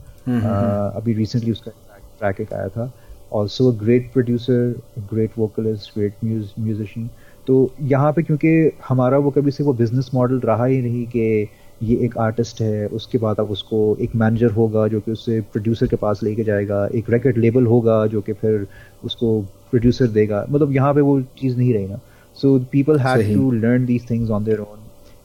अभी 0.96 1.12
recently 1.14 1.52
उसका 1.52 1.70
track 2.18 2.40
एक 2.40 2.52
आया 2.52 2.68
था. 2.68 2.90
Also 3.32 3.70
a 3.72 3.76
great 3.82 4.12
producer 4.12 4.74
great 5.12 5.38
vocalist 5.38 5.98
great 5.98 6.24
musician 6.24 7.08
तो 7.46 7.70
यहाँ 7.82 8.12
पे 8.12 8.22
क्योंकि 8.22 8.50
हमारा 8.88 9.18
वो 9.18 9.30
कभी 9.30 9.50
से 9.50 9.64
वो 9.64 9.72
बिज़नेस 9.72 10.10
मॉडल 10.14 10.40
रहा 10.40 10.64
ही 10.64 10.80
नहीं 10.82 11.06
कि 11.06 11.48
ये 11.82 11.96
एक 12.04 12.16
आर्टिस्ट 12.18 12.60
है 12.60 12.86
उसके 12.88 13.18
बाद 13.18 13.36
अब 13.40 13.50
उसको 13.50 13.96
एक 14.00 14.14
मैनेजर 14.16 14.50
होगा 14.52 14.86
जो 14.88 15.00
कि 15.00 15.12
उससे 15.12 15.40
प्रोड्यूसर 15.52 15.86
के 15.86 15.96
पास 15.96 16.22
लेके 16.22 16.44
जाएगा 16.44 16.86
एक 16.94 17.10
रिकॉर्ड 17.10 17.38
लेबल 17.38 17.66
होगा 17.66 18.06
जो 18.06 18.20
कि 18.20 18.32
फिर 18.32 18.66
उसको 19.04 19.40
प्रोड्यूसर 19.70 20.06
देगा। 20.06 20.44
मतलब 20.50 20.72
यहाँ 20.72 20.94
पे 20.94 21.00
वो 21.00 21.20
चीज़ 21.40 21.56
नहीं 21.58 21.72
रही 21.74 21.86
ना। 21.86 22.00
So 22.36 22.58
people 22.72 22.98
have 22.98 23.34
to 23.34 23.50
learn 23.52 23.84
these 23.86 24.10
things 24.10 24.30
on 24.30 24.44
their 24.44 24.60
own 24.60 24.78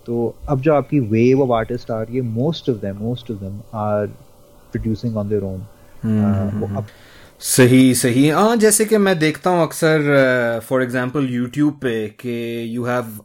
तो 0.06 0.34
अब 0.50 0.62
जो 0.62 0.74
आपकी 0.74 1.00
वेव 1.00 1.42
ऑफ़ 1.42 1.52
आर्टिस्ट 1.52 1.92
आ 1.92 2.02
रही 2.02 2.16
है 2.16 2.22
most 2.22 2.70
of 2.70 2.78
them 2.78 2.98
most 2.98 3.32
of 3.32 3.40
them 3.40 3.60
are 3.80 4.08
producing 4.72 5.18
on 5.18 5.30
their 5.30 5.44
own 5.44 5.60
अब 6.76 6.86
सही 7.46 7.94
सही 7.96 8.28
हाँ। 8.30 8.56
जैसे 8.58 8.86
कि 8.86 8.98
मैं 8.98 9.18
देखता 9.20 9.50
हूँ 9.50 9.62
अक्सर 9.64 10.60
फॉर 10.66 10.84
एग्जांपल 10.84 11.28
यूट्यूब 11.30 11.74
पे 11.82 12.08
कि 12.20 12.36
you 12.76 12.84
have 12.86 13.18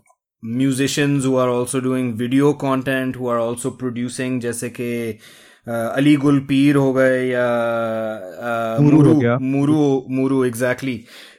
musicians 0.43 1.25
who 1.25 1.37
are 1.37 1.51
also 1.51 1.81
doing 1.81 2.17
video 2.17 2.55
content 2.55 3.17
who 3.17 3.27
are 3.29 3.39
also 3.39 3.71
producing 3.71 4.39
जैसे 4.41 4.69
कि 4.71 5.19
अली 5.67 6.15
गुल 6.17 6.39
पीर 6.49 6.77
हो 6.77 6.93
गए 6.93 7.25
या 7.29 7.47
मुरू 8.81 9.03
हो 9.03 9.15
मुरू 9.15 9.39
मुरू 9.41 10.07
मुरू 10.11 10.43
एग्जैक्टली 10.45 10.97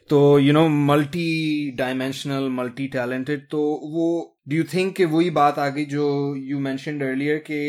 तो 0.09 0.19
you 0.39 0.53
know 0.53 0.67
multi 0.67 1.29
dimensional 1.77 2.49
multi 2.51 2.87
talented 2.87 3.47
तो 3.51 3.61
वो 3.93 4.09
डू 4.49 4.55
यू 4.55 4.63
थिंक 4.73 4.95
कि 4.95 5.05
वही 5.15 5.29
बात 5.39 5.59
आ 5.59 5.67
गई 5.69 5.85
जो 5.95 6.09
यू 6.35 6.59
मेंशनड 6.59 7.03
अर्लियर 7.03 7.37
कि 7.49 7.61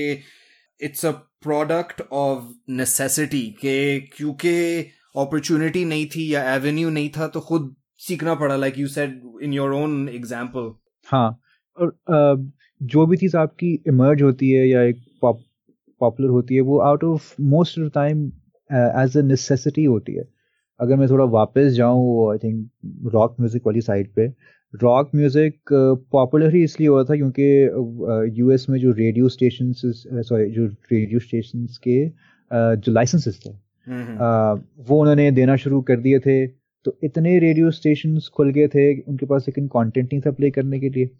it's 0.81 1.07
a 1.07 1.11
product 1.43 2.03
of 2.13 2.45
necessity 2.73 3.47
के 3.61 3.79
क्योंकि 4.17 4.53
अपॉर्चुनिटी 5.15 5.85
नहीं 5.85 6.07
थी 6.07 6.33
या 6.35 6.43
एवेन्यू 6.55 6.91
नहीं 6.91 7.11
था 7.17 7.27
तो 7.29 7.41
खुद 7.41 7.75
सीखना 7.99 8.35
पड़ा 8.35 8.57
like 8.57 8.79
you 8.79 8.87
said 8.89 9.21
in 9.43 9.53
your 9.53 9.73
own 9.75 10.09
example 10.09 10.73
हाँ 11.07 11.29
और 11.79 11.97
जो 12.81 13.07
भी 13.07 13.17
चीज़ 13.17 13.37
आपकी 13.37 13.73
इमर्ज 13.89 14.23
होती 14.23 14.51
है 14.51 14.69
या 14.69 14.83
एक 14.83 15.01
पॉपुलर 15.23 16.29
होती 16.29 16.55
है 16.55 16.61
वो 16.61 16.79
out 16.81 17.05
of 17.05 17.35
most 17.41 17.79
of 17.79 17.89
time 17.95 18.27
as 18.71 19.17
a 19.17 19.23
necessity 19.23 19.85
होती 19.85 20.15
है। 20.15 20.25
अगर 20.81 20.97
मैं 20.97 21.09
थोड़ा 21.09 21.25
वापस 21.25 21.73
जाऊँ 21.73 22.31
आई 22.33 22.39
थिंक 22.39 23.11
रॉक 23.15 23.37
म्यूज़िक 23.41 23.67
वाली 23.67 23.81
साइड 23.81 24.13
पे 24.15 24.27
रॉक 24.75 25.11
म्यूज़िक 25.15 25.73
पॉपुलर 26.13 26.55
ही 26.55 26.63
इसलिए 26.65 26.89
हुआ 26.89 27.05
था 27.05 27.17
क्योंकि 27.17 28.41
यूएस 28.41 28.67
में 28.71 28.79
जो 28.81 28.93
रेडियो 28.93 29.29
स्टेशन 29.29 29.73
सॉरी 29.77 30.51
जो 30.51 30.67
रेडियो 30.93 31.21
स्टेशन 31.21 31.67
के 31.83 32.09
uh, 32.09 32.75
जो 32.77 32.93
लाइसेंसेस 32.93 33.41
थे 33.47 33.51
वो 33.89 35.01
उन्होंने 35.01 35.31
देना 35.33 35.57
शुरू 35.57 35.81
कर 35.83 35.97
दिए 36.01 36.19
थे। 36.19 36.47
तो 36.47 36.97
इतने 37.05 37.39
रेडियो 37.39 37.71
स्टेशन 37.71 38.19
खुल 38.35 38.51
गए 38.53 38.67
थे 38.69 38.93
उनके 39.01 39.27
पास 39.27 39.45
लेकिन 39.49 39.67
कंटेंट 39.69 40.13
नहीं 40.13 40.21
था 40.23 40.31
प्ले 40.33 40.51
करने 40.51 40.81
के 40.81 40.89
लिए। 40.91 41.11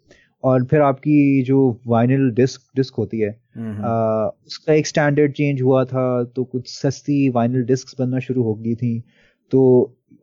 और 0.43 0.63
फिर 0.65 0.81
आपकी 0.81 1.43
जो 1.43 1.57
वाइनल 1.87 2.29
डिस्क 2.35 2.61
डिस्क 2.75 2.95
होती 2.97 3.19
है 3.19 3.29
आ, 3.29 4.29
उसका 4.47 4.73
एक 4.73 4.87
स्टैंडर्ड 4.87 5.31
चेंज 5.33 5.61
हुआ 5.61 5.83
था 5.85 6.23
तो 6.35 6.43
कुछ 6.45 6.67
सस्ती 6.69 7.29
वाइनल 7.31 7.63
डिस्क 7.65 7.99
बनना 7.99 8.19
शुरू 8.19 8.43
हो 8.43 8.53
गई 8.55 8.75
थी। 8.75 8.99
तो 9.51 9.61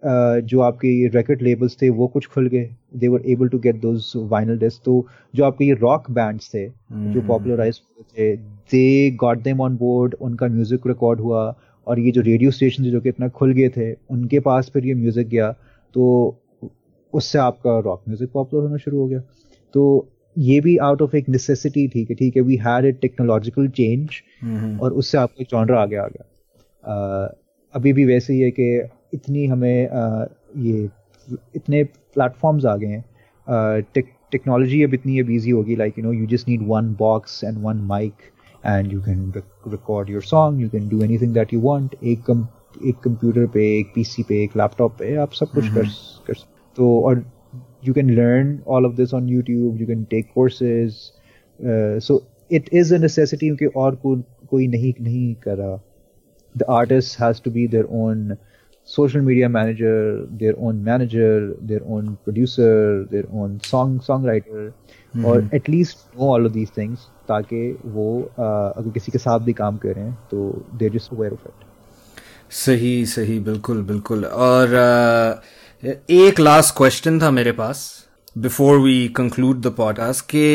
आ, 0.03 0.39
जो 0.41 0.61
आपके 0.61 1.09
रिकॉर्ड 1.09 1.43
लेबल्स 1.43 1.77
थे 1.83 1.89
वो 1.91 2.07
कुछ 2.09 2.27
खुल 2.27 2.47
गए। 2.49 2.69
They 2.97 3.09
were 3.09 3.23
able 3.31 3.49
to 3.49 3.59
get 3.59 3.81
those 3.81 4.13
vinyl 4.17 4.59
disc 4.59 4.83
तो 4.85 5.07
जो 5.35 5.45
आपके 5.45 5.65
ये 5.65 5.75
रॉक 5.81 6.11
बैंड्स 6.11 6.49
थे 6.55 6.67
जो 6.67 7.27
पॉपुलराइज 7.29 7.81
हुए 7.83 8.05
थे 8.13 8.37
they 8.73 9.11
got 9.21 9.43
them 9.43 9.61
on 9.61 9.77
board 9.77 10.15
उनका 10.21 10.47
म्यूज़िक 10.49 10.87
रिकॉर्ड 10.87 11.21
हुआ। 11.21 11.51
और 11.87 12.01
ये 12.01 12.11
जो 12.11 12.21
रेडियो 12.23 12.51
स्टेशन 12.51 12.85
जो 12.85 13.01
कि 13.01 13.09
इतना 13.09 13.29
खुल 13.31 13.53
गए 13.53 13.69
थे 13.77 13.93
उनके 14.11 14.41
पास 14.41 14.71
फिर 14.73 14.87
ये 14.87 14.95
म्यूज़िक 14.95 15.29
गया 15.29 15.51
तो 15.95 16.05
उससे 17.13 17.39
आपका 17.39 17.79
रॉक 17.85 18.03
म्यूज़िक 18.09 18.31
पॉपुलर 18.33 18.63
होना 18.63 18.77
शुरू 18.77 18.99
हो 18.99 19.07
गया। 19.07 19.21
तो 19.75 20.09
ये 20.37 20.61
भी 20.61 20.77
आउट 20.79 21.03
ऑफ़ 21.03 21.17
एक 21.17 21.29
नेसेसिटी 21.29 21.87
थी 21.89 22.05
कि 22.05 22.15
ठीक 22.15 22.37
है 22.37 22.43
we 22.43 22.57
had 22.59 22.85
a 22.85 22.93
technological 23.03 23.69
change 23.71 24.23
और 24.83 24.93
उससे 24.93 25.19
आपको 25.19 25.45
जॉनरा 25.51 25.81
आगे 25.83 25.97
आ 25.97 26.07
गया। 26.07 26.25
अभी 27.75 27.93
भी 27.93 28.05
वैसे 28.05 28.33
ही 28.33 28.41
है 28.41 28.51
कि 28.51 28.75
इतनी 29.15 29.47
हमें 29.47 29.89
आ, 29.89 30.25
ये 30.57 30.89
इतने 31.57 31.83
प्लेटफॉर्म्स 31.85 32.65
आ 32.65 32.77
गए 32.77 32.87
हैं। 32.87 33.83
टेक्नोलॉजी 34.33 34.83
अब 34.83 34.95
इतनी 34.95 35.21
अब 35.21 35.31
ईजी 35.31 35.51
होगी 35.51 35.77
like 35.77 35.99
you 35.99 36.05
know 36.05 36.13
you 36.13 36.27
just 36.27 36.49
need 36.49 36.67
one 36.67 36.95
box 36.99 37.43
and 37.45 37.59
one 37.63 37.77
mic 37.87 38.31
And 38.66 38.92
you 38.94 39.02
can 39.02 39.32
record 39.38 40.10
your 40.10 40.22
song 40.24 40.62
you 40.62 40.70
can 40.70 40.90
do 40.90 41.02
anything 41.04 41.34
that 41.34 41.54
you 41.54 41.62
want 41.62 41.96
एक 42.04 42.24
कम 42.28 42.48
एक 42.88 43.00
कंप्यूटर 43.04 43.48
पे 43.54 43.68
एक 43.80 43.92
पीसी 43.96 44.24
पे 44.30 44.44
एक 44.44 44.58
लैपटॉप 44.58 44.98
पे 45.00 45.16
आप 45.26 45.34
सब 45.34 45.52
कुछ 45.56 45.74
कर 45.74 45.88
कर 46.28 46.44
तो 46.78 47.00
और 47.08 47.24
you 47.86 47.94
can 47.94 48.16
learn 48.16 48.62
all 48.66 48.86
of 48.86 48.96
this 48.96 49.14
on 49.14 49.28
YouTube. 49.28 49.80
You 49.80 49.86
can 49.86 50.06
take 50.08 50.34
courses. 50.34 51.12
Uh, 51.60 52.00
so 52.00 52.26
it 52.50 52.70
is 52.72 52.92
a 52.92 53.00
necessity 53.00 53.50
क्योंकि 53.50 53.66
और 53.84 53.96
को, 53.96 54.16
कोई 54.50 54.68
नहीं 54.68 54.94
नहीं 55.02 55.34
कर 55.44 55.58
रहा. 55.58 55.80
The 56.56 56.68
artist 56.80 57.16
has 57.20 57.40
to 57.46 57.52
be 57.52 57.68
their 57.68 57.88
own 58.02 58.38
social 58.88 59.22
media 59.22 59.50
manager, 59.50 60.26
their 60.42 60.54
own 60.58 60.84
manager, 60.84 61.56
their 61.62 61.82
own 61.86 62.18
producer, 62.24 63.06
their 63.12 63.26
own 63.32 63.60
song 63.70 64.00
songwriter, 64.00 64.66
mm-hmm. 64.66 65.26
or 65.26 65.38
at 65.54 65.68
least 65.68 66.06
know 66.16 66.30
all 66.30 66.46
of 66.46 66.54
these 66.54 66.70
things 66.70 67.08
ताकि 67.31 67.65
वो 67.87 68.13
अगर 68.39 68.91
किसी 68.91 69.13
के 69.13 69.19
साथ 69.19 69.41
भी 69.41 69.53
काम 69.55 69.77
करें 69.79 70.13
तो 70.31 70.47
they're 70.79 70.95
just 70.95 71.17
aware 71.17 71.33
of 71.33 71.51
it. 71.51 71.67
सही 72.51 73.07
सही, 73.07 73.39
बिल्कुल 73.41 73.83
बिल्कुल 73.83 74.25
और 74.25 74.73
एक 76.13 76.41
लास्ट 76.41 76.75
क्वेश्चन 76.77 77.21
था 77.21 77.31
मेरे 77.31 77.53
पास 77.53 77.83
before 78.39 78.79
we 78.79 78.97
conclude 79.17 79.61
the 79.61 79.73
podcast 79.77 80.25
के 80.31 80.49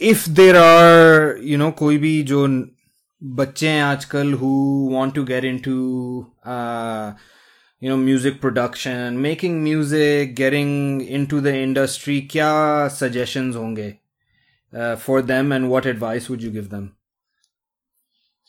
if 0.00 0.28
there 0.30 0.56
are 0.56 1.36
you 1.42 1.58
know 1.58 1.70
कोई 1.78 1.98
भी 1.98 2.22
जो 2.22 2.46
बच्चे 3.22 3.68
हैं 3.68 3.82
आजकल 3.82 4.32
who 4.34 4.48
want 4.92 5.14
to 5.14 5.24
get 5.24 5.44
into 5.44 5.76
you 7.82 7.90
know 7.90 7.96
music 7.96 8.40
production 8.40 9.16
making 9.20 9.62
music 9.62 10.34
getting 10.34 11.02
into 11.02 11.40
the 11.40 11.54
industry 11.62 12.20
क्या 12.30 12.52
सजेशंस 12.98 13.56
होंगे 13.56 13.92
for 14.74 15.22
them 15.22 15.52
and 15.52 15.66
what 15.66 15.86
advice 15.86 16.30
would 16.30 16.42
you 16.42 16.50
give 16.52 16.68
them 16.74 16.88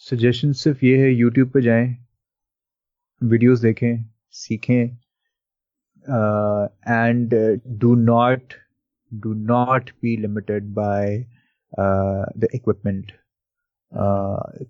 suggestion 0.10 0.52
सिर्फ़ 0.54 0.86
ये 0.86 0.98
है 0.98 1.14
यूट्यूब 1.14 1.50
पे 1.50 1.62
जाएँ 1.62 1.96
वीडियोस 3.22 3.60
देखें 3.60 4.04
सीखें 4.32 4.98
uh, 6.08 6.68
and 6.86 7.34
uh, 7.34 7.56
do 7.78 7.96
not 7.96 8.56
do 9.12 9.34
not 9.34 9.92
be 10.02 10.18
limited 10.18 10.74
by 10.74 11.26
uh, 11.78 12.26
the 12.36 12.50
equipment. 12.54 13.12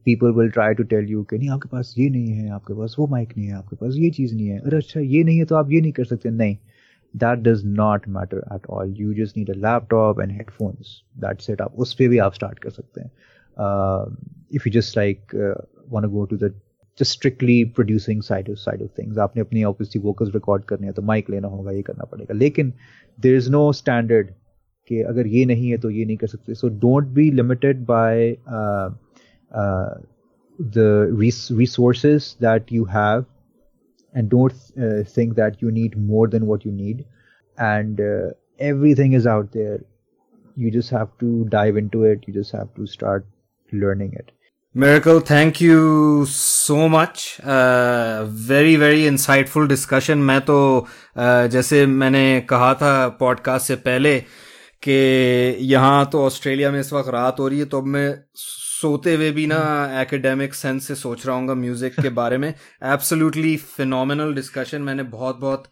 People 0.05 0.31
will 0.31 0.49
try 0.51 0.73
to 0.73 0.83
tell 0.83 1.05
you 1.09 1.23
कि 1.23 1.37
नहीं 1.37 1.49
आपके 1.49 1.69
पास 1.69 1.93
ये 1.97 2.09
नहीं 2.09 2.31
है 2.31 2.49
आपके 2.49 2.73
पास 2.73 2.95
वो 2.99 3.07
माइक 3.07 3.29
नहीं 3.37 3.47
है 3.47 3.53
आपके 3.53 3.75
पास 3.75 3.93
ये 3.97 4.09
चीज़ 4.17 4.35
नहीं 4.35 4.47
है। 4.47 4.59
अरे 4.59 4.77
अच्छा 4.77 4.99
ये 4.99 5.23
नहीं 5.23 5.37
है 5.37 5.45
तो 5.45 5.55
आप 5.55 5.71
ये 5.71 5.81
नहीं 5.81 5.91
कर 5.91 6.05
सकते। 6.05 6.29
नहीं। 6.29 6.57
that 7.16 7.38
does 7.38 7.64
not 7.64 8.08
matter 8.08 8.44
at 8.54 8.66
all 8.70 8.94
you 8.98 9.14
just 9.14 9.36
need 9.36 9.50
a 9.50 9.54
laptop 9.54 10.20
and 10.20 10.32
headphones 10.32 11.00
that's 11.24 11.50
it 11.50 11.60
आप 11.60 11.74
उस 11.84 11.94
पर 11.94 12.08
भी 12.08 12.18
आप 12.26 12.34
स्टार्ट 12.34 12.58
कर 12.58 12.70
सकते 12.70 13.00
हैं 13.00 13.10
if 14.54 14.68
you 14.68 14.80
just 14.80 14.96
like 14.96 15.34
want 15.90 16.04
to 16.04 16.10
go 16.10 16.24
to 16.24 16.36
the 16.36 16.54
just 16.98 17.12
strictly 17.16 17.54
producing 17.76 18.18
side 18.24 18.48
of 18.52 18.56
side 18.62 18.80
of 18.84 18.88
things 18.96 19.18
आपने 19.18 19.40
अपनी 19.42 19.62
obviously 19.64 20.00
vocals 20.06 20.32
record 20.32 20.64
करने 20.68 20.86
हैं 20.86 20.94
तो 20.94 21.02
mic 21.02 21.30
लेना 21.30 21.48
होगा 21.48 21.70
ये 21.70 21.82
करना 21.82 22.04
पड़ेगा 22.04 22.34
लेकिन 22.34 22.72
there 23.18 23.38
is 23.42 23.48
no 23.54 23.62
standard 23.78 24.32
कि 24.88 25.00
अगर 25.12 25.26
ये 25.26 25.44
नहीं 25.44 25.70
है 25.70 25.78
तो 25.78 25.90
ये 25.90 26.04
नहीं 26.04 26.16
कर 26.16 26.26
सकते 26.26 26.54
so 26.54 26.70
don't 26.84 27.14
be 27.18 27.24
limited 27.38 27.80
by 27.90 28.36
uh, 28.58 28.90
uh, 29.60 29.94
the 30.58 30.88
res- 31.22 31.50
resources 31.62 32.28
that 32.46 32.74
you 32.76 32.84
have 32.96 33.24
and 34.16 34.28
don't 34.28 34.52
uh, 34.80 35.02
think 35.04 35.34
that 35.36 35.60
you 35.60 35.70
need 35.70 35.96
more 35.96 36.28
than 36.28 36.46
what 36.46 36.64
you 36.64 36.72
need 36.72 37.04
and 37.58 38.00
uh, 38.00 38.30
everything 38.58 39.12
is 39.12 39.26
out 39.26 39.52
there 39.52 39.80
you 40.56 40.70
just 40.70 40.90
have 40.90 41.08
to 41.18 41.44
dive 41.48 41.76
into 41.76 42.04
it 42.04 42.24
you 42.26 42.34
just 42.34 42.52
have 42.52 42.72
to 42.74 42.86
start 42.86 43.26
learning 43.72 44.12
it 44.14 44.32
Miracle, 44.74 45.20
thank 45.20 45.60
you 45.60 46.24
so 46.24 46.88
much. 46.88 47.38
Uh, 47.40 48.24
very 48.24 48.76
very 48.76 49.02
insightful 49.02 49.68
discussion. 49.68 50.22
मैं 50.28 50.40
तो 50.40 50.56
uh, 51.16 51.48
जैसे 51.52 51.84
मैंने 51.86 52.40
कहा 52.48 52.72
था 52.74 53.08
podcast 53.18 53.66
से 53.66 53.76
पहले 53.76 54.18
कि 54.82 54.92
यहाँ 55.72 56.08
तो 56.12 56.24
ऑस्ट्रेलिया 56.26 56.70
में 56.70 56.78
इस 56.80 56.92
वक्त 56.92 57.08
रात 57.08 57.40
हो 57.40 57.48
रही 57.48 57.58
है 57.58 57.64
तो 57.64 57.78
अब 57.78 57.86
मैं 57.86 58.08
सोते 58.79 59.13
हुए 59.15 59.29
भी 59.31 59.45
ना 59.47 59.59
एकेडमिक 60.01 60.55
सेंस 60.55 60.87
से 60.87 60.95
सोच 60.95 61.25
रहा 61.25 61.35
हूँ 61.35 61.55
म्यूज़िक 61.55 61.99
के 62.01 62.09
बारे 62.17 62.37
में 62.37 62.49
एब्सोल्युटली 62.49 63.55
फिनोमिनल 63.57 64.33
डिस्कशन 64.33 64.81
मैंने 64.81 65.03
बहुत 65.11 65.39
बहुत 65.39 65.63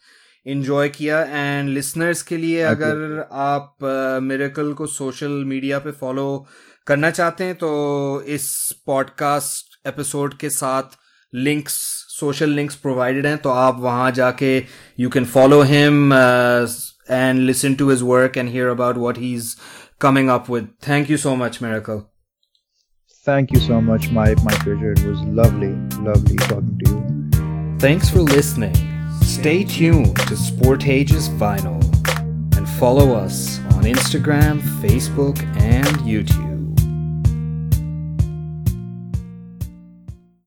इंजॉय 0.45 0.89
किया 0.89 1.21
एंड 1.21 1.69
लिसनर्स 1.69 2.21
के 2.21 2.37
लिए 2.37 2.61
अगर 2.63 3.27
आप 3.31 3.77
मेरेकल 4.23 4.69
uh, 4.69 4.75
को 4.77 4.87
सोशल 4.87 5.43
मीडिया 5.45 5.79
पे 5.79 5.91
फॉलो 5.91 6.45
करना 6.87 7.09
चाहते 7.11 7.43
हैं 7.43 7.55
तो 7.55 7.69
इस 8.27 8.49
पॉडकास्ट 8.85 9.87
एपिसोड 9.87 10.37
के 10.37 10.49
साथ 10.49 10.97
लिंक्स 11.33 11.73
सोशल 12.19 12.49
लिंक्स 12.49 12.75
प्रोवाइडेड 12.75 13.25
हैं 13.25 13.37
तो 13.37 13.49
आप 13.49 13.79
वहाँ 13.79 14.11
जाके 14.11 14.57
you 14.99 15.09
can 15.09 15.25
follow 15.25 15.61
him 15.63 16.13
and 16.13 17.39
listen 17.39 17.75
to 17.75 17.89
his 17.89 18.01
work 18.03 18.37
and 18.37 18.49
hear 18.49 18.67
about 18.67 18.97
what 18.97 19.17
he 19.17 19.33
is 19.35 19.55
coming 19.99 20.29
up 20.29 20.49
with. 20.49 20.77
Thank 20.79 21.09
you 21.09 21.17
so 21.17 21.35
much, 21.35 21.61
Miracle. 21.61 22.09
Thank 23.26 23.51
you 23.53 23.59
so 23.59 23.82
much, 23.82 24.11
my 24.11 24.36
my 24.43 24.53
pleasure. 24.53 24.91
It 24.91 25.03
was 25.03 25.19
lovely, 25.21 25.73
lovely 25.99 26.36
talking 26.36 26.80
to 26.86 26.91
you. 26.91 27.80
Thanks 27.80 28.07
for 28.07 28.19
listening. 28.19 28.76
Stay 29.23 29.63
tuned 29.63 30.15
to 30.15 30.36
Sportage's 30.36 31.28
Vinyl 31.30 31.82
and 32.55 32.69
follow 32.69 33.15
us 33.15 33.57
on 33.73 33.84
Instagram, 33.84 34.61
Facebook, 34.80 35.39
and 35.59 35.88
YouTube. 36.05 36.54